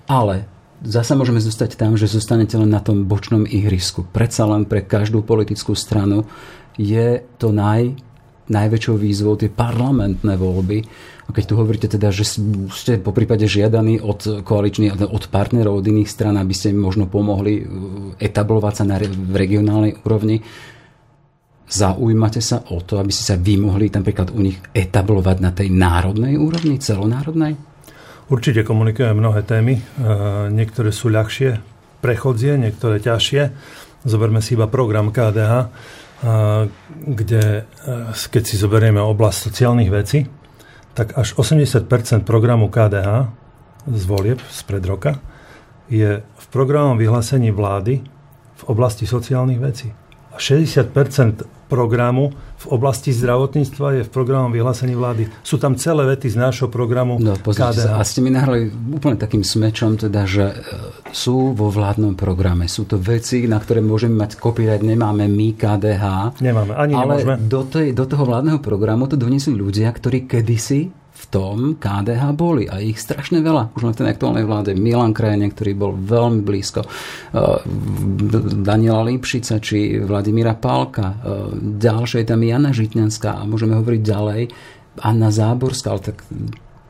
Ale 0.07 0.47
zasa 0.87 1.19
môžeme 1.19 1.43
zostať 1.43 1.75
tam, 1.75 1.99
že 1.99 2.07
zostanete 2.07 2.55
len 2.55 2.71
na 2.71 2.79
tom 2.79 3.03
bočnom 3.03 3.43
ihrisku. 3.43 4.07
Predsa 4.07 4.47
len 4.47 4.71
pre 4.71 4.87
každú 4.87 5.27
politickú 5.27 5.75
stranu 5.75 6.31
je 6.79 7.27
to 7.43 7.51
naj 7.51 7.99
najväčšou 8.49 8.97
výzvou 9.01 9.41
tie 9.41 9.49
parlamentné 9.49 10.37
voľby. 10.37 10.79
A 11.25 11.33
keď 11.33 11.45
tu 11.49 11.55
hovoríte 11.57 11.89
teda, 11.89 12.13
že 12.13 12.37
ste 12.77 13.01
po 13.01 13.17
prípade 13.17 13.49
žiadaní 13.49 13.97
od 14.05 14.45
koaličných, 14.45 15.09
od 15.09 15.25
partnerov, 15.33 15.81
od 15.81 15.89
iných 15.89 16.11
stran, 16.11 16.37
aby 16.37 16.53
ste 16.53 16.77
im 16.77 16.85
možno 16.85 17.09
pomohli 17.09 17.65
uh, 17.65 17.67
etablovať 18.21 18.75
sa 18.77 18.85
na 18.85 19.01
v 19.01 19.35
regionálnej 19.35 20.05
úrovni, 20.05 20.45
zaujímate 21.65 22.45
sa 22.45 22.61
o 22.69 22.85
to, 22.85 23.01
aby 23.01 23.09
ste 23.09 23.25
sa 23.25 23.37
vy 23.41 23.57
mohli 23.57 23.89
napríklad 23.89 24.37
u 24.37 24.45
nich 24.45 24.61
etablovať 24.77 25.37
na 25.41 25.51
tej 25.57 25.73
národnej 25.73 26.37
úrovni, 26.37 26.77
celonárodnej? 26.77 27.57
Určite 28.29 28.61
komunikujeme 28.61 29.17
mnohé 29.17 29.49
témy. 29.49 29.81
Uh, 29.81 30.53
niektoré 30.53 30.93
sú 30.93 31.09
ľahšie, 31.09 31.57
prechodzie, 32.05 32.61
niektoré 32.61 33.01
ťažšie. 33.01 33.43
Zoberme 34.05 34.45
si 34.45 34.53
iba 34.53 34.69
program 34.69 35.09
KDH 35.09 35.73
kde 37.05 37.69
keď 38.33 38.43
si 38.43 38.57
zoberieme 38.57 39.01
oblasť 39.01 39.39
sociálnych 39.51 39.91
vecí, 39.93 40.25
tak 40.97 41.19
až 41.19 41.37
80% 41.37 42.25
programu 42.25 42.71
KDH 42.71 43.29
z 43.85 44.03
volieb 44.09 44.41
spred 44.49 44.85
roka 44.87 45.21
je 45.93 46.23
v 46.25 46.47
programom 46.49 46.97
vyhlásení 46.97 47.53
vlády 47.53 48.01
v 48.55 48.63
oblasti 48.71 49.05
sociálnych 49.05 49.61
vecí. 49.61 49.93
A 50.35 50.39
60% 50.43 51.47
programu 51.71 52.35
v 52.65 52.67
oblasti 52.73 53.13
zdravotníctva 53.13 54.01
je 54.01 54.03
v 54.07 54.11
programom 54.11 54.49
vyhlásení 54.49 54.97
vlády. 54.97 55.29
Sú 55.45 55.61
tam 55.61 55.77
celé 55.77 56.09
vety 56.09 56.33
z 56.33 56.37
nášho 56.41 56.73
programu 56.73 57.21
no, 57.21 57.37
KDH. 57.37 57.77
Sa, 57.77 58.01
a 58.01 58.03
ste 58.03 58.25
mi 58.25 58.33
nahrali 58.33 58.73
úplne 58.73 59.21
takým 59.21 59.45
smečom, 59.45 60.01
teda, 60.01 60.25
že 60.25 60.45
e, 60.49 60.55
sú 61.13 61.53
vo 61.53 61.69
vládnom 61.69 62.17
programe. 62.17 62.71
Sú 62.71 62.89
to 62.89 62.97
veci, 62.97 63.45
na 63.45 63.61
ktoré 63.61 63.85
môžeme 63.85 64.17
mať 64.17 64.41
copyright, 64.41 64.81
nemáme 64.81 65.29
my 65.29 65.49
KDH. 65.55 66.05
Nemáme, 66.41 66.73
ani 66.73 66.93
ale 66.97 67.21
nemôžeme. 67.21 67.35
Do, 67.45 67.61
tej, 67.69 67.87
do 67.93 68.05
toho 68.09 68.25
vládneho 68.25 68.59
programu 68.65 69.05
to 69.05 69.21
doniesli 69.21 69.53
ľudia, 69.53 69.93
ktorí 69.93 70.25
kedysi 70.25 71.04
v 71.25 71.27
tom 71.33 71.57
KDH 71.81 72.37
boli 72.37 72.69
a 72.69 72.79
ich 72.85 73.01
strašne 73.01 73.41
veľa. 73.41 73.73
Už 73.73 73.97
v 73.97 74.05
tej 74.05 74.13
aktuálnej 74.13 74.45
vláde 74.45 74.77
Milan 74.77 75.17
Krajene, 75.17 75.49
ktorý 75.49 75.73
bol 75.73 75.93
veľmi 75.97 76.45
blízko 76.45 76.85
uh, 76.85 77.65
Daniela 78.61 79.09
Lipšica 79.09 79.57
či 79.59 79.99
Vladimíra 80.05 80.53
Pálka. 80.55 81.17
Uh, 81.17 81.51
ďalšie 81.59 82.23
je 82.23 82.29
tam 82.29 82.45
Jana 82.45 82.71
Žitňanská 82.77 83.41
a 83.41 83.43
môžeme 83.49 83.81
hovoriť 83.81 84.01
ďalej. 84.05 84.43
Anna 85.03 85.31
Záborská, 85.33 85.91
ale 85.91 86.03
tak 86.13 86.23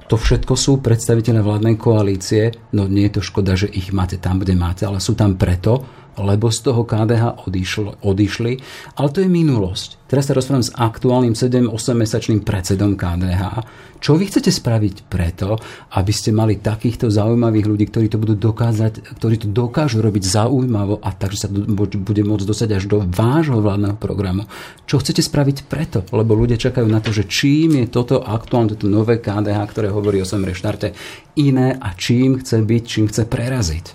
to 0.05 0.21
všetko 0.21 0.55
sú 0.55 0.85
predstaviteľe 0.85 1.41
vládnej 1.41 1.77
koalície. 1.81 2.53
No 2.77 2.85
nie 2.85 3.09
je 3.09 3.21
to 3.21 3.23
škoda, 3.25 3.57
že 3.57 3.73
ich 3.73 3.89
máte 3.97 4.21
tam, 4.21 4.37
kde 4.43 4.53
máte, 4.53 4.85
ale 4.85 5.01
sú 5.01 5.17
tam 5.17 5.41
preto, 5.41 6.04
lebo 6.19 6.51
z 6.51 6.59
toho 6.71 6.83
KDH 6.87 7.47
odišlo, 7.47 8.03
odišli. 8.05 8.53
Ale 8.99 9.09
to 9.11 9.19
je 9.23 9.29
minulosť. 9.31 10.05
Teraz 10.05 10.31
sa 10.31 10.37
rozprávam 10.37 10.63
s 10.63 10.71
aktuálnym 10.71 11.35
7-8 11.35 11.75
mesačným 11.99 12.41
predsedom 12.47 12.95
KDH. 12.95 13.67
Čo 14.05 14.21
vy 14.21 14.29
chcete 14.29 14.53
spraviť 14.53 15.09
preto, 15.09 15.57
aby 15.97 16.13
ste 16.13 16.29
mali 16.29 16.61
takýchto 16.61 17.09
zaujímavých 17.09 17.65
ľudí, 17.65 17.89
ktorí 17.89 18.13
to 18.13 18.21
budú 18.21 18.37
dokázať, 18.37 19.17
ktorí 19.17 19.43
to 19.43 19.49
dokážu 19.49 20.05
robiť 20.05 20.23
zaujímavo 20.29 21.01
a 21.01 21.09
takže 21.09 21.39
sa 21.41 21.49
bude 21.51 22.23
môcť 22.23 22.45
dostať 22.45 22.69
až 22.77 22.85
do 22.85 23.01
vášho 23.01 23.65
vládneho 23.65 23.97
programu. 23.97 24.45
Čo 24.85 25.01
chcete 25.01 25.25
spraviť 25.25 25.67
preto? 25.67 26.05
Lebo 26.13 26.37
ľudia 26.37 26.61
čakajú 26.61 26.85
na 26.85 27.01
to, 27.01 27.17
že 27.17 27.25
čím 27.25 27.81
je 27.81 27.89
toto 27.89 28.21
aktuálne, 28.21 28.77
toto 28.77 28.93
nové 28.93 29.25
KDH, 29.25 29.59
ktoré 29.73 29.89
hovorí 29.89 30.21
o 30.21 30.29
svojom 30.29 30.53
reštarte, 30.53 30.93
iné 31.41 31.75
a 31.81 31.97
čím 31.97 32.45
chce 32.45 32.61
byť, 32.61 32.83
čím 32.85 33.09
chce 33.09 33.25
preraziť. 33.25 33.87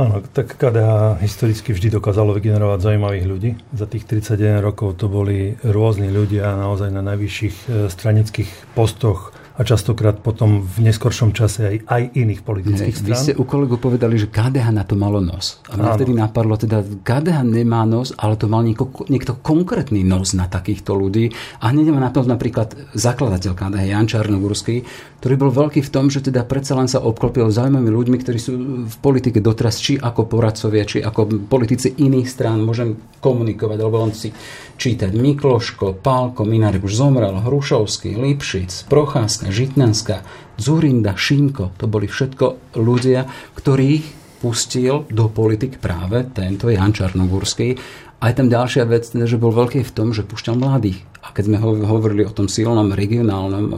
Áno, 0.00 0.24
tak 0.32 0.56
KDH 0.56 1.20
historicky 1.20 1.76
vždy 1.76 2.00
dokázalo 2.00 2.32
vygenerovať 2.32 2.80
zaujímavých 2.80 3.26
ľudí. 3.28 3.50
Za 3.76 3.84
tých 3.84 4.08
31 4.08 4.64
rokov 4.64 4.96
to 4.96 5.12
boli 5.12 5.60
rôzni 5.60 6.08
ľudia 6.08 6.56
naozaj 6.56 6.88
na 6.88 7.04
najvyšších 7.04 7.56
e, 7.68 7.92
stranických 7.92 8.72
postoch 8.72 9.31
a 9.52 9.60
častokrát 9.60 10.16
potom 10.16 10.64
v 10.64 10.88
neskoršom 10.88 11.36
čase 11.36 11.60
aj, 11.68 11.76
aj 11.84 12.02
iných 12.16 12.40
politických 12.40 12.96
strán. 12.96 13.12
Vy 13.12 13.16
ste 13.20 13.32
u 13.36 13.44
kolegu 13.44 13.76
povedali, 13.76 14.16
že 14.16 14.32
KDH 14.32 14.72
na 14.72 14.84
to 14.88 14.96
malo 14.96 15.20
nos. 15.20 15.60
A 15.68 15.76
mňa 15.76 16.00
vtedy 16.00 16.12
napadlo, 16.16 16.56
teda 16.56 16.80
KDH 16.80 17.44
nemá 17.44 17.84
nos, 17.84 18.16
ale 18.16 18.40
to 18.40 18.48
mal 18.48 18.64
niekto, 18.64 18.88
niekto 19.12 19.36
konkrétny 19.36 20.00
nos 20.00 20.32
na 20.32 20.48
takýchto 20.48 20.96
ľudí. 20.96 21.36
A 21.60 21.68
hneď 21.68 21.92
ma 21.92 22.00
napadlo 22.00 22.32
napríklad 22.32 22.96
zakladateľ 22.96 23.52
KDH 23.52 23.84
Jan 23.92 24.08
Čarnogurský, 24.08 24.76
ktorý 25.22 25.34
bol 25.38 25.54
veľký 25.54 25.84
v 25.84 25.92
tom, 25.92 26.08
že 26.08 26.24
teda 26.24 26.42
predsa 26.48 26.74
len 26.74 26.90
sa 26.90 26.98
obklopil 26.98 27.46
zaujímavými 27.46 27.92
ľuďmi, 27.94 28.16
ktorí 28.24 28.38
sú 28.40 28.52
v 28.88 28.96
politike 28.98 29.38
doteraz 29.38 29.78
či 29.78 29.94
ako 30.00 30.26
poradcovia, 30.26 30.82
či 30.82 30.98
ako 30.98 31.46
politici 31.46 31.94
iných 31.94 32.26
strán. 32.26 32.64
Môžem 32.64 32.98
komunikovať, 33.22 33.78
alebo 33.78 34.02
len 34.02 34.10
si 34.16 34.34
čítať 34.82 35.14
Mikloško, 35.14 36.02
Pálko, 36.02 36.42
Minárek 36.42 36.82
už 36.82 36.98
zomrel, 36.98 37.38
Hrušovský, 37.38 38.18
Lipšic, 38.18 38.90
Procházka, 38.90 39.41
Žitňanská, 39.48 40.16
Zurinda, 40.60 41.18
Šinko, 41.18 41.74
to 41.74 41.90
boli 41.90 42.06
všetko 42.06 42.76
ľudia, 42.78 43.26
ktorých 43.56 44.22
pustil 44.42 45.06
do 45.06 45.30
politik 45.30 45.78
práve 45.78 46.26
tento 46.34 46.66
Jan 46.66 46.90
Čarnogurský. 46.90 47.78
A 48.22 48.30
je 48.30 48.38
tam 48.38 48.46
ďalšia 48.46 48.86
vec, 48.86 49.10
teda, 49.10 49.26
že 49.26 49.38
bol 49.38 49.50
veľký 49.50 49.82
v 49.82 49.94
tom, 49.94 50.14
že 50.14 50.22
púšťal 50.22 50.54
mladých. 50.54 51.02
A 51.22 51.34
keď 51.34 51.50
sme 51.50 51.58
hovorili 51.62 52.22
o 52.22 52.34
tom 52.34 52.46
silnom 52.46 52.94
regionálnom 52.94 53.66
e, 53.70 53.74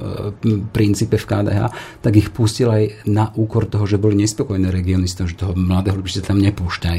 princípe 0.68 1.16
v 1.16 1.28
KDH, 1.28 1.60
tak 2.04 2.12
ich 2.16 2.28
pustil 2.28 2.68
aj 2.68 3.08
na 3.08 3.32
úkor 3.36 3.68
toho, 3.68 3.88
že 3.88 4.00
boli 4.00 4.16
nespokojné 4.20 4.68
regióny 4.68 5.08
z 5.08 5.16
toho, 5.16 5.28
že 5.28 5.40
toho 5.40 5.56
mladého 5.56 5.96
ľudí 5.96 6.20
tam 6.20 6.40
nepúšťaj. 6.40 6.98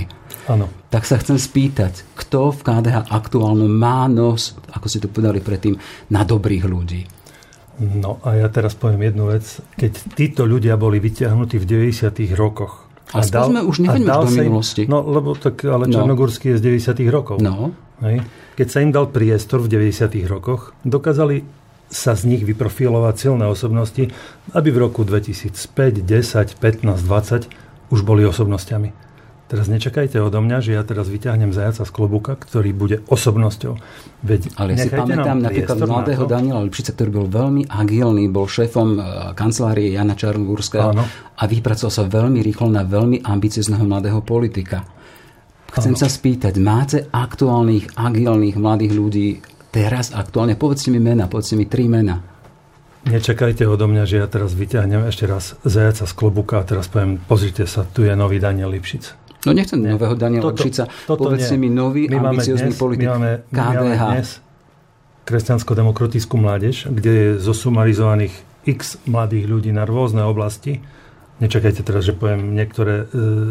Áno. 0.49 0.69
Tak 0.93 1.05
sa 1.05 1.17
chcem 1.17 1.37
spýtať, 1.37 2.05
kto 2.13 2.53
v 2.53 2.61
KDH 2.61 3.09
aktuálne 3.09 3.65
má 3.65 4.05
nos, 4.05 4.57
ako 4.73 4.85
ste 4.85 5.01
to 5.01 5.09
povedali 5.09 5.41
predtým, 5.41 5.77
na 6.13 6.21
dobrých 6.21 6.65
ľudí? 6.65 7.05
No 7.79 8.23
a 8.23 8.39
ja 8.39 8.47
teraz 8.47 8.71
poviem 8.75 9.11
jednu 9.11 9.27
vec. 9.31 9.43
Keď 9.75 10.15
títo 10.15 10.47
ľudia 10.47 10.79
boli 10.79 11.03
vyťahnutí 11.03 11.59
v 11.59 11.65
90. 11.91 12.31
rokoch, 12.35 12.85
a, 13.13 13.21
a 13.21 13.27
dal, 13.29 13.53
sme 13.53 13.61
už 13.61 13.85
nevedme 13.85 14.09
do 14.09 14.31
minulosti. 14.33 14.89
No, 14.89 15.05
lebo 15.05 15.37
tak, 15.37 15.61
ale 15.61 15.85
no. 15.85 15.93
Čarnogórsky 15.93 16.55
je 16.55 16.57
z 16.57 16.63
90. 16.97 17.05
rokov. 17.13 17.37
No. 17.37 17.71
Hej. 18.01 18.25
Keď 18.57 18.67
sa 18.67 18.81
im 18.81 18.89
dal 18.89 19.13
priestor 19.13 19.61
v 19.61 19.71
90. 19.71 20.25
rokoch, 20.25 20.73
dokázali 20.81 21.45
sa 21.85 22.17
z 22.17 22.25
nich 22.25 22.41
vyprofilovať 22.41 23.15
silné 23.15 23.45
osobnosti, 23.45 24.09
aby 24.57 24.69
v 24.73 24.77
roku 24.89 25.05
2005, 25.05 26.01
10, 26.01 26.57
15, 26.57 26.81
20 26.81 27.93
už 27.93 27.99
boli 28.01 28.25
osobnosťami. 28.25 28.89
Teraz 29.45 29.69
nečakajte 29.69 30.17
odo 30.17 30.41
mňa, 30.41 30.57
že 30.57 30.73
ja 30.73 30.81
teraz 30.81 31.05
vyťahnem 31.05 31.53
zajaca 31.53 31.85
z 31.85 31.91
klobuka, 31.93 32.33
ktorý 32.33 32.73
bude 32.73 32.97
osobnosťou. 33.05 33.77
Veď 34.25 34.49
Ale 34.57 34.73
ja 34.73 34.89
si 34.89 34.89
pamätám 34.89 35.37
napríklad 35.37 35.77
mladého 35.85 36.25
na 36.25 36.31
Daniela 36.33 36.61
Lipšica, 36.65 36.97
ktorý 36.97 37.09
bol 37.13 37.27
veľmi 37.29 37.69
agilný, 37.69 38.25
bol 38.33 38.49
šéfom 38.49 38.97
e, 38.97 38.99
kancelárie 39.37 39.93
Jana 39.93 40.17
Čarnogórského 40.17 40.97
a 41.37 41.43
vypracoval 41.45 41.93
sa 41.93 42.09
veľmi 42.09 42.41
rýchlo 42.41 42.73
na 42.73 42.81
veľmi 42.81 43.21
ambiciozného 43.21 43.85
mladého 43.85 44.25
politika. 44.25 44.81
Chcem 45.69 45.93
Áno. 45.93 46.01
sa 46.01 46.09
spýtať, 46.09 46.57
máte 46.57 47.05
aktuálnych, 47.13 48.01
agilných 48.01 48.57
mladých 48.57 48.93
ľudí 48.97 49.27
teraz 49.69 50.09
aktuálne? 50.09 50.57
Povedzte 50.57 50.89
mi 50.89 50.97
mena, 50.97 51.29
povedzte 51.29 51.53
mi 51.53 51.69
tri 51.69 51.85
mena. 51.85 52.17
Nečakajte 53.05 53.69
odo 53.69 53.85
mňa, 53.85 54.03
že 54.09 54.17
ja 54.17 54.25
teraz 54.25 54.57
vyťahnem 54.57 55.05
ešte 55.05 55.29
raz 55.29 55.53
zajaca 55.61 56.09
z 56.09 56.13
klobuka 56.17 56.57
a 56.57 56.65
teraz 56.65 56.89
poviem, 56.89 57.21
pozrite 57.21 57.69
sa, 57.69 57.85
tu 57.85 58.01
je 58.01 58.09
nový 58.17 58.41
Daniel 58.41 58.73
Lipšic. 58.73 59.24
No 59.45 59.53
nechcem 59.53 59.77
nie. 59.77 59.93
nového 59.93 60.17
Daniela 60.17 60.49
toto, 60.49 60.65
Lipšica. 60.65 60.83
Toto 61.05 61.29
Povedzte 61.29 61.55
nie. 61.55 61.69
mi 61.69 61.69
nový, 61.69 62.09
my 62.09 62.33
ambiciozný 62.33 62.73
dnes, 62.73 62.81
politik. 62.81 63.05
My 63.05 63.13
máme, 63.13 63.31
KDH. 63.53 63.61
My 63.61 63.95
máme 63.95 64.13
dnes 64.17 64.29
kresťansko-demokratickú 65.25 66.37
mládež, 66.37 66.87
kde 66.87 67.11
je 67.11 67.29
zosumarizovaných 67.41 68.33
x 68.69 69.01
mladých 69.09 69.45
ľudí 69.49 69.71
na 69.73 69.83
rôzne 69.83 70.21
oblasti. 70.21 70.85
Nečakajte 71.41 71.83
teraz, 71.83 72.07
že 72.07 72.15
poviem 72.15 72.55
niektoré 72.55 73.03
e, 73.03 73.05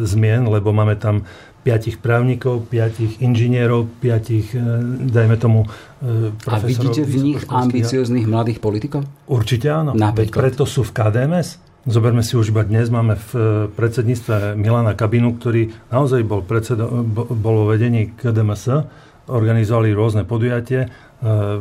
zmien, 0.09 0.49
lebo 0.49 0.73
máme 0.73 0.97
tam 0.97 1.29
piatich 1.67 2.01
právnikov, 2.01 2.65
piatich 2.73 3.21
inžinierov, 3.21 3.91
piatich, 4.01 4.57
e, 4.57 4.63
dajme 5.05 5.37
tomu, 5.37 5.69
e, 6.01 6.33
A 6.49 6.57
vidíte 6.65 7.05
v 7.05 7.15
nich 7.21 7.41
ambicioznych 7.45 8.25
mladých 8.25 8.65
politikov? 8.65 9.05
Určite 9.29 9.69
áno. 9.69 9.93
Veď 9.93 10.33
preto 10.33 10.65
sú 10.65 10.81
v 10.87 10.97
KDMS. 10.97 11.61
Zoberme 11.85 12.25
si 12.25 12.33
už 12.41 12.49
iba 12.49 12.65
dnes, 12.65 12.89
máme 12.89 13.21
v 13.21 13.31
e, 13.37 13.41
predsedníctve 13.69 14.57
Milana 14.57 14.97
Kabinu, 14.97 15.37
ktorý 15.37 15.69
naozaj 15.93 16.25
bol, 16.25 16.41
predsedo, 16.41 16.89
bol 17.29 17.55
vo 17.65 17.67
vedení 17.69 18.09
KDMS, 18.09 18.89
organizovali 19.29 19.93
rôzne 19.93 20.25
podujatie, 20.29 20.89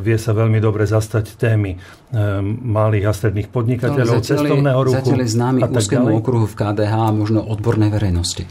vie 0.03 0.17
sa 0.19 0.35
veľmi 0.35 0.59
dobre 0.59 0.83
zastať 0.83 1.39
témy 1.39 1.79
malých 2.59 3.05
a 3.07 3.11
stredných 3.15 3.47
podnikateľov, 3.47 4.19
no, 4.19 4.25
cestovného 4.25 4.79
ruchu. 4.83 4.99
Zatiaľ 4.99 5.19
je 5.23 5.29
známy 5.31 5.59
úzkému 5.71 6.09
okruhu 6.19 6.45
v 6.51 6.55
KDH 6.59 6.91
a 6.91 7.11
možno 7.15 7.39
odbornej 7.47 7.87
verejnosti. 7.87 8.43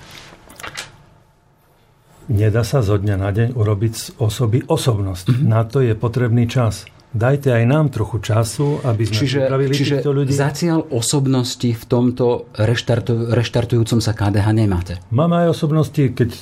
Nedá 2.33 2.65
sa 2.65 2.81
zo 2.81 2.97
dňa 2.97 3.17
na 3.21 3.29
deň 3.29 3.49
urobiť 3.53 3.93
z 3.93 4.07
osoby 4.17 4.65
osobnosť. 4.65 5.27
Mm-hmm. 5.29 5.49
Na 5.53 5.69
to 5.69 5.85
je 5.85 5.93
potrebný 5.93 6.49
čas. 6.49 6.89
Dajte 7.13 7.53
aj 7.53 7.65
nám 7.69 7.93
trochu 7.93 8.25
času, 8.25 8.81
aby 8.89 9.05
sme 9.05 9.21
čiže, 9.21 9.39
pripravili 9.45 9.73
čiže 9.77 10.01
týchto 10.01 10.11
ľudí. 10.17 10.33
zatiaľ 10.33 10.89
osobnosti 10.89 11.69
v 11.69 11.85
tomto 11.85 12.49
reštartu, 12.57 13.29
reštartujúcom 13.37 14.01
sa 14.01 14.17
KDH 14.17 14.49
nemáte? 14.57 14.97
Máme 15.13 15.45
aj 15.45 15.53
osobnosti, 15.53 16.01
keď 16.01 16.33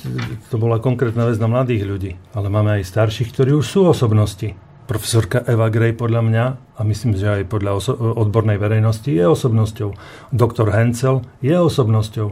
to 0.47 0.55
bola 0.55 0.79
konkrétna 0.79 1.27
vec 1.27 1.35
na 1.43 1.51
mladých 1.51 1.83
ľudí, 1.83 2.11
ale 2.31 2.47
máme 2.47 2.79
aj 2.79 2.87
starších, 2.87 3.35
ktorí 3.35 3.51
už 3.51 3.67
sú 3.67 3.79
osobnosti. 3.83 4.55
Profesorka 4.87 5.43
Eva 5.43 5.67
Gray 5.67 5.91
podľa 5.91 6.21
mňa, 6.23 6.43
a 6.79 6.81
myslím, 6.87 7.19
že 7.19 7.43
aj 7.43 7.51
podľa 7.51 7.71
oso- 7.75 7.99
odbornej 7.99 8.55
verejnosti, 8.55 9.11
je 9.11 9.27
osobnosťou. 9.27 9.91
Doktor 10.31 10.71
Hencel 10.71 11.27
je 11.43 11.55
osobnosťou. 11.55 12.31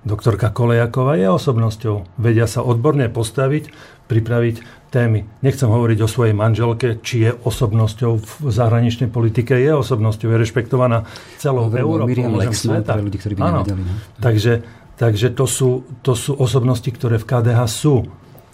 Doktorka 0.00 0.48
Kolejaková 0.54 1.18
je 1.20 1.28
osobnosťou. 1.28 2.16
Vedia 2.16 2.46
sa 2.46 2.64
odborne 2.64 3.10
postaviť, 3.12 3.68
pripraviť 4.10 4.82
témy. 4.90 5.22
Nechcem 5.46 5.70
hovoriť 5.70 5.98
o 6.02 6.08
svojej 6.10 6.34
manželke, 6.34 6.98
či 6.98 7.30
je 7.30 7.30
osobnosťou 7.30 8.12
v 8.18 8.30
zahraničnej 8.50 9.06
politike, 9.06 9.54
je 9.54 9.70
osobnosťou, 9.70 10.34
je 10.34 10.38
rešpektovaná 10.42 11.06
celou 11.38 11.70
Európou, 11.70 12.42
sveta. 12.50 12.98
Pre 12.98 13.06
ľudí, 13.06 13.18
ktorí 13.22 13.34
by. 13.38 13.42
Nevedeli, 13.46 13.82
no? 13.86 13.94
Takže, 14.18 14.52
takže 14.98 15.30
to, 15.30 15.46
sú, 15.46 15.86
to 16.02 16.18
sú 16.18 16.34
osobnosti, 16.34 16.90
ktoré 16.90 17.22
v 17.22 17.28
KDH 17.30 17.60
sú. 17.70 18.10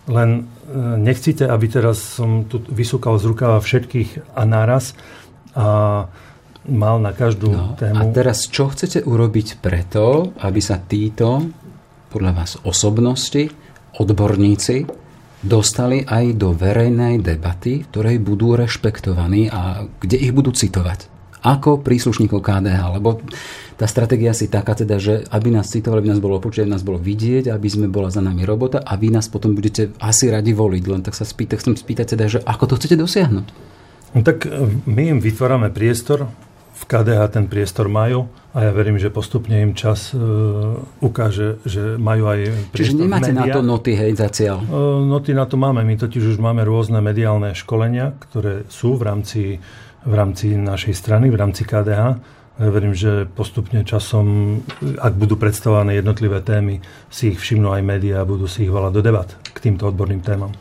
Len 0.06 0.30
e, 0.38 0.80
nechcite, 1.00 1.48
aby 1.48 1.66
teraz 1.72 2.20
som 2.20 2.44
tu 2.44 2.60
vysúkal 2.60 3.16
z 3.16 3.24
rukava 3.32 3.58
všetkých 3.58 4.36
a 4.36 4.44
naraz. 4.44 4.92
A 5.56 6.04
mal 6.68 6.98
na 6.98 7.16
každú 7.16 7.48
no, 7.48 7.78
tému. 7.78 7.96
A 7.96 8.02
teraz 8.12 8.50
čo 8.50 8.68
chcete 8.68 9.06
urobiť 9.06 9.62
preto, 9.62 10.34
aby 10.42 10.60
sa 10.60 10.82
títo, 10.82 11.48
podľa 12.10 12.32
vás 12.34 12.50
osobnosti, 12.66 13.48
odborníci, 13.96 15.05
dostali 15.46 16.02
aj 16.02 16.34
do 16.34 16.50
verejnej 16.52 17.22
debaty, 17.22 17.86
ktorej 17.86 18.18
budú 18.18 18.58
rešpektovaní 18.58 19.48
a 19.48 19.86
kde 20.02 20.18
ich 20.18 20.34
budú 20.34 20.50
citovať? 20.50 21.14
Ako 21.46 21.78
príslušníkov 21.78 22.42
KDH, 22.42 22.98
lebo 22.98 23.22
tá 23.78 23.86
stratégia 23.86 24.34
si 24.34 24.50
taká 24.50 24.74
teda, 24.74 24.98
že 24.98 25.22
aby 25.30 25.54
nás 25.54 25.70
citovali, 25.70 26.02
aby 26.02 26.10
nás 26.16 26.22
bolo 26.24 26.42
počuť, 26.42 26.66
aby 26.66 26.74
nás 26.74 26.82
bolo 26.82 26.98
vidieť, 26.98 27.54
aby 27.54 27.68
sme 27.70 27.86
bola 27.86 28.10
za 28.10 28.18
nami 28.18 28.42
robota 28.42 28.82
a 28.82 28.98
vy 28.98 29.14
nás 29.14 29.30
potom 29.30 29.54
budete 29.54 29.94
asi 30.02 30.26
radi 30.26 30.50
voliť. 30.50 30.82
Len 30.90 31.06
tak 31.06 31.14
sa 31.14 31.22
spýta, 31.22 31.54
chcem 31.54 31.78
spýtať 31.78 32.18
teda, 32.18 32.24
že 32.26 32.38
ako 32.42 32.74
to 32.74 32.76
chcete 32.82 32.98
dosiahnuť? 32.98 33.46
No 34.16 34.20
tak 34.26 34.48
my 34.88 35.02
im 35.12 35.18
vytvárame 35.22 35.70
priestor, 35.70 36.32
v 36.76 36.84
KDH 36.84 37.20
ten 37.32 37.44
priestor 37.48 37.88
majú 37.88 38.28
a 38.52 38.68
ja 38.68 38.70
verím, 38.72 39.00
že 39.00 39.08
postupne 39.08 39.56
im 39.64 39.72
čas 39.72 40.12
e, 40.12 40.20
ukáže, 41.00 41.56
že 41.64 41.96
majú 41.96 42.28
aj 42.28 42.40
priestor 42.68 43.00
Čiže 43.00 43.00
nemáte 43.00 43.32
na 43.32 43.48
to 43.48 43.64
noty, 43.64 43.96
hej, 43.96 44.12
zatiaľ? 44.12 44.60
E, 44.60 44.68
noty 45.08 45.32
na 45.32 45.48
to 45.48 45.56
máme. 45.56 45.80
My 45.80 45.96
totiž 45.96 46.36
už 46.36 46.38
máme 46.40 46.68
rôzne 46.68 47.00
mediálne 47.00 47.56
školenia, 47.56 48.12
ktoré 48.28 48.68
sú 48.68 49.00
v 49.00 49.02
rámci, 49.08 49.42
v 50.04 50.12
rámci 50.12 50.52
našej 50.52 50.92
strany, 50.92 51.32
v 51.32 51.36
rámci 51.40 51.64
KDH. 51.64 52.04
Ja 52.56 52.68
verím, 52.72 52.96
že 52.96 53.28
postupne 53.28 53.84
časom, 53.84 54.60
ak 54.80 55.16
budú 55.16 55.36
predstavované 55.36 56.00
jednotlivé 56.00 56.40
témy, 56.40 56.80
si 57.12 57.32
ich 57.32 57.40
všimnú 57.40 57.72
aj 57.72 57.84
médiá 57.84 58.24
a 58.24 58.28
budú 58.28 58.48
si 58.48 58.64
ich 58.64 58.72
volať 58.72 58.92
do 58.96 59.02
debat 59.04 59.28
k 59.28 59.58
týmto 59.64 59.88
odborným 59.88 60.24
témam. 60.24 60.52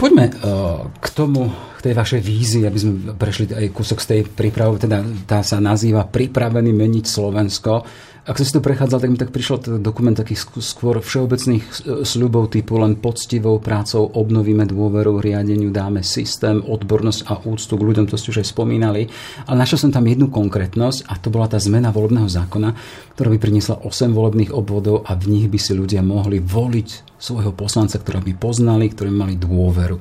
Poďme 0.00 0.32
uh, 0.32 0.88
k 0.96 1.06
tomu, 1.12 1.52
k 1.76 1.84
tej 1.84 1.92
vašej 1.92 2.20
vízii, 2.24 2.64
aby 2.64 2.78
sme 2.80 2.92
prešli 3.20 3.52
aj 3.52 3.68
kúsok 3.68 4.00
z 4.00 4.06
tej 4.08 4.20
prípravy, 4.32 4.80
teda 4.80 5.04
tá 5.28 5.44
sa 5.44 5.60
nazýva 5.60 6.08
Pripravený 6.08 6.72
meniť 6.72 7.04
Slovensko. 7.04 7.84
Ak 8.28 8.36
si 8.36 8.52
to 8.52 8.60
prechádzal, 8.60 9.00
tak 9.00 9.10
mi 9.10 9.16
tak 9.16 9.32
prišiel 9.32 9.56
ten 9.64 9.74
dokument 9.80 10.12
takých 10.12 10.44
skôr 10.60 11.00
všeobecných 11.00 11.64
sľubov 12.04 12.52
typu 12.52 12.76
len 12.76 13.00
poctivou 13.00 13.56
prácou 13.56 14.12
obnovíme 14.12 14.68
dôveru, 14.68 15.24
riadeniu 15.24 15.72
dáme 15.72 16.04
systém, 16.04 16.60
odbornosť 16.60 17.20
a 17.26 17.40
úctu 17.48 17.80
k 17.80 17.86
ľuďom, 17.88 18.04
to 18.12 18.20
ste 18.20 18.36
už 18.36 18.44
aj 18.44 18.52
spomínali. 18.52 19.08
Ale 19.48 19.64
našiel 19.64 19.88
som 19.88 19.90
tam 19.90 20.04
jednu 20.04 20.28
konkrétnosť 20.28 21.08
a 21.08 21.16
to 21.16 21.32
bola 21.32 21.48
tá 21.48 21.56
zmena 21.56 21.88
volebného 21.88 22.28
zákona, 22.28 22.76
ktorá 23.16 23.28
by 23.32 23.38
priniesla 23.40 23.80
8 23.88 24.12
volebných 24.12 24.52
obvodov 24.52 25.08
a 25.08 25.16
v 25.16 25.24
nich 25.40 25.46
by 25.48 25.56
si 25.56 25.72
ľudia 25.72 26.04
mohli 26.04 26.44
voliť 26.44 27.16
svojho 27.16 27.56
poslanca, 27.56 28.00
ktorého 28.00 28.24
by 28.24 28.34
poznali, 28.36 28.92
ktorí 28.92 29.08
mali 29.08 29.40
dôveru. 29.40 29.96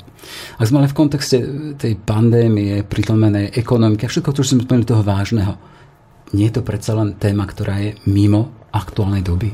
Ak 0.60 0.68
sme 0.68 0.84
ale 0.84 0.92
v 0.92 1.00
kontexte 1.00 1.38
tej 1.80 1.96
pandémie, 1.96 2.84
pritlmenej 2.84 3.56
ekonomiky 3.56 4.08
a 4.08 4.12
všetko, 4.12 4.36
čo 4.36 4.44
sme 4.44 4.64
spomenuli 4.68 4.88
toho 4.88 5.04
vážneho, 5.04 5.79
nie 6.36 6.48
je 6.50 6.60
to 6.60 6.64
predsa 6.66 6.94
len 6.98 7.18
téma, 7.18 7.50
ktorá 7.50 7.80
je 7.82 7.92
mimo 8.06 8.54
aktuálnej 8.70 9.26
doby? 9.26 9.54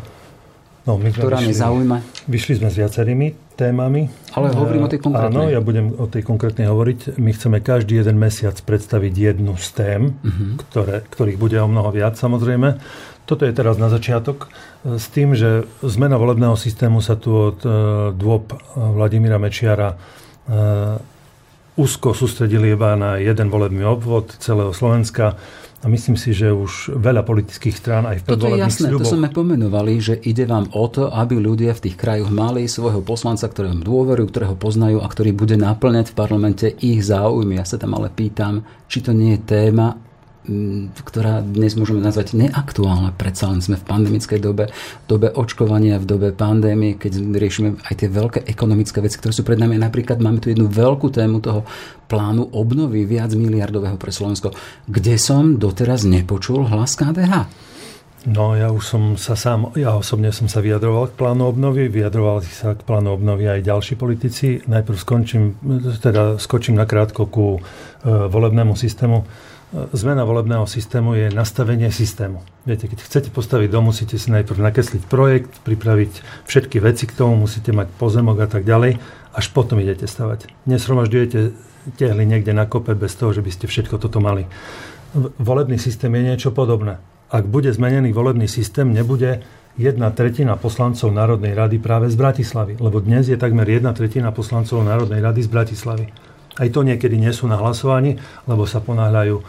No, 0.85 1.01
my 1.01 1.09
ktorá 1.09 1.41
vyšli, 1.41 1.57
zaujíma. 1.57 1.97
Vyšli 2.29 2.53
sme 2.61 2.69
s 2.69 2.77
viacerými 2.77 3.57
témami. 3.57 4.05
Ale 4.37 4.53
hovorím 4.53 4.85
o 4.85 4.91
tej 4.91 5.01
konkrétnej. 5.01 5.33
Áno, 5.33 5.49
ja 5.49 5.57
budem 5.57 5.89
o 5.97 6.05
tej 6.05 6.21
konkrétnej 6.21 6.69
hovoriť. 6.69 7.17
My 7.17 7.33
chceme 7.33 7.57
každý 7.57 7.97
jeden 7.97 8.21
mesiac 8.21 8.53
predstaviť 8.53 9.13
jednu 9.33 9.57
z 9.57 9.67
tém, 9.73 10.01
uh-huh. 10.13 10.61
ktoré, 10.61 11.01
ktorých 11.09 11.41
bude 11.41 11.57
o 11.57 11.65
mnoho 11.65 11.89
viac 11.89 12.21
samozrejme. 12.21 12.77
Toto 13.25 13.49
je 13.49 13.57
teraz 13.57 13.81
na 13.81 13.89
začiatok. 13.89 14.53
S 14.85 15.09
tým, 15.09 15.33
že 15.33 15.65
zmena 15.81 16.21
volebného 16.21 16.53
systému 16.53 17.01
sa 17.01 17.17
tu 17.17 17.33
od 17.33 17.59
uh, 17.65 17.73
dôb 18.13 18.53
Vladimíra 18.77 19.41
Mečiara 19.41 19.97
úzko 21.75 22.13
sústredili 22.13 22.77
iba 22.77 22.93
na 22.93 23.17
jeden 23.17 23.49
volebný 23.49 23.81
obvod 23.81 24.37
celého 24.37 24.71
Slovenska 24.71 25.41
a 25.85 25.89
myslím 25.93 26.17
si, 26.17 26.33
že 26.33 26.49
už 26.49 26.97
veľa 26.97 27.21
politických 27.21 27.77
strán 27.77 28.09
aj 28.09 28.25
v 28.25 28.33
Toto 28.33 28.49
je 28.49 28.57
jasné, 28.57 28.89
sľuboch... 28.89 29.05
to 29.05 29.13
sme 29.21 29.29
pomenovali, 29.29 30.01
že 30.01 30.17
ide 30.17 30.49
vám 30.49 30.65
o 30.73 30.89
to, 30.89 31.13
aby 31.13 31.37
ľudia 31.37 31.77
v 31.77 31.83
tých 31.85 31.93
krajoch 31.93 32.33
mali 32.33 32.65
svojho 32.65 33.05
poslanca, 33.05 33.45
ktorého 33.45 33.77
dôveru, 33.77 34.25
ktorého 34.25 34.57
poznajú 34.57 35.05
a 35.05 35.07
ktorý 35.07 35.37
bude 35.37 35.53
naplňať 35.61 36.09
v 36.09 36.17
parlamente 36.17 36.65
ich 36.81 37.05
záujmy. 37.05 37.61
Ja 37.61 37.69
sa 37.69 37.77
tam 37.77 37.93
ale 37.93 38.09
pýtam, 38.09 38.65
či 38.89 39.05
to 39.05 39.13
nie 39.13 39.37
je 39.37 39.45
téma 39.45 39.93
ktorá 41.01 41.41
dnes 41.41 41.73
môžeme 41.73 42.01
nazvať 42.01 42.37
neaktuálna. 42.37 43.17
Predsa 43.17 43.49
len 43.49 43.65
sme 43.65 43.81
v 43.81 43.87
pandemickej 43.87 44.39
dobe, 44.39 44.69
v 44.73 45.05
dobe 45.09 45.33
očkovania, 45.33 45.97
v 45.97 46.05
dobe 46.05 46.29
pandémie, 46.31 46.95
keď 46.95 47.19
riešime 47.33 47.81
aj 47.81 47.93
tie 48.05 48.09
veľké 48.09 48.39
ekonomické 48.45 49.01
veci, 49.01 49.17
ktoré 49.17 49.33
sú 49.33 49.41
pred 49.41 49.57
nami. 49.57 49.81
Napríklad 49.81 50.21
máme 50.21 50.39
tu 50.39 50.53
jednu 50.53 50.69
veľkú 50.69 51.09
tému 51.09 51.41
toho 51.41 51.65
plánu 52.05 52.53
obnovy 52.53 53.09
viac 53.09 53.33
miliardového 53.33 53.97
pre 53.97 54.13
Slovensko, 54.13 54.53
kde 54.85 55.17
som 55.17 55.57
doteraz 55.57 56.05
nepočul 56.05 56.69
hlas 56.69 56.93
KDH. 56.93 57.65
No 58.25 58.57
ja 58.57 58.73
už 58.73 58.81
som 58.81 59.03
sa 59.21 59.37
sám, 59.37 59.77
ja 59.77 59.93
osobne 59.93 60.33
som 60.33 60.49
sa 60.49 60.57
vyjadroval 60.57 61.13
k 61.13 61.17
plánu 61.17 61.45
obnovy, 61.45 61.93
vyjadroval 61.93 62.41
sa 62.41 62.73
k 62.73 62.81
plánu 62.81 63.13
obnovy 63.13 63.45
aj 63.45 63.61
ďalší 63.61 63.93
politici. 64.01 64.65
Najprv 64.65 64.97
skončím, 64.97 65.43
teda 66.01 66.41
skočím 66.41 66.73
nakrátko 66.73 67.29
ku 67.29 67.45
e, 67.53 67.59
volebnému 68.09 68.73
systému 68.73 69.21
zmena 69.73 70.23
volebného 70.23 70.69
systému 70.69 71.17
je 71.17 71.27
nastavenie 71.33 71.89
systému. 71.89 72.45
Viete, 72.63 72.85
keď 72.85 72.99
chcete 73.01 73.29
postaviť 73.33 73.69
dom, 73.69 73.89
musíte 73.89 74.15
si 74.15 74.29
najprv 74.29 74.61
nakresliť 74.61 75.03
projekt, 75.09 75.51
pripraviť 75.65 76.45
všetky 76.45 76.77
veci 76.79 77.05
k 77.09 77.17
tomu, 77.17 77.45
musíte 77.45 77.73
mať 77.73 77.89
pozemok 77.97 78.45
a 78.45 78.47
tak 78.47 78.63
ďalej, 78.63 79.01
až 79.35 79.45
potom 79.51 79.81
idete 79.81 80.05
stavať. 80.07 80.47
Nesromažďujete 80.69 81.39
tehly 81.97 82.23
niekde 82.25 82.53
na 82.53 82.65
kope 82.65 82.97
bez 82.97 83.13
toho, 83.13 83.33
že 83.33 83.45
by 83.45 83.51
ste 83.51 83.65
všetko 83.69 84.01
toto 84.01 84.17
mali. 84.17 84.49
Volebný 85.15 85.77
systém 85.77 86.11
je 86.17 86.23
niečo 86.33 86.49
podobné. 86.51 86.97
Ak 87.29 87.49
bude 87.49 87.71
zmenený 87.73 88.13
volebný 88.13 88.45
systém, 88.45 88.89
nebude 88.93 89.43
jedna 89.75 90.11
tretina 90.11 90.55
poslancov 90.55 91.11
Národnej 91.11 91.51
rady 91.51 91.83
práve 91.83 92.07
z 92.07 92.15
Bratislavy. 92.15 92.79
Lebo 92.79 93.03
dnes 93.03 93.27
je 93.27 93.35
takmer 93.35 93.67
jedna 93.67 93.91
tretina 93.91 94.31
poslancov 94.31 94.83
Národnej 94.83 95.19
rady 95.19 95.43
z 95.43 95.49
Bratislavy. 95.51 96.05
Aj 96.55 96.67
to 96.71 96.87
niekedy 96.87 97.19
nie 97.19 97.35
sú 97.35 97.51
na 97.51 97.59
hlasovaní, 97.59 98.15
lebo 98.47 98.63
sa 98.63 98.79
ponáhľajú 98.79 99.35
e, 99.35 99.43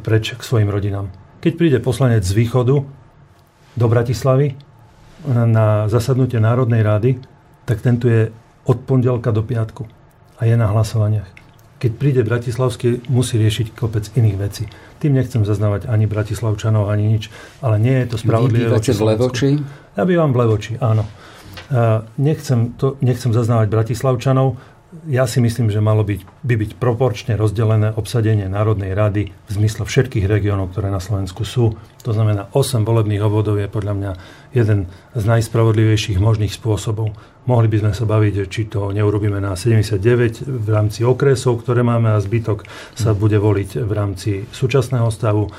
preč 0.00 0.32
k 0.32 0.40
svojim 0.40 0.72
rodinám. 0.72 1.12
Keď 1.44 1.52
príde 1.54 1.78
poslanec 1.78 2.24
z 2.24 2.32
východu 2.32 2.82
do 3.78 3.86
Bratislavy 3.86 4.58
na 5.28 5.86
zasadnutie 5.86 6.40
Národnej 6.42 6.82
rady, 6.82 7.20
tak 7.68 7.84
tento 7.84 8.08
je 8.08 8.32
od 8.64 8.78
pondelka 8.82 9.30
do 9.30 9.44
piatku 9.44 9.86
a 10.38 10.46
je 10.48 10.54
na 10.56 10.70
hlasovaniach. 10.72 11.30
Keď 11.78 11.92
príde 11.94 12.22
Bratislavský, 12.26 13.06
musí 13.06 13.38
riešiť 13.38 13.70
kopec 13.70 14.10
iných 14.18 14.36
vecí. 14.38 14.66
Tým 14.98 15.14
nechcem 15.14 15.46
zaznávať 15.46 15.86
ani 15.86 16.10
Bratislavčanov, 16.10 16.90
ani 16.90 17.06
nič, 17.06 17.30
ale 17.62 17.78
nie 17.78 18.02
je 18.02 18.06
to 18.10 18.16
spravodlivé. 18.18 18.74
Vy 18.74 18.82
v 18.82 19.06
Levoči? 19.06 19.48
Ja 19.94 20.02
bývam 20.02 20.34
v 20.34 20.42
Levoči, 20.42 20.74
áno. 20.82 21.06
Nechcem, 22.18 22.74
to, 22.74 22.98
nechcem 22.98 23.30
zaznávať 23.30 23.70
Bratislavčanov, 23.70 24.58
ja 25.04 25.28
si 25.28 25.44
myslím, 25.44 25.68
že 25.68 25.84
malo 25.84 26.00
byť, 26.00 26.24
by 26.48 26.54
byť 26.56 26.70
proporčne 26.80 27.36
rozdelené 27.36 27.92
obsadenie 27.92 28.48
Národnej 28.48 28.96
rady 28.96 29.28
v 29.28 29.50
zmysle 29.52 29.84
všetkých 29.84 30.24
regiónov, 30.24 30.72
ktoré 30.72 30.88
na 30.88 30.96
Slovensku 30.96 31.44
sú. 31.44 31.76
To 32.08 32.16
znamená, 32.16 32.48
8 32.56 32.88
volebných 32.88 33.20
obvodov 33.20 33.60
je 33.60 33.68
podľa 33.68 33.94
mňa 34.00 34.12
jeden 34.56 34.88
z 35.12 35.22
najspravodlivejších 35.28 36.16
možných 36.16 36.56
spôsobov. 36.56 37.12
Mohli 37.44 37.68
by 37.68 37.76
sme 37.84 37.92
sa 37.92 38.04
baviť, 38.08 38.34
či 38.48 38.68
to 38.68 38.88
neurobíme 38.92 39.36
na 39.40 39.56
79 39.56 40.48
v 40.48 40.68
rámci 40.72 41.04
okresov, 41.04 41.60
ktoré 41.60 41.84
máme 41.84 42.16
a 42.16 42.20
zbytok 42.20 42.64
sa 42.96 43.12
bude 43.12 43.36
voliť 43.36 43.84
v 43.84 43.92
rámci 43.92 44.30
súčasného 44.48 45.12
stavu. 45.12 45.52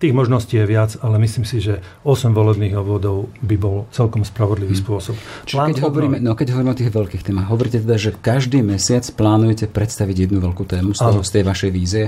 Tých 0.00 0.16
možností 0.16 0.56
je 0.56 0.64
viac, 0.64 0.96
ale 1.04 1.20
myslím 1.20 1.44
si, 1.44 1.60
že 1.60 1.84
8 2.08 2.32
volebných 2.32 2.72
obvodov 2.72 3.28
by 3.44 3.56
bol 3.60 3.84
celkom 3.92 4.24
spravodlivý 4.24 4.72
hmm. 4.72 4.84
spôsob. 4.88 5.12
Čiže 5.44 5.60
keď 5.60 5.80
hovoríme, 5.84 6.16
no 6.24 6.32
keď 6.32 6.56
hovoríme 6.56 6.72
o 6.72 6.80
tých 6.80 6.88
veľkých 6.88 7.20
témach, 7.20 7.52
hovoríte 7.52 7.84
teda, 7.84 8.00
že 8.00 8.16
každý 8.16 8.64
mesiac 8.64 9.04
plánujete 9.12 9.68
predstaviť 9.68 10.24
jednu 10.24 10.40
veľkú 10.40 10.64
tému 10.64 10.96
z, 10.96 11.04
toho, 11.04 11.20
z 11.20 11.30
tej 11.36 11.44
vašej 11.44 11.70
vízie? 11.76 12.04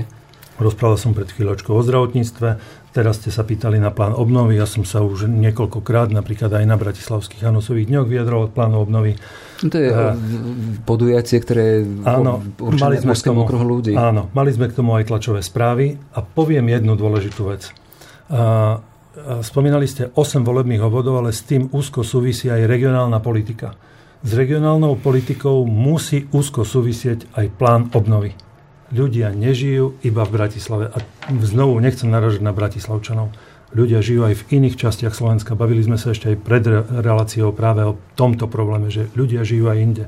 Rozprával 0.57 0.97
som 0.97 1.13
pred 1.13 1.29
chvíľočkou 1.29 1.73
o 1.73 1.85
zdravotníctve, 1.85 2.49
teraz 2.97 3.21
ste 3.21 3.29
sa 3.29 3.45
pýtali 3.45 3.77
na 3.77 3.93
plán 3.93 4.17
obnovy, 4.17 4.57
ja 4.57 4.65
som 4.65 4.85
sa 4.85 5.05
už 5.05 5.29
niekoľkokrát, 5.29 6.09
napríklad 6.09 6.49
aj 6.49 6.65
na 6.65 6.77
Bratislavských 6.77 7.45
Hanosových 7.45 7.89
dňoch 7.93 8.09
vyjadroval 8.09 8.53
plánu 8.53 8.81
obnovy. 8.81 9.17
To 9.65 9.77
je 9.77 9.89
uh, 9.93 10.17
podujacie, 10.85 11.41
ktoré 11.41 11.85
áno, 12.05 12.41
mali 12.57 12.97
sme 12.97 13.13
k 13.13 13.21
tomu, 13.21 13.45
ľudí. 13.45 13.93
Áno, 13.93 14.33
mali 14.33 14.49
sme 14.49 14.69
k 14.69 14.77
tomu 14.77 14.97
aj 14.97 15.13
tlačové 15.13 15.45
správy 15.45 15.97
a 16.13 16.25
poviem 16.25 16.69
jednu 16.73 16.97
dôležitú 16.97 17.53
vec. 17.53 17.73
Spomínali 19.45 19.85
ste 19.85 20.09
8 20.09 20.41
volebných 20.41 20.81
obvodov, 20.81 21.21
ale 21.21 21.29
s 21.29 21.45
tým 21.45 21.69
úzko 21.69 22.01
súvisí 22.01 22.49
aj 22.49 22.65
regionálna 22.65 23.21
politika. 23.21 23.77
S 24.25 24.33
regionálnou 24.33 24.97
politikou 24.97 25.67
musí 25.69 26.25
úzko 26.33 26.65
súvisieť 26.65 27.29
aj 27.37 27.45
plán 27.59 27.93
obnovy. 27.93 28.33
Ľudia 28.89 29.29
nežijú 29.33 30.01
iba 30.01 30.25
v 30.25 30.33
Bratislave. 30.33 30.85
A 30.89 30.97
znovu 31.45 31.77
nechcem 31.77 32.09
naražať 32.09 32.41
na 32.41 32.55
Bratislavčanov. 32.55 33.29
Ľudia 33.73 34.05
žijú 34.05 34.25
aj 34.25 34.37
v 34.37 34.45
iných 34.61 34.77
častiach 34.77 35.17
Slovenska. 35.17 35.57
Bavili 35.57 35.81
sme 35.81 35.97
sa 35.97 36.13
ešte 36.13 36.29
aj 36.33 36.37
pred 36.45 36.63
reláciou 36.89 37.53
práve 37.57 37.81
o 37.85 37.97
tomto 38.13 38.45
probléme, 38.45 38.93
že 38.93 39.09
ľudia 39.17 39.41
žijú 39.41 39.65
aj 39.69 39.77
inde. 39.81 40.05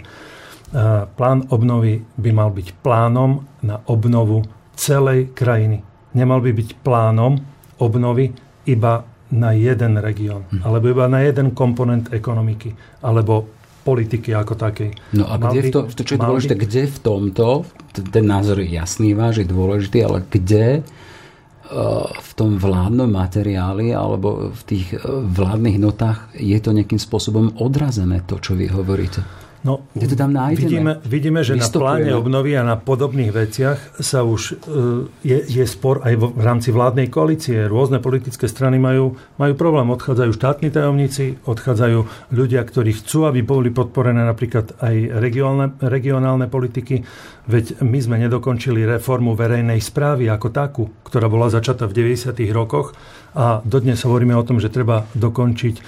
Plán 1.18 1.50
obnovy 1.50 2.06
by 2.18 2.30
mal 2.30 2.50
byť 2.54 2.78
plánom 2.82 3.46
na 3.66 3.82
obnovu 3.90 4.46
celej 4.78 5.34
krajiny. 5.34 5.82
Nemal 6.14 6.46
by 6.46 6.52
byť 6.54 6.70
plánom 6.86 7.42
obnovy 7.82 8.32
iba 8.66 9.04
na 9.34 9.52
jeden 9.58 9.98
región, 9.98 10.46
hm. 10.50 10.62
alebo 10.62 10.86
iba 10.94 11.06
na 11.10 11.26
jeden 11.26 11.58
komponent 11.58 12.14
ekonomiky, 12.14 13.02
alebo 13.02 13.50
politiky 13.86 14.34
ako 14.34 14.54
takej. 14.58 14.90
No 15.14 15.30
a 15.30 15.38
kde 15.38 15.60
v 15.62 15.70
to, 15.70 15.80
to, 15.94 16.02
čo 16.02 16.18
je 16.18 16.20
dôležité, 16.26 16.56
kde 16.58 16.82
v 16.90 16.98
tomto, 17.06 17.70
ten 17.94 18.26
názor 18.26 18.58
je 18.66 18.74
jasný, 18.74 19.14
váš 19.14 19.46
je 19.46 19.48
dôležitý, 19.48 20.02
ale 20.02 20.26
kde 20.26 20.82
uh, 20.82 22.10
v 22.10 22.32
tom 22.34 22.58
vládnom 22.58 23.06
materiáli 23.06 23.94
alebo 23.94 24.50
v 24.50 24.62
tých 24.66 24.98
uh, 24.98 25.22
vládnych 25.22 25.78
notách 25.78 26.34
je 26.34 26.58
to 26.58 26.74
nejakým 26.74 26.98
spôsobom 26.98 27.62
odrazené, 27.62 28.26
to, 28.26 28.42
čo 28.42 28.58
vy 28.58 28.74
hovoríte? 28.74 29.45
No, 29.66 29.82
Kde 29.98 30.14
to 30.14 30.16
tam 30.16 30.30
nájdeme? 30.30 30.62
Vidíme, 30.62 30.92
vidíme 31.02 31.40
že 31.42 31.58
na 31.58 31.66
pláne 31.66 32.14
obnovy 32.14 32.54
a 32.54 32.62
na 32.62 32.78
podobných 32.78 33.34
veciach 33.34 33.98
sa 33.98 34.22
už 34.22 34.42
e, 34.54 35.26
je, 35.26 35.38
je 35.42 35.66
spor 35.66 36.06
aj 36.06 36.14
v, 36.22 36.24
rámci 36.38 36.70
vládnej 36.70 37.10
koalície. 37.10 37.66
Rôzne 37.66 37.98
politické 37.98 38.46
strany 38.46 38.78
majú, 38.78 39.18
majú 39.42 39.54
problém. 39.58 39.90
Odchádzajú 39.90 40.32
štátni 40.38 40.70
tajomníci, 40.70 41.42
odchádzajú 41.50 42.30
ľudia, 42.30 42.62
ktorí 42.62 42.94
chcú, 42.94 43.26
aby 43.26 43.42
boli 43.42 43.74
podporené 43.74 44.22
napríklad 44.22 44.78
aj 44.86 44.96
regionálne, 45.18 45.74
regionálne 45.82 46.46
politiky. 46.46 47.02
Veď 47.50 47.82
my 47.82 47.98
sme 47.98 48.22
nedokončili 48.22 48.86
reformu 48.86 49.34
verejnej 49.34 49.82
správy 49.82 50.30
ako 50.30 50.48
takú, 50.54 50.84
ktorá 51.10 51.26
bola 51.26 51.50
začatá 51.50 51.90
v 51.90 52.06
90. 52.06 52.38
rokoch 52.54 52.94
a 53.36 53.60
dodnes 53.68 54.00
hovoríme 54.00 54.32
o 54.32 54.48
tom, 54.48 54.64
že 54.64 54.72
treba 54.72 55.04
dokončiť 55.12 55.76
e, 55.76 55.82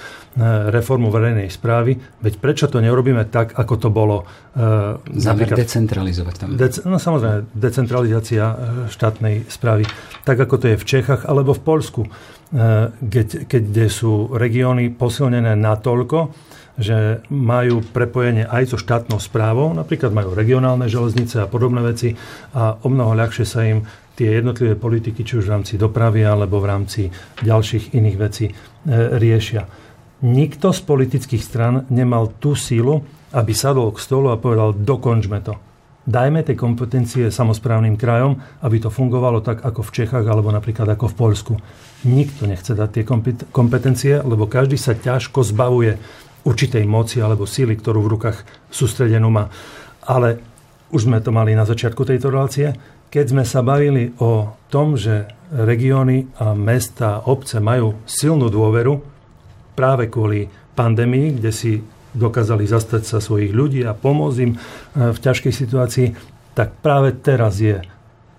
reformu 0.68 1.08
verejnej 1.08 1.48
správy. 1.48 1.96
Veď 2.20 2.34
prečo 2.36 2.68
to 2.68 2.84
neurobíme 2.84 3.24
tak, 3.32 3.56
ako 3.56 3.74
to 3.80 3.88
bolo... 3.88 4.28
E, 4.52 5.00
Zámer 5.16 5.56
decentralizovať 5.56 6.34
tam. 6.36 6.48
Dec, 6.60 6.84
no 6.84 7.00
samozrejme, 7.00 7.48
decentralizácia 7.56 8.44
e, 8.44 8.54
štátnej 8.92 9.48
správy. 9.48 9.88
Tak, 10.28 10.44
ako 10.44 10.54
to 10.60 10.66
je 10.72 10.76
v 10.76 10.84
Čechách 10.84 11.24
alebo 11.24 11.56
v 11.56 11.62
Polsku, 11.64 12.02
keď, 13.04 13.44
keď 13.44 13.92
sú 13.92 14.32
regióny 14.32 14.88
posilnené 14.88 15.52
natoľko, 15.52 16.32
že 16.78 17.26
majú 17.28 17.82
prepojenie 17.82 18.46
aj 18.46 18.72
so 18.72 18.78
štátnou 18.78 19.18
správou, 19.18 19.74
napríklad 19.74 20.14
majú 20.14 20.32
regionálne 20.32 20.86
železnice 20.86 21.42
a 21.42 21.50
podobné 21.50 21.82
veci 21.82 22.14
a 22.54 22.78
o 22.78 22.88
mnoho 22.88 23.18
ľahšie 23.18 23.44
sa 23.44 23.66
im 23.66 23.82
tie 24.18 24.42
jednotlivé 24.42 24.74
politiky, 24.74 25.22
či 25.22 25.38
už 25.38 25.46
v 25.46 25.54
rámci 25.54 25.74
dopravy 25.78 26.26
alebo 26.26 26.58
v 26.58 26.66
rámci 26.66 27.02
ďalších 27.38 27.94
iných 27.94 28.16
vecí 28.18 28.50
e, 28.50 28.54
riešia. 29.14 29.62
Nikto 30.26 30.74
z 30.74 30.80
politických 30.82 31.42
stran 31.46 31.86
nemal 31.94 32.34
tú 32.42 32.58
sílu, 32.58 33.06
aby 33.30 33.54
sadol 33.54 33.94
k 33.94 34.02
stolu 34.02 34.34
a 34.34 34.40
povedal, 34.42 34.74
dokončme 34.74 35.38
to. 35.46 35.54
Dajme 36.08 36.42
tie 36.42 36.58
kompetencie 36.58 37.28
samozprávnym 37.28 37.94
krajom, 37.94 38.40
aby 38.64 38.82
to 38.82 38.90
fungovalo 38.90 39.44
tak 39.44 39.62
ako 39.62 39.84
v 39.86 39.94
Čechách 40.02 40.24
alebo 40.26 40.50
napríklad 40.50 40.88
ako 40.88 41.12
v 41.12 41.18
Polsku. 41.20 41.54
Nikto 42.08 42.48
nechce 42.48 42.72
dať 42.74 42.90
tie 42.90 43.04
kompetencie, 43.52 44.18
lebo 44.24 44.48
každý 44.48 44.80
sa 44.80 44.96
ťažko 44.96 45.44
zbavuje 45.44 46.00
určitej 46.48 46.88
moci 46.88 47.20
alebo 47.20 47.44
síly, 47.44 47.76
ktorú 47.76 48.02
v 48.02 48.12
rukách 48.16 48.38
sústredenú 48.72 49.28
má. 49.28 49.52
Ale 50.08 50.40
už 50.88 51.04
sme 51.04 51.20
to 51.20 51.28
mali 51.28 51.52
na 51.52 51.68
začiatku 51.68 52.00
tejto 52.08 52.32
relácie 52.32 52.72
keď 53.08 53.24
sme 53.32 53.44
sa 53.44 53.64
bavili 53.64 54.12
o 54.20 54.52
tom, 54.68 54.96
že 54.96 55.28
regióny 55.48 56.28
a 56.40 56.52
mesta, 56.52 57.24
obce 57.24 57.56
majú 57.56 58.04
silnú 58.04 58.52
dôveru 58.52 59.00
práve 59.72 60.12
kvôli 60.12 60.48
pandémii, 60.76 61.40
kde 61.40 61.50
si 61.52 61.72
dokázali 62.12 62.68
zastať 62.68 63.02
sa 63.04 63.18
svojich 63.20 63.52
ľudí 63.52 63.80
a 63.84 63.96
pomôcť 63.96 64.38
im 64.44 64.52
e, 64.52 64.58
v 65.12 65.18
ťažkej 65.18 65.52
situácii, 65.52 66.08
tak 66.52 66.80
práve 66.82 67.16
teraz 67.20 67.62
je 67.62 67.80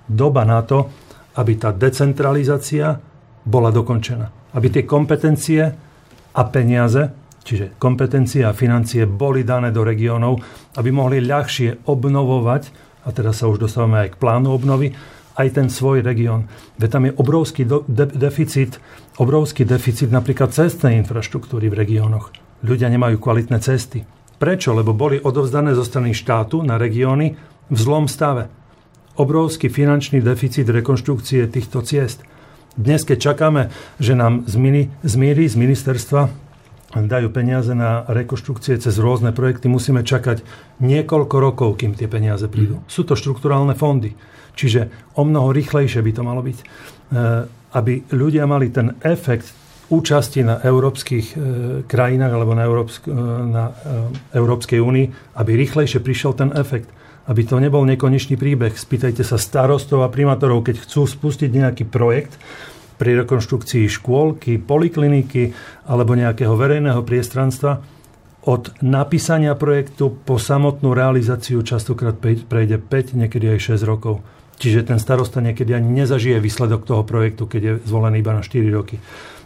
doba 0.05 0.43
na 0.45 0.61
to, 0.65 0.89
aby 1.38 1.55
tá 1.55 1.72
decentralizácia 1.72 2.99
bola 3.45 3.72
dokončená. 3.72 4.53
Aby 4.57 4.67
tie 4.74 4.84
kompetencie 4.84 5.61
a 6.34 6.41
peniaze, 6.49 7.09
čiže 7.45 7.80
kompetencie 7.80 8.43
a 8.43 8.57
financie 8.57 9.07
boli 9.07 9.45
dané 9.45 9.72
do 9.72 9.86
regiónov, 9.86 10.41
aby 10.76 10.89
mohli 10.91 11.24
ľahšie 11.24 11.88
obnovovať 11.88 12.88
a 13.10 13.12
teraz 13.12 13.41
sa 13.41 13.49
už 13.49 13.57
dostávame 13.57 14.05
aj 14.05 14.14
k 14.14 14.20
plánu 14.22 14.53
obnovy, 14.53 14.93
aj 15.34 15.47
ten 15.57 15.68
svoj 15.74 16.05
región. 16.05 16.45
Veď 16.78 16.89
tam 16.93 17.03
je 17.10 17.18
obrovský 17.18 17.66
de, 17.66 18.05
deficit, 18.14 18.78
obrovský 19.18 19.66
deficit 19.66 20.14
napríklad 20.14 20.53
cestnej 20.53 21.01
infraštruktúry 21.01 21.74
v 21.74 21.80
regiónoch. 21.82 22.30
Ľudia 22.62 22.91
nemajú 22.93 23.18
kvalitné 23.18 23.57
cesty. 23.64 24.05
Prečo? 24.38 24.76
Lebo 24.78 24.93
boli 24.93 25.18
odovzdané 25.18 25.74
zo 25.74 25.82
strany 25.82 26.14
štátu 26.14 26.62
na 26.62 26.78
regióny 26.78 27.34
v 27.72 27.78
zlom 27.80 28.05
stave. 28.05 28.51
Obrovský 29.18 29.72
finančný 29.72 30.22
deficit 30.24 30.68
rekonštrukcie 30.70 31.47
týchto 31.49 31.84
ciest. 31.84 32.24
Dnes, 32.80 33.03
keď 33.03 33.34
čakáme, 33.34 33.74
že 33.99 34.16
nám 34.16 34.47
zmierí 34.47 35.45
z 35.47 35.55
ministerstva 35.60 36.48
dajú 36.89 37.29
peniaze 37.29 37.69
na 37.77 38.01
rekonštrukcie 38.09 38.73
cez 38.81 38.95
rôzne 38.97 39.29
projekty, 39.29 39.69
musíme 39.69 40.01
čakať 40.01 40.41
niekoľko 40.81 41.35
rokov, 41.37 41.69
kým 41.77 41.93
tie 41.93 42.09
peniaze 42.09 42.49
prídu. 42.49 42.81
Mm. 42.81 42.83
Sú 42.89 43.05
to 43.05 43.13
štrukturálne 43.13 43.77
fondy. 43.77 44.17
Čiže 44.57 45.13
o 45.13 45.21
mnoho 45.21 45.53
rýchlejšie 45.53 46.01
by 46.01 46.11
to 46.11 46.21
malo 46.25 46.41
byť. 46.41 46.57
E, 46.57 46.65
aby 47.77 47.93
ľudia 48.09 48.49
mali 48.49 48.73
ten 48.73 48.97
efekt 49.05 49.53
účasti 49.93 50.41
na 50.41 50.57
európskych 50.65 51.25
e, 51.29 51.35
krajinách 51.85 52.33
alebo 52.33 52.57
na, 52.57 52.65
Európsk, 52.65 53.05
e, 53.05 53.13
na 53.45 53.69
Európskej 54.33 54.81
únii, 54.81 55.37
aby 55.37 55.51
rýchlejšie 55.61 56.01
prišiel 56.01 56.33
ten 56.33 56.49
efekt. 56.57 56.89
Aby 57.29 57.45
to 57.45 57.61
nebol 57.61 57.85
nekonečný 57.85 58.41
príbeh. 58.41 58.73
Spýtajte 58.73 59.21
sa 59.21 59.37
starostov 59.37 60.01
a 60.01 60.09
primátorov, 60.09 60.65
keď 60.65 60.81
chcú 60.81 61.05
spustiť 61.05 61.53
nejaký 61.53 61.85
projekt, 61.85 62.41
pri 62.99 63.23
rekonštrukcii 63.23 63.87
škôlky, 63.87 64.59
polikliniky 64.59 65.55
alebo 65.87 66.19
nejakého 66.19 66.51
verejného 66.53 66.99
priestranstva, 67.07 67.79
od 68.43 68.71
napísania 68.79 69.55
projektu 69.55 70.11
po 70.11 70.39
samotnú 70.39 70.95
realizáciu 70.95 71.63
častokrát 71.63 72.15
prejde 72.19 72.79
5, 72.79 73.15
niekedy 73.15 73.55
aj 73.55 73.79
6 73.79 73.83
rokov. 73.87 74.23
Čiže 74.59 74.91
ten 74.91 74.99
starosta 74.99 75.39
niekedy 75.39 75.71
ani 75.71 76.03
nezažije 76.03 76.43
výsledok 76.43 76.83
toho 76.83 77.07
projektu, 77.07 77.47
keď 77.47 77.61
je 77.63 77.73
zvolený 77.87 78.19
iba 78.19 78.35
na 78.35 78.43
4 78.43 78.59
roky. 78.75 78.99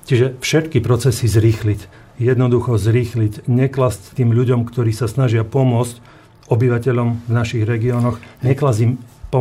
Čiže 0.10 0.42
všetky 0.42 0.82
procesy 0.82 1.30
zrýchliť, 1.30 1.86
jednoducho 2.18 2.82
zrýchliť, 2.82 3.46
neklasť 3.46 4.18
tým 4.18 4.34
ľuďom, 4.34 4.66
ktorí 4.66 4.90
sa 4.94 5.06
snažia 5.06 5.46
pomôcť 5.46 6.02
obyvateľom 6.50 7.30
v 7.30 7.32
našich 7.32 7.64
regiónoch, 7.64 8.20
neklasť 8.44 8.80
im 8.84 8.92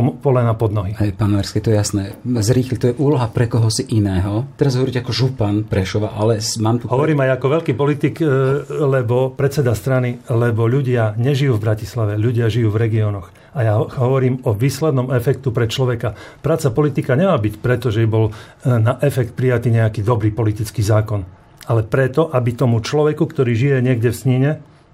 polena 0.01 0.57
pod 0.57 0.73
nohy. 0.73 0.97
Hej, 0.97 1.13
pán 1.13 1.37
Merský, 1.37 1.61
to 1.61 1.69
je 1.69 1.77
jasné. 1.77 2.17
Zrýchli, 2.25 2.75
to 2.81 2.89
je 2.89 2.97
úloha 2.97 3.29
pre 3.29 3.45
koho 3.45 3.69
si 3.69 3.85
iného. 3.93 4.49
Teraz 4.57 4.73
hovoríte 4.73 5.05
ako 5.05 5.13
župan 5.13 5.67
Prešova, 5.69 6.17
ale 6.17 6.41
mám 6.57 6.81
tu... 6.81 6.89
Hovorím 6.89 7.21
aj 7.21 7.37
ako 7.37 7.47
veľký 7.59 7.73
politik, 7.77 8.15
e, 8.19 8.25
lebo 8.69 9.37
predseda 9.37 9.77
strany, 9.77 10.17
lebo 10.33 10.65
ľudia 10.65 11.13
nežijú 11.19 11.61
v 11.61 11.63
Bratislave, 11.69 12.17
ľudia 12.17 12.49
žijú 12.49 12.73
v 12.73 12.81
regiónoch. 12.81 13.29
A 13.53 13.59
ja 13.61 13.77
hovorím 13.77 14.41
o 14.49 14.57
výslednom 14.57 15.13
efektu 15.13 15.53
pre 15.53 15.69
človeka. 15.69 16.17
Práca 16.41 16.73
politika 16.73 17.13
nemá 17.13 17.37
byť 17.37 17.53
preto, 17.61 17.93
že 17.93 18.09
bol 18.09 18.29
e, 18.29 18.33
na 18.65 18.97
efekt 19.05 19.37
prijatý 19.37 19.69
nejaký 19.69 20.01
dobrý 20.01 20.33
politický 20.33 20.81
zákon, 20.81 21.21
ale 21.69 21.85
preto, 21.85 22.33
aby 22.33 22.57
tomu 22.57 22.81
človeku, 22.81 23.23
ktorý 23.29 23.53
žije 23.53 23.77
niekde 23.85 24.09
v 24.09 24.17
snine, 24.17 24.51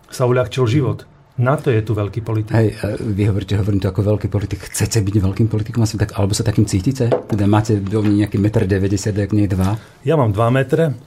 sa 0.09 0.25
uľahčil 0.25 0.65
život. 0.69 1.08
Na 1.39 1.55
to 1.55 1.71
je 1.71 1.79
tu 1.79 1.95
veľký 1.95 2.19
politik. 2.19 2.51
Hej, 2.51 2.75
vy 2.99 3.31
hovoríte, 3.31 3.55
hovorím 3.55 3.79
to 3.79 3.87
ako 3.87 4.03
veľký 4.03 4.27
politik. 4.27 4.59
Chcete 4.59 4.99
byť 4.99 5.23
veľkým 5.23 5.47
politikom? 5.47 5.87
Asi 5.87 5.95
tak, 5.95 6.11
alebo 6.19 6.35
sa 6.35 6.43
takým 6.43 6.67
cítite? 6.67 7.07
Teda 7.07 7.47
máte 7.47 7.79
do 7.79 8.03
nejaký 8.03 8.35
1,90 8.35 9.15
m, 9.15 9.23
ak 9.23 9.31
nie 9.31 9.47
2? 9.47 10.03
Ja 10.03 10.19
mám 10.19 10.35
2 10.35 10.51
metre 10.51 10.99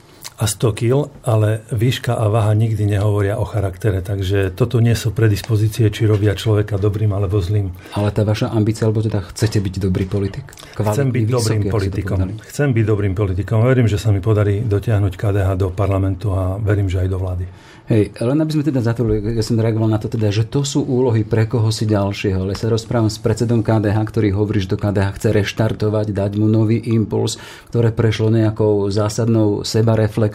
a 0.43 0.45
100 0.45 0.75
kg, 0.75 1.07
ale 1.23 1.63
výška 1.71 2.19
a 2.19 2.27
váha 2.27 2.51
nikdy 2.51 2.83
nehovoria 2.83 3.39
o 3.39 3.47
charaktere, 3.47 4.03
takže 4.03 4.51
toto 4.51 4.83
nie 4.83 4.91
sú 4.91 5.15
predispozície, 5.15 5.87
či 5.87 6.03
robia 6.03 6.35
človeka 6.35 6.75
dobrým 6.75 7.15
alebo 7.15 7.39
zlým. 7.39 7.71
Ale 7.95 8.11
tá 8.11 8.27
vaša 8.27 8.51
ambícia, 8.51 8.83
alebo 8.83 8.99
teda 8.99 9.23
chcete 9.31 9.63
byť 9.63 9.73
dobrý 9.79 10.03
politik? 10.03 10.51
Kvalitný, 10.75 10.91
Chcem 10.91 11.07
byť 11.07 11.23
vysoký, 11.23 11.39
dobrým 11.39 11.63
politikom. 11.71 12.17
Chcem 12.43 12.69
byť 12.75 12.85
dobrým 12.85 13.13
politikom. 13.15 13.57
Verím, 13.63 13.87
že 13.87 13.95
sa 13.95 14.11
mi 14.11 14.19
podarí 14.19 14.59
dotiahnuť 14.67 15.13
KDH 15.15 15.49
do 15.55 15.71
parlamentu 15.71 16.35
a 16.35 16.59
verím, 16.59 16.91
že 16.91 16.99
aj 16.99 17.07
do 17.07 17.17
vlády. 17.23 17.47
Hej, 17.83 18.15
len 18.23 18.39
aby 18.39 18.47
sme 18.55 18.63
teda 18.63 18.79
zatvorili, 18.79 19.35
ja 19.35 19.43
som 19.43 19.59
reagoval 19.59 19.91
na 19.91 19.99
to 19.99 20.07
teda, 20.07 20.31
že 20.31 20.47
to 20.47 20.63
sú 20.63 20.87
úlohy 20.87 21.27
pre 21.27 21.51
koho 21.51 21.67
si 21.67 21.83
ďalšieho. 21.83 22.47
Ale 22.47 22.55
sa 22.55 22.71
rozprávam 22.71 23.11
s 23.11 23.19
predsedom 23.19 23.59
KDH, 23.59 23.99
ktorý 24.07 24.31
hovorí, 24.31 24.63
že 24.63 24.71
to 24.71 24.79
KDH 24.79 25.19
chce 25.19 25.29
reštartovať, 25.35 26.15
dať 26.15 26.31
mu 26.39 26.47
nový 26.47 26.79
impuls, 26.79 27.35
ktoré 27.67 27.91
prešlo 27.91 28.31
nejakou 28.31 28.87
zásadnou 28.87 29.67
sebareflexiou, 29.67 30.31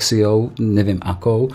neviem 0.58 1.02
akou 1.04 1.50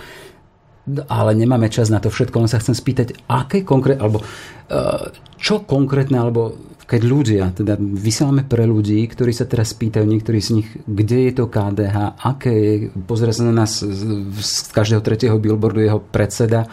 ale 1.08 1.32
nemáme 1.32 1.72
čas 1.72 1.88
na 1.88 2.04
to 2.04 2.12
všetko, 2.12 2.44
len 2.44 2.52
sa 2.52 2.60
chcem 2.60 2.76
spýtať, 2.76 3.16
aké 3.32 3.64
konkrétne, 3.64 4.04
alebo 4.04 4.20
eh, 4.20 5.16
čo 5.40 5.64
konkrétne, 5.64 6.20
alebo 6.20 6.60
keď 6.84 7.02
ľudia, 7.08 7.44
teda 7.56 7.80
vysielame 7.80 8.44
pre 8.44 8.68
ľudí, 8.68 9.00
ktorí 9.08 9.32
sa 9.32 9.48
teraz 9.48 9.72
pýtajú, 9.72 10.04
niektorí 10.04 10.44
z 10.44 10.50
nich, 10.60 10.68
kde 10.84 11.32
je 11.32 11.34
to 11.40 11.48
KDH, 11.48 12.20
aké 12.20 12.52
je, 12.52 12.74
pozrie 13.08 13.32
sa 13.32 13.48
na 13.48 13.56
nás 13.64 13.80
z 13.80 14.52
každého 14.76 15.00
tretieho 15.00 15.40
billboardu 15.40 15.80
jeho 15.80 16.04
predseda, 16.04 16.68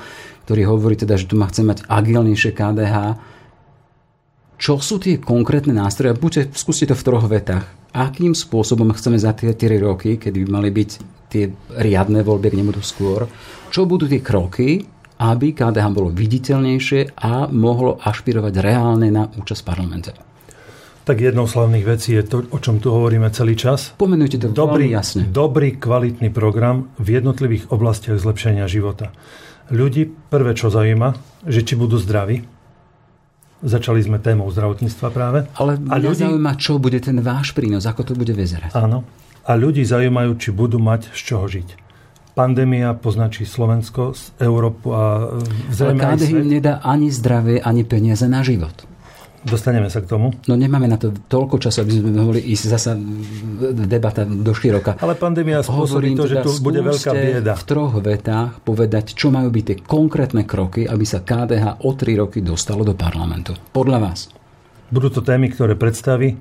ktorý 0.51 0.67
hovorí 0.67 0.99
teda, 0.99 1.15
že 1.15 1.31
tu 1.31 1.39
má 1.39 1.47
chce 1.47 1.63
mať 1.63 1.87
agilnejšie 1.87 2.51
KDH. 2.51 2.97
Čo 4.61 4.77
sú 4.77 5.01
tie 5.01 5.17
konkrétne 5.17 5.73
nástroje? 5.73 6.13
Buďte, 6.21 6.53
skúste 6.53 6.85
to 6.85 6.93
v 6.93 7.01
troch 7.01 7.25
vetách. 7.25 7.65
Akým 7.97 8.37
spôsobom 8.37 8.93
chceme 8.93 9.17
za 9.17 9.33
tie 9.33 9.57
4 9.57 9.81
roky, 9.81 10.21
kedy 10.21 10.37
by 10.45 10.49
mali 10.53 10.69
byť 10.69 10.91
tie 11.33 11.49
riadne 11.81 12.21
voľby, 12.21 12.53
ak 12.53 12.59
nebudú 12.61 12.85
skôr, 12.85 13.25
čo 13.73 13.89
budú 13.89 14.05
tie 14.05 14.21
kroky, 14.21 14.85
aby 15.17 15.57
KDH 15.57 15.87
bolo 15.97 16.13
viditeľnejšie 16.13 17.17
a 17.17 17.49
mohlo 17.49 18.05
ašpirovať 18.05 18.55
reálne 18.61 19.09
na 19.09 19.33
účasť 19.33 19.65
v 19.65 19.69
parlamente. 19.73 20.13
Tak 21.09 21.17
jednou 21.17 21.49
z 21.49 21.57
hlavných 21.57 21.89
vecí 21.89 22.13
je 22.21 22.25
to, 22.29 22.45
o 22.53 22.59
čom 22.61 22.85
tu 22.85 22.93
hovoríme 22.93 23.33
celý 23.33 23.57
čas. 23.57 23.97
Pomenujte 23.97 24.45
to 24.45 24.53
dobrý, 24.53 24.93
jasne. 24.93 25.25
Dobrý, 25.25 25.81
kvalitný 25.81 26.29
program 26.29 26.93
v 27.01 27.17
jednotlivých 27.17 27.73
oblastiach 27.73 28.21
zlepšenia 28.21 28.69
života. 28.69 29.09
Ľudí 29.73 30.29
prvé, 30.29 30.53
čo 30.53 30.69
zaujíma, 30.69 31.17
že 31.49 31.65
či 31.65 31.81
budú 31.81 31.97
zdraví. 31.97 32.60
Začali 33.61 34.01
sme 34.01 34.17
témou 34.17 34.49
zdravotníctva 34.49 35.09
práve. 35.13 35.39
Ale 35.61 35.77
a 35.77 35.95
ľudí 36.01 36.25
zaujíma, 36.25 36.53
čo 36.57 36.81
bude 36.81 36.97
ten 36.97 37.21
váš 37.21 37.53
prínos, 37.53 37.85
ako 37.85 38.13
to 38.13 38.13
bude 38.17 38.33
vyzerať. 38.33 38.73
Áno. 38.73 39.05
A 39.45 39.53
ľudí 39.57 39.85
zaujímajú, 39.85 40.37
či 40.41 40.49
budú 40.53 40.81
mať 40.81 41.13
z 41.13 41.21
čoho 41.21 41.45
žiť 41.49 41.91
pandémia 42.41 42.95
poznačí 42.97 43.45
Slovensko, 43.45 44.15
Európu 44.41 44.95
a 44.95 45.05
zrejme 45.69 46.01
Ale 46.01 46.17
KDH 46.17 46.33
nedá 46.41 46.75
ani 46.81 47.13
zdravie, 47.13 47.61
ani 47.61 47.83
peniaze 47.85 48.25
na 48.31 48.41
život. 48.41 48.73
Dostaneme 49.41 49.89
sa 49.89 50.05
k 50.05 50.07
tomu. 50.13 50.37
No 50.45 50.53
nemáme 50.53 50.85
na 50.85 51.01
to 51.01 51.17
toľko 51.17 51.57
času, 51.57 51.81
aby 51.81 51.93
sme 51.97 52.13
mohli 52.13 52.45
ísť 52.53 52.65
zasa 52.69 52.93
debata 53.73 54.29
do 54.29 54.53
široka. 54.53 55.01
Ale 55.01 55.17
pandémia 55.17 55.65
spôsobí 55.65 56.13
to, 56.13 56.29
že 56.29 56.41
teda, 56.41 56.45
tu 56.45 56.53
bude 56.61 56.81
veľká 56.85 57.11
bieda. 57.17 57.57
v 57.57 57.65
troch 57.65 57.95
vetách 58.05 58.61
povedať, 58.61 59.17
čo 59.17 59.33
majú 59.33 59.49
byť 59.49 59.65
tie 59.65 59.77
konkrétne 59.81 60.45
kroky, 60.45 60.85
aby 60.85 61.05
sa 61.09 61.25
KDH 61.25 61.81
o 61.89 61.91
tri 61.97 62.21
roky 62.21 62.45
dostalo 62.45 62.85
do 62.85 62.93
parlamentu. 62.93 63.57
Podľa 63.73 63.99
vás. 64.05 64.29
Budú 64.93 65.09
to 65.09 65.25
témy, 65.25 65.49
ktoré 65.49 65.73
predstaví, 65.73 66.37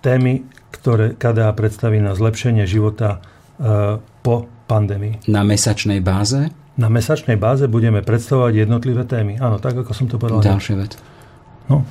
témy, 0.00 0.48
ktoré 0.72 1.20
KDH 1.20 1.52
predstaví 1.52 2.00
na 2.00 2.16
zlepšenie 2.16 2.64
života 2.64 3.20
e, 3.60 3.98
po 4.00 4.48
pandémii. 4.64 5.28
Na 5.28 5.44
mesačnej 5.44 6.00
báze? 6.00 6.48
Na 6.78 6.88
mesačnej 6.88 7.36
báze 7.36 7.68
budeme 7.68 8.00
predstavovať 8.00 8.64
jednotlivé 8.64 9.04
témy. 9.04 9.36
Áno, 9.36 9.60
tak 9.60 9.76
ako 9.82 9.92
som 9.92 10.06
to 10.08 10.16
povedal. 10.16 10.40
Ďalšia 10.40 10.76
vec. 10.78 10.94
No, 11.68 11.84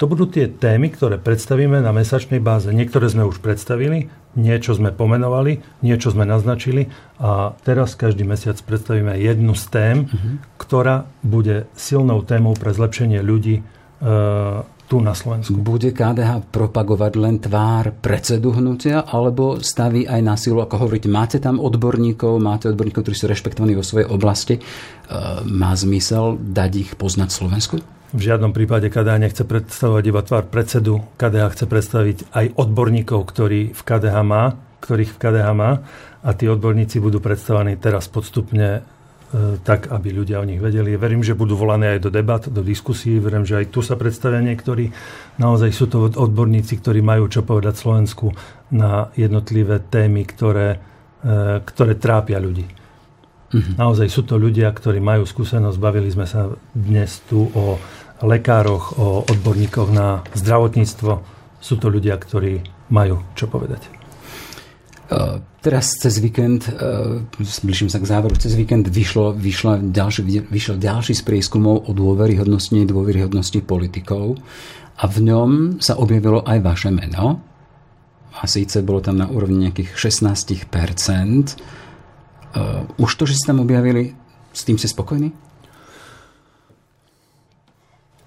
to 0.00 0.08
budú 0.08 0.24
tie 0.24 0.48
témy, 0.48 0.88
ktoré 0.88 1.20
predstavíme 1.20 1.84
na 1.84 1.92
mesačnej 1.92 2.40
báze. 2.40 2.72
Niektoré 2.72 3.12
sme 3.12 3.28
už 3.28 3.44
predstavili, 3.44 4.08
niečo 4.32 4.72
sme 4.72 4.96
pomenovali, 4.96 5.60
niečo 5.84 6.08
sme 6.08 6.24
naznačili 6.24 6.88
a 7.20 7.52
teraz 7.68 8.00
každý 8.00 8.24
mesiac 8.24 8.56
predstavíme 8.64 9.12
jednu 9.20 9.52
z 9.52 9.64
tém, 9.68 9.96
uh-huh. 10.08 10.40
ktorá 10.56 11.04
bude 11.20 11.68
silnou 11.76 12.24
témou 12.24 12.56
pre 12.56 12.72
zlepšenie 12.72 13.20
ľudí 13.20 13.60
e, 13.60 13.62
tu 14.90 14.98
na 14.98 15.14
Slovensku. 15.14 15.54
Bude 15.54 15.94
KDH 15.94 16.50
propagovať 16.50 17.12
len 17.14 17.38
tvár 17.38 17.94
predsedu 18.02 18.50
hnutia, 18.50 19.06
alebo 19.06 19.62
staví 19.62 20.02
aj 20.02 20.18
na 20.18 20.34
silu, 20.34 20.58
ako 20.58 20.90
hovoríte, 20.90 21.06
máte 21.06 21.38
tam 21.38 21.62
odborníkov, 21.62 22.42
máte 22.42 22.66
odborníkov, 22.66 23.06
ktorí 23.06 23.14
sú 23.14 23.30
rešpektovaní 23.30 23.78
vo 23.78 23.86
svojej 23.86 24.10
oblasti. 24.10 24.58
E, 24.58 24.60
má 25.46 25.70
zmysel 25.78 26.42
dať 26.42 26.70
ich 26.74 26.90
poznať 26.98 27.30
Slovensku? 27.30 27.78
V 28.10 28.18
žiadnom 28.26 28.50
prípade 28.50 28.90
KDH 28.90 29.22
nechce 29.22 29.42
predstavovať 29.46 30.04
iba 30.10 30.26
tvár 30.26 30.50
predsedu. 30.50 31.06
KDH 31.14 31.54
chce 31.54 31.64
predstaviť 31.70 32.18
aj 32.34 32.46
odborníkov, 32.58 33.22
ktorí 33.30 33.70
v 33.70 33.82
KDH 33.86 34.16
má, 34.26 34.58
ktorých 34.82 35.14
v 35.14 35.20
KDH 35.22 35.48
má 35.54 35.70
a 36.26 36.30
tí 36.34 36.50
odborníci 36.50 36.98
budú 36.98 37.22
predstavení 37.22 37.78
teraz 37.78 38.10
podstupne 38.10 38.82
tak, 39.62 39.94
aby 39.94 40.10
ľudia 40.10 40.42
o 40.42 40.48
nich 40.48 40.58
vedeli. 40.58 40.98
Verím, 40.98 41.22
že 41.22 41.38
budú 41.38 41.54
volané 41.54 41.94
aj 41.94 42.00
do 42.02 42.10
debat, 42.10 42.42
do 42.42 42.66
diskusí. 42.66 43.22
Verím, 43.22 43.46
že 43.46 43.62
aj 43.62 43.70
tu 43.70 43.78
sa 43.78 43.94
predstavia 43.94 44.42
niektorí. 44.42 44.90
Naozaj 45.38 45.70
sú 45.70 45.86
to 45.86 46.10
odborníci, 46.10 46.82
ktorí 46.82 46.98
majú 46.98 47.30
čo 47.30 47.46
povedať 47.46 47.78
Slovensku 47.78 48.34
na 48.74 49.14
jednotlivé 49.14 49.78
témy, 49.86 50.26
ktoré, 50.26 50.82
e, 51.22 51.62
ktoré 51.62 51.94
trápia 51.94 52.42
ľudí. 52.42 52.66
Mm-hmm. 53.54 53.74
Naozaj 53.78 54.08
sú 54.10 54.26
to 54.26 54.34
ľudia, 54.34 54.66
ktorí 54.74 54.98
majú 54.98 55.22
skúsenosť. 55.22 55.78
Bavili 55.78 56.10
sme 56.10 56.26
sa 56.26 56.50
dnes 56.74 57.22
tu 57.30 57.46
o 57.54 57.78
lekároch, 58.26 58.98
o 58.98 59.22
odborníkoch 59.30 59.94
na 59.94 60.26
zdravotníctvo. 60.34 61.12
Sú 61.62 61.78
to 61.78 61.86
ľudia, 61.86 62.18
ktorí 62.18 62.66
majú 62.90 63.22
čo 63.38 63.46
povedať. 63.46 63.86
Uh, 65.10 65.42
teraz 65.60 66.00
cez 66.00 66.16
víkend, 66.18 66.68
uh, 66.72 67.20
blížim 67.62 67.92
sa 67.92 68.00
k 68.00 68.08
záveru, 68.08 68.36
cez 68.40 68.56
víkend 68.56 68.88
vyšlo, 68.88 69.36
vyšlo, 69.36 69.80
ďalší, 69.92 70.48
vyšlo 70.48 70.74
ďalší 70.80 71.12
z 71.12 71.22
prieskumov 71.22 71.84
o 71.88 71.92
dôveryhodnosti 71.92 72.72
a 72.72 72.88
dôveryhodnosti 72.88 73.60
politikov 73.64 74.40
a 74.96 75.04
v 75.04 75.18
ňom 75.28 75.80
sa 75.80 76.00
objavilo 76.00 76.40
aj 76.44 76.58
vaše 76.64 76.90
meno 76.92 77.44
a 78.40 78.42
síce 78.48 78.80
bolo 78.80 79.04
tam 79.04 79.20
na 79.20 79.28
úrovni 79.28 79.68
nejakých 79.68 79.96
16%. 79.96 80.72
Uh, 82.50 82.88
už 82.96 83.10
to, 83.20 83.28
že 83.28 83.36
ste 83.36 83.52
tam 83.52 83.60
objavili, 83.60 84.16
s 84.56 84.64
tým 84.64 84.80
ste 84.80 84.88
spokojní? 84.88 85.30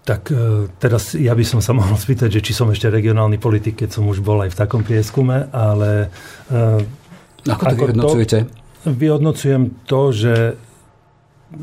Tak 0.04 0.36
e, 0.36 0.68
teraz 0.84 1.16
ja 1.16 1.32
by 1.32 1.48
som 1.48 1.64
sa 1.64 1.72
mohol 1.80 1.96
spýtať, 1.96 2.40
že 2.40 2.44
či 2.44 2.52
som 2.52 2.68
ešte 2.68 2.92
regionálny 2.92 3.40
politik, 3.40 3.80
keď 3.80 3.90
som 4.00 4.04
už 4.08 4.20
bol 4.20 4.44
aj 4.44 4.52
v 4.52 4.60
takom 4.60 4.84
prieskume, 4.84 5.50
ale... 5.50 6.12
Ako 7.48 7.64
to 7.64 7.74
ako 7.76 7.84
vyhodnocujete? 7.84 8.38
To, 8.48 8.90
vyhodnocujem 8.92 9.64
to, 9.88 10.02
že 10.16 10.34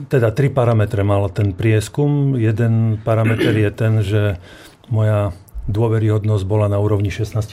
teda 0.08 0.30
tri 0.30 0.48
parametre 0.52 1.02
mal 1.02 1.28
ten 1.32 1.52
prieskum. 1.56 2.38
Jeden 2.38 3.00
parameter 3.02 3.52
je 3.56 3.70
ten, 3.72 3.92
že 4.04 4.22
moja 4.92 5.34
dôveryhodnosť 5.66 6.44
bola 6.46 6.66
na 6.70 6.78
úrovni 6.78 7.10
16%. 7.10 7.50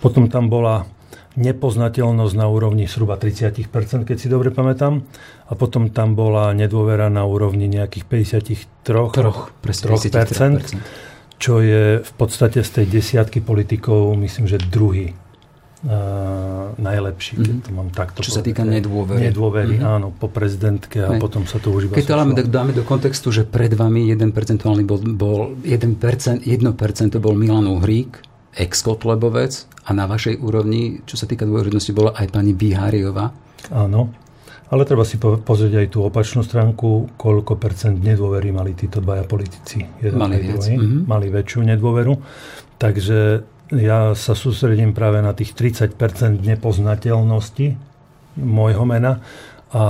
Potom 0.00 0.28
tam 0.28 0.48
bola 0.48 0.88
nepoznateľnosť 1.32 2.34
na 2.36 2.46
úrovni 2.48 2.84
zhruba 2.84 3.16
30%, 3.16 4.04
keď 4.04 4.16
si 4.20 4.28
dobre 4.28 4.52
pamätám. 4.52 5.04
A 5.48 5.52
potom 5.56 5.88
tam 5.88 6.12
bola 6.12 6.52
nedôvera 6.52 7.08
na 7.08 7.24
úrovni 7.24 7.68
nejakých 7.68 8.04
53%, 8.08 8.68
Troch, 8.82 9.52
3%, 9.64 11.40
čo 11.40 11.54
je 11.62 12.04
v 12.04 12.12
podstate 12.18 12.60
z 12.60 12.70
tej 12.70 12.86
desiatky 12.88 13.40
politikov, 13.40 14.12
myslím, 14.18 14.46
že 14.50 14.60
druhý 14.60 15.12
uh, 15.12 15.21
najlepší, 16.74 17.32
keď 17.36 17.52
Mhm. 17.52 17.60
to 17.60 17.70
mám 17.72 17.88
takto 17.90 18.18
Čo 18.20 18.32
sa 18.32 18.40
týka 18.40 18.62
nedôvery. 18.62 19.18
Nedôvery, 19.24 19.76
Mhm. 19.76 19.84
áno, 19.84 20.08
po 20.10 20.26
prezidentke 20.26 20.98
a 21.00 21.10
Hej. 21.10 21.20
potom 21.20 21.42
sa 21.42 21.58
to 21.58 21.70
už 21.70 21.82
iba 21.84 21.92
Keď 21.92 22.04
to 22.04 22.12
dáme, 22.12 22.32
zhoršilo. 22.32 22.52
dáme 22.52 22.72
do 22.72 22.82
kontextu, 22.82 23.28
že 23.30 23.42
pred 23.44 23.72
vami 23.72 24.06
1 24.06 24.30
percentuálny 24.30 24.82
bol, 24.82 25.00
bol 25.00 25.38
1%, 25.60 26.40
1% 26.44 26.70
bol 27.18 27.34
Milan 27.34 27.66
Uhrík, 27.66 28.22
ex-Kotlebovec 28.54 29.52
a 29.82 29.90
na 29.90 30.04
vašej 30.04 30.38
úrovni, 30.38 30.80
čo 31.02 31.16
sa 31.16 31.24
týka 31.24 31.42
dôveryhodnosti, 31.42 31.90
bola 31.90 32.12
aj 32.12 32.30
pani 32.30 32.52
Biháriová. 32.52 33.32
Áno, 33.68 34.12
ale 34.68 34.82
treba 34.84 35.02
si 35.02 35.16
po- 35.16 35.36
pozrieť 35.36 35.74
aj 35.78 35.88
tú 35.88 35.98
opačnú 36.02 36.40
stránku, 36.40 36.88
koľko 37.16 37.56
percent 37.56 37.96
nedôvery 37.98 38.48
mali 38.50 38.72
títo 38.72 38.98
dvaja 38.98 39.24
politici. 39.24 39.82
Jeden 39.98 40.14
Mali 40.16 40.38
viac, 40.38 40.62
druhý. 40.62 40.76
mhm. 40.76 40.98
Mali 41.04 41.26
väčšiu 41.28 41.60
nedôveru. 41.66 42.14
Takže 42.76 43.18
ja 43.72 44.12
sa 44.12 44.36
sústredím 44.36 44.92
práve 44.92 45.24
na 45.24 45.32
tých 45.32 45.56
30% 45.56 45.96
nepoznateľnosti 46.44 47.76
môjho 48.36 48.84
mena 48.84 49.24
a 49.72 49.84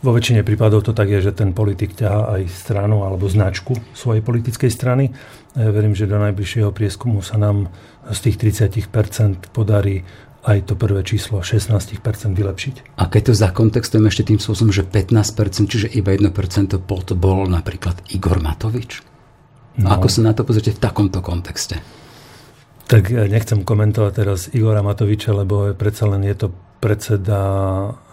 vo 0.00 0.10
väčšine 0.16 0.40
prípadov 0.40 0.88
to 0.88 0.96
tak 0.96 1.12
je, 1.12 1.28
že 1.28 1.36
ten 1.36 1.52
politik 1.52 1.92
ťahá 1.92 2.40
aj 2.40 2.48
stranu 2.48 3.04
alebo 3.04 3.28
značku 3.28 3.76
svojej 3.92 4.24
politickej 4.24 4.72
strany. 4.72 5.12
A 5.52 5.68
ja 5.68 5.70
verím, 5.70 5.92
že 5.92 6.08
do 6.08 6.16
najbližšieho 6.16 6.72
prieskumu 6.72 7.20
sa 7.20 7.36
nám 7.36 7.68
z 8.08 8.18
tých 8.24 8.64
30% 8.88 9.52
podarí 9.52 10.00
aj 10.48 10.72
to 10.72 10.74
prvé 10.80 11.04
číslo 11.04 11.44
16% 11.44 12.00
vylepšiť. 12.32 12.96
A 13.00 13.08
keď 13.08 13.32
to 13.32 13.34
zakontextujeme 13.36 14.08
ešte 14.08 14.32
tým 14.32 14.40
spôsobom, 14.40 14.72
že 14.72 14.84
15%, 14.84 15.68
čiže 15.68 15.88
iba 15.92 16.16
1% 16.16 16.32
pod 16.84 17.12
bol 17.16 17.44
napríklad 17.48 18.00
Igor 18.16 18.40
Matovič. 18.40 19.04
No. 19.76 19.92
Ako 19.92 20.08
sa 20.08 20.24
na 20.24 20.32
to 20.32 20.44
pozrite 20.44 20.72
v 20.72 20.80
takomto 20.80 21.20
kontexte? 21.20 22.03
Tak 22.84 23.02
ja 23.08 23.24
nechcem 23.24 23.64
komentovať 23.64 24.12
teraz 24.12 24.40
Igora 24.52 24.84
Matoviča, 24.84 25.32
lebo 25.32 25.72
predsa 25.72 26.04
len 26.08 26.24
je 26.28 26.36
to 26.36 26.48
predseda 26.84 27.40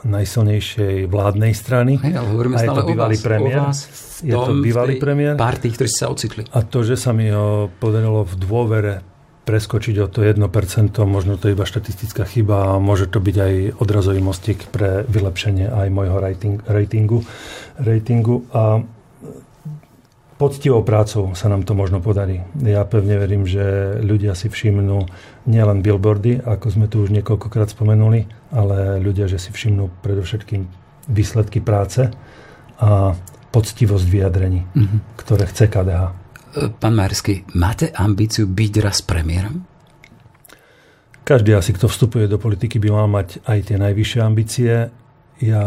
najsilnejšej 0.07 1.11
vládnej 1.11 1.51
strany. 1.51 1.99
Hej, 1.99 2.15
ale 2.15 2.27
hovoríme 2.31 2.55
A 2.55 2.63
je 2.63 2.69
to 2.71 2.87
bývalý 2.87 3.17
vás, 3.19 3.25
premiér. 3.27 3.59
Vás 3.67 3.79
Je 4.23 4.31
to 4.31 4.53
bývalý 4.63 4.95
premiér. 4.95 5.35
Tých, 5.35 5.75
ktorí 5.75 5.89
sa 5.91 6.07
ocitli. 6.07 6.47
A 6.55 6.63
to, 6.63 6.87
že 6.87 6.95
sa 6.95 7.11
mi 7.11 7.27
ho 7.27 7.67
podarilo 7.83 8.23
v 8.23 8.33
dôvere 8.39 8.93
preskočiť 9.43 9.95
o 9.99 10.07
to 10.07 10.23
1%, 10.23 10.39
možno 11.03 11.35
to 11.35 11.49
je 11.49 11.57
iba 11.57 11.65
štatistická 11.67 12.23
chyba 12.23 12.71
a 12.71 12.79
môže 12.79 13.09
to 13.11 13.19
byť 13.19 13.35
aj 13.35 13.53
odrazový 13.81 14.21
mostík 14.23 14.69
pre 14.71 15.03
vylepšenie 15.09 15.67
aj 15.67 15.87
môjho 15.91 16.21
rating, 16.21 16.63
ratingu, 16.63 17.25
ratingu. 17.75 18.47
A 18.55 18.85
poctivou 20.41 20.81
prácou 20.81 21.37
sa 21.37 21.53
nám 21.53 21.61
to 21.69 21.77
možno 21.77 22.01
podarí. 22.01 22.41
Ja 22.65 22.81
pevne 22.89 23.21
verím, 23.21 23.45
že 23.45 23.61
ľudia 24.01 24.33
si 24.33 24.49
všimnú 24.49 25.05
nielen 25.45 25.85
billboardy, 25.85 26.41
ako 26.41 26.65
sme 26.73 26.89
tu 26.89 27.05
už 27.05 27.13
niekoľkokrát 27.13 27.69
spomenuli, 27.69 28.25
ale 28.49 28.97
ľudia, 28.97 29.29
že 29.29 29.37
si 29.37 29.53
všimnú 29.53 30.01
predovšetkým 30.01 30.65
výsledky 31.13 31.61
práce 31.61 32.09
a 32.81 33.13
poctivosť 33.53 34.05
vyjadrení, 34.09 34.65
Mhm. 34.73 34.97
ktoré 35.21 35.45
chce 35.45 35.69
KDH. 35.69 36.03
Pán 36.81 36.97
Majersky, 36.97 37.45
máte 37.53 37.93
ambíciu 37.93 38.49
byť 38.49 38.73
raz 38.81 39.05
premiérom? 39.05 39.61
Každý 41.21 41.53
asi, 41.53 41.71
kto 41.71 41.85
vstupuje 41.85 42.25
do 42.25 42.41
politiky, 42.41 42.81
by 42.81 42.89
mal 42.89 43.07
mať 43.07 43.45
aj 43.45 43.71
tie 43.71 43.77
najvyššie 43.77 44.19
ambície. 44.25 44.89
Ja 45.41 45.65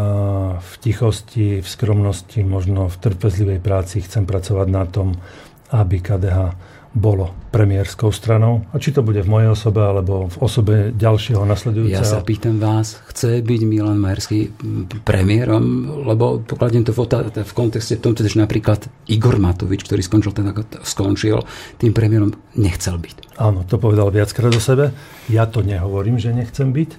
v 0.55 0.73
tichosti, 0.79 1.59
v 1.59 1.67
skromnosti, 1.67 2.39
možno 2.47 2.87
v 2.87 2.95
trpezlivej 2.95 3.59
práci 3.59 3.99
chcem 3.99 4.23
pracovať 4.23 4.67
na 4.71 4.87
tom, 4.87 5.19
aby 5.75 5.99
KDH 5.99 6.55
bolo 6.95 7.35
premiérskou 7.51 8.07
stranou. 8.07 8.63
A 8.71 8.79
či 8.79 8.95
to 8.95 9.03
bude 9.03 9.19
v 9.19 9.27
mojej 9.27 9.51
osobe, 9.51 9.83
alebo 9.83 10.31
v 10.31 10.37
osobe 10.39 10.75
ďalšieho 10.95 11.43
nasledujúceho. 11.43 11.99
Ja 11.99 12.07
sa 12.07 12.23
pýtam 12.23 12.55
vás, 12.55 13.03
chce 13.11 13.43
byť 13.43 13.61
Milan 13.67 13.99
Majerský 13.99 14.55
premiérom? 15.03 15.91
Lebo 16.07 16.39
pokladnem 16.39 16.87
to 16.87 16.95
v, 16.95 17.03
v 17.43 17.53
kontexte 17.53 17.99
v 17.99 18.01
tom, 18.01 18.15
že 18.15 18.39
napríklad 18.39 18.87
Igor 19.11 19.35
Matovič, 19.43 19.83
ktorý 19.83 19.99
skončil 19.99 20.31
ten, 20.31 20.47
ako 20.47 20.87
skončil, 20.87 21.43
tým 21.75 21.91
premiérom 21.91 22.31
nechcel 22.55 22.95
byť. 22.95 23.35
Áno, 23.43 23.67
to 23.67 23.75
povedal 23.75 24.07
viackrát 24.07 24.55
o 24.55 24.63
sebe. 24.63 24.95
Ja 25.27 25.51
to 25.51 25.67
nehovorím, 25.67 26.15
že 26.15 26.31
nechcem 26.31 26.71
byť, 26.71 26.91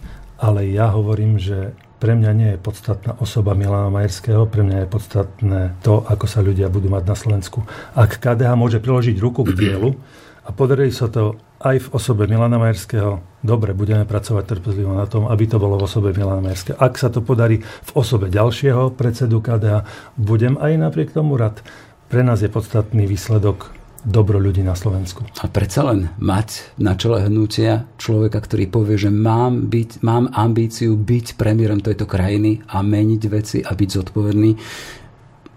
ale 0.44 0.68
ja 0.68 0.92
hovorím, 0.92 1.40
že 1.40 1.72
pre 1.96 2.12
mňa 2.12 2.30
nie 2.36 2.50
je 2.54 2.58
podstatná 2.60 3.16
osoba 3.20 3.56
Milana 3.56 3.88
Majerského, 3.88 4.44
pre 4.44 4.60
mňa 4.60 4.84
je 4.84 4.88
podstatné 4.88 5.60
to, 5.80 6.04
ako 6.04 6.26
sa 6.28 6.44
ľudia 6.44 6.68
budú 6.68 6.92
mať 6.92 7.04
na 7.08 7.16
Slovensku. 7.16 7.64
Ak 7.96 8.20
KDH 8.20 8.52
môže 8.56 8.78
priložiť 8.80 9.16
ruku 9.16 9.44
k 9.48 9.56
dielu 9.56 9.96
a 10.44 10.52
podarí 10.52 10.92
sa 10.92 11.08
to 11.08 11.40
aj 11.60 11.88
v 11.88 11.90
osobe 11.96 12.28
Milana 12.28 12.60
Majerského, 12.60 13.24
dobre, 13.40 13.72
budeme 13.72 14.04
pracovať 14.04 14.44
trpezlivo 14.44 14.92
na 14.92 15.08
tom, 15.08 15.24
aby 15.28 15.44
to 15.48 15.56
bolo 15.56 15.80
v 15.80 15.88
osobe 15.88 16.12
Milana 16.12 16.44
Majerského. 16.44 16.76
Ak 16.76 17.00
sa 17.00 17.08
to 17.08 17.24
podarí 17.24 17.64
v 17.64 17.90
osobe 17.96 18.28
ďalšieho 18.28 18.92
predsedu 18.92 19.40
KDH, 19.40 19.84
budem 20.20 20.60
aj 20.60 20.72
napriek 20.76 21.16
tomu 21.16 21.40
rad. 21.40 21.64
Pre 22.12 22.20
nás 22.20 22.44
je 22.44 22.52
podstatný 22.52 23.08
výsledok 23.08 23.75
dobro 24.06 24.38
ľudí 24.38 24.62
na 24.62 24.78
Slovensku. 24.78 25.26
A 25.42 25.50
predsa 25.50 25.82
len 25.82 26.14
mať 26.22 26.78
na 26.78 26.94
čele 26.94 27.26
hnutia 27.26 27.90
človeka, 27.98 28.38
ktorý 28.38 28.70
povie, 28.70 28.94
že 28.94 29.10
mám, 29.10 29.66
byť, 29.66 30.06
mám 30.06 30.30
ambíciu 30.30 30.94
byť 30.94 31.34
premiérom 31.34 31.82
tejto 31.82 32.06
krajiny 32.06 32.62
a 32.70 32.86
meniť 32.86 33.22
veci 33.26 33.58
a 33.66 33.74
byť 33.74 33.88
zodpovedný. 33.90 34.50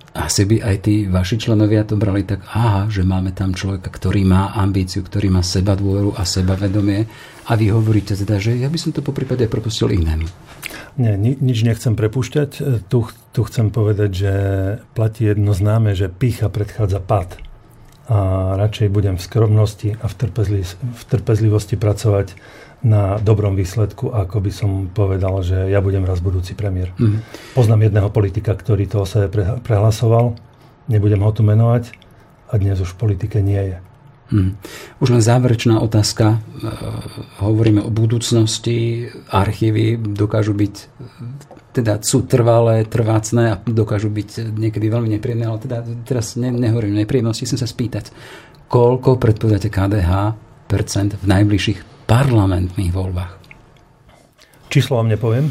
Asi 0.10 0.50
by 0.50 0.58
aj 0.66 0.76
tí 0.82 1.06
vaši 1.06 1.38
členovia 1.38 1.86
to 1.86 1.94
brali 1.94 2.26
tak, 2.26 2.42
aha, 2.50 2.90
že 2.90 3.06
máme 3.06 3.30
tam 3.38 3.54
človeka, 3.54 3.94
ktorý 3.94 4.26
má 4.26 4.58
ambíciu, 4.58 5.06
ktorý 5.06 5.30
má 5.30 5.46
seba 5.46 5.78
dôveru 5.78 6.18
a 6.18 6.26
sebavedomie 6.26 7.06
a 7.46 7.54
vy 7.54 7.70
hovoríte 7.70 8.18
teda, 8.18 8.42
že 8.42 8.58
ja 8.58 8.74
by 8.74 8.78
som 8.82 8.90
to 8.90 9.06
po 9.06 9.14
prípade 9.14 9.46
propustil 9.46 9.94
inému. 9.94 10.26
Nie, 10.98 11.14
ni, 11.16 11.38
nič 11.38 11.62
nechcem 11.62 11.94
prepúšťať. 11.94 12.50
E, 12.58 12.62
Tu, 12.90 13.00
tu 13.32 13.42
chcem 13.46 13.70
povedať, 13.70 14.10
že 14.12 14.34
platí 14.98 15.30
jedno 15.30 15.54
známe, 15.54 15.94
že 15.94 16.10
pícha 16.10 16.50
predchádza 16.50 17.00
pad. 17.00 17.49
A 18.10 18.58
radšej 18.58 18.90
budem 18.90 19.22
v 19.22 19.26
skromnosti 19.26 19.90
a 20.02 20.10
v, 20.10 20.14
trpezli, 20.18 20.62
v 20.66 21.04
trpezlivosti 21.14 21.78
pracovať 21.78 22.34
na 22.82 23.20
dobrom 23.20 23.54
výsledku, 23.54 24.10
ako 24.10 24.40
by 24.40 24.52
som 24.56 24.70
povedal, 24.90 25.44
že 25.44 25.68
ja 25.68 25.84
budem 25.84 26.08
raz 26.08 26.24
budúci 26.24 26.56
premiér. 26.58 26.90
Mhm. 26.98 27.22
Poznám 27.54 27.92
jedného 27.92 28.10
politika, 28.10 28.56
ktorý 28.56 28.90
to 28.90 29.04
o 29.04 29.08
sebe 29.08 29.30
pre, 29.30 29.44
prehlasoval, 29.62 30.34
nebudem 30.90 31.22
ho 31.22 31.32
tu 31.32 31.46
menovať 31.46 31.94
a 32.50 32.58
dnes 32.58 32.82
už 32.82 32.98
v 32.98 33.00
politike 33.08 33.46
nie 33.46 33.62
je. 33.62 33.78
Hmm. 34.30 34.54
Už 35.02 35.10
len 35.10 35.26
záverečná 35.26 35.82
otázka. 35.82 36.38
E, 36.38 36.70
hovoríme 37.42 37.82
o 37.82 37.90
budúcnosti. 37.90 39.10
Archívy 39.30 39.98
dokážu 39.98 40.54
byť 40.54 40.76
teda 41.70 42.02
sú 42.02 42.26
trvalé, 42.26 42.82
trvácne 42.86 43.44
a 43.54 43.56
dokážu 43.62 44.10
byť 44.10 44.52
niekedy 44.58 44.90
veľmi 44.90 45.10
nepríjemné, 45.16 45.46
ale 45.46 45.62
teda 45.62 45.86
teraz 46.02 46.34
ne, 46.34 46.50
nehovorím 46.50 46.98
nepríjemnosti, 46.98 47.46
chcem 47.46 47.62
sa 47.62 47.70
spýtať, 47.70 48.10
koľko 48.66 49.22
predpovedáte 49.22 49.70
KDH 49.70 50.12
percent 50.66 51.14
v 51.18 51.26
najbližších 51.30 52.10
parlamentných 52.10 52.90
voľbách? 52.94 53.34
Číslo 54.70 55.02
vám 55.02 55.10
nepoviem. 55.14 55.50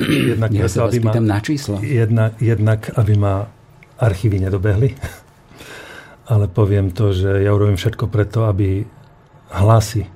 Jednak, 0.32 0.48
Ja 0.52 0.68
sa 0.68 0.88
vás 0.88 0.96
aby 0.96 1.00
ma- 1.00 1.12
pýtam 1.12 1.26
na 1.28 1.38
číslo. 1.44 1.76
Jedna, 1.80 2.32
jednak, 2.40 2.88
aby 2.96 3.20
ma 3.20 3.48
archívy 4.00 4.40
nedobehli, 4.40 4.96
ale 6.30 6.46
poviem 6.46 6.94
to, 6.94 7.10
že 7.10 7.42
ja 7.42 7.50
urobím 7.50 7.74
všetko 7.74 8.06
preto, 8.06 8.46
aby 8.46 8.86
hlasy 9.50 10.06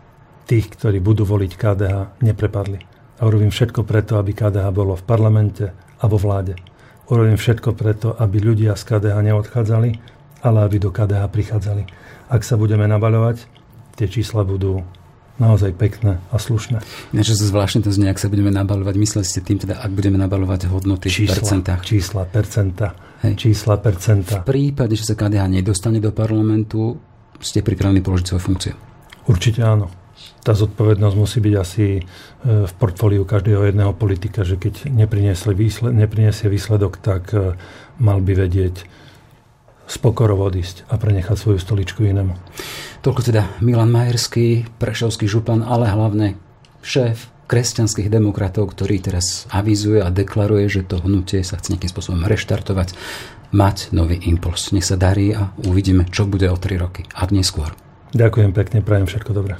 tých, 0.46 0.70
ktorí 0.70 1.02
budú 1.02 1.26
voliť 1.26 1.52
KDH, 1.58 2.22
neprepadli. 2.22 2.78
A 3.18 3.26
urobím 3.26 3.50
všetko 3.50 3.82
preto, 3.82 4.22
aby 4.22 4.30
KDH 4.30 4.70
bolo 4.70 4.94
v 4.94 5.02
parlamente 5.02 5.74
a 5.74 6.04
vo 6.06 6.14
vláde. 6.14 6.54
Urobím 7.10 7.34
všetko 7.34 7.74
preto, 7.74 8.14
aby 8.14 8.38
ľudia 8.38 8.78
z 8.78 8.82
KDH 8.86 9.16
neodchádzali, 9.26 9.90
ale 10.46 10.58
aby 10.62 10.76
do 10.78 10.94
KDH 10.94 11.26
prichádzali. 11.34 11.82
Ak 12.30 12.46
sa 12.46 12.54
budeme 12.54 12.86
nabaľovať, 12.86 13.50
tie 13.98 14.06
čísla 14.06 14.46
budú 14.46 14.86
naozaj 15.42 15.74
pekné 15.74 16.22
a 16.30 16.36
slušné. 16.38 16.78
Ináč 17.10 17.34
to 17.34 17.42
zvláštne 17.42 17.82
to 17.82 17.90
znie, 17.90 18.06
ak 18.06 18.22
sa 18.22 18.30
budeme 18.30 18.54
nabalovať. 18.54 18.94
Mysleli 18.94 19.26
ste 19.26 19.42
tým, 19.42 19.58
teda, 19.58 19.82
ak 19.82 19.90
budeme 19.90 20.14
nabalovať 20.14 20.70
hodnoty 20.70 21.10
v 21.10 21.26
Čísla, 21.26 21.42
percentách. 21.42 21.80
čísla, 21.82 22.22
percenta, 22.30 22.94
Hej. 23.24 23.34
čísla, 23.48 23.80
percenta. 23.80 24.44
V 24.44 24.48
prípade, 24.48 24.92
že 24.92 25.08
sa 25.08 25.14
KDH 25.16 25.48
nedostane 25.48 25.98
do 25.98 26.12
parlamentu, 26.12 27.00
ste 27.40 27.64
pripravení 27.64 28.04
položiť 28.04 28.26
svoju 28.28 28.42
funkciu. 28.42 28.74
Určite 29.26 29.64
áno. 29.64 29.88
Tá 30.44 30.52
zodpovednosť 30.52 31.16
musí 31.16 31.40
byť 31.40 31.54
asi 31.56 31.86
e, 31.98 32.02
v 32.44 32.72
portfóliu 32.76 33.24
každého 33.24 33.64
jedného 33.64 33.96
politika, 33.96 34.44
že 34.44 34.60
keď 34.60 34.92
výsled, 35.56 35.96
nepriniesie 35.96 36.52
výsledok, 36.52 37.00
tak 37.00 37.32
e, 37.32 37.56
mal 37.98 38.20
by 38.20 38.32
vedieť 38.46 38.84
z 39.84 39.96
pokorov 40.00 40.40
odísť 40.52 40.88
a 40.88 41.00
prenechať 41.00 41.36
svoju 41.36 41.58
stoličku 41.60 42.04
inému. 42.04 42.32
Toľko 43.04 43.20
teda 43.24 43.42
Milan 43.60 43.92
Majerský, 43.92 44.64
prešovský 44.80 45.28
župan, 45.28 45.60
ale 45.60 45.92
hlavne 45.92 46.40
šéf 46.80 47.33
kresťanských 47.46 48.08
demokratov, 48.08 48.72
ktorý 48.72 49.00
teraz 49.00 49.44
avizuje 49.52 50.00
a 50.00 50.08
deklaruje, 50.08 50.68
že 50.68 50.82
to 50.84 51.00
hnutie 51.00 51.44
sa 51.44 51.60
chce 51.60 51.76
nejakým 51.76 51.90
spôsobom 51.92 52.22
reštartovať, 52.24 52.96
mať 53.54 53.94
nový 53.94 54.18
impuls. 54.26 54.74
Nech 54.74 54.84
sa 54.84 54.98
darí 54.98 55.30
a 55.32 55.54
uvidíme, 55.62 56.08
čo 56.10 56.26
bude 56.26 56.50
o 56.50 56.58
3 56.58 56.82
roky, 56.82 57.06
ak 57.14 57.30
neskôr. 57.30 57.70
Ďakujem 58.14 58.50
pekne, 58.54 58.78
prajem 58.82 59.06
všetko 59.06 59.30
dobré. 59.34 59.54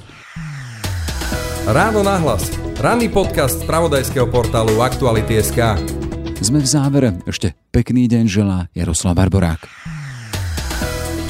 Ráno 1.64 2.05
nahlas. 2.05 2.53
Ranný 2.76 3.09
podcast 3.09 3.64
z 3.64 3.64
pravodajského 3.64 4.28
portálu 4.28 4.85
Aktuality.sk. 4.85 5.80
Sme 6.45 6.61
v 6.61 6.68
závere. 6.68 7.16
Ešte 7.24 7.57
pekný 7.72 8.05
deň 8.05 8.24
želá 8.28 8.68
Jaroslav 8.76 9.16
Barborák. 9.16 9.93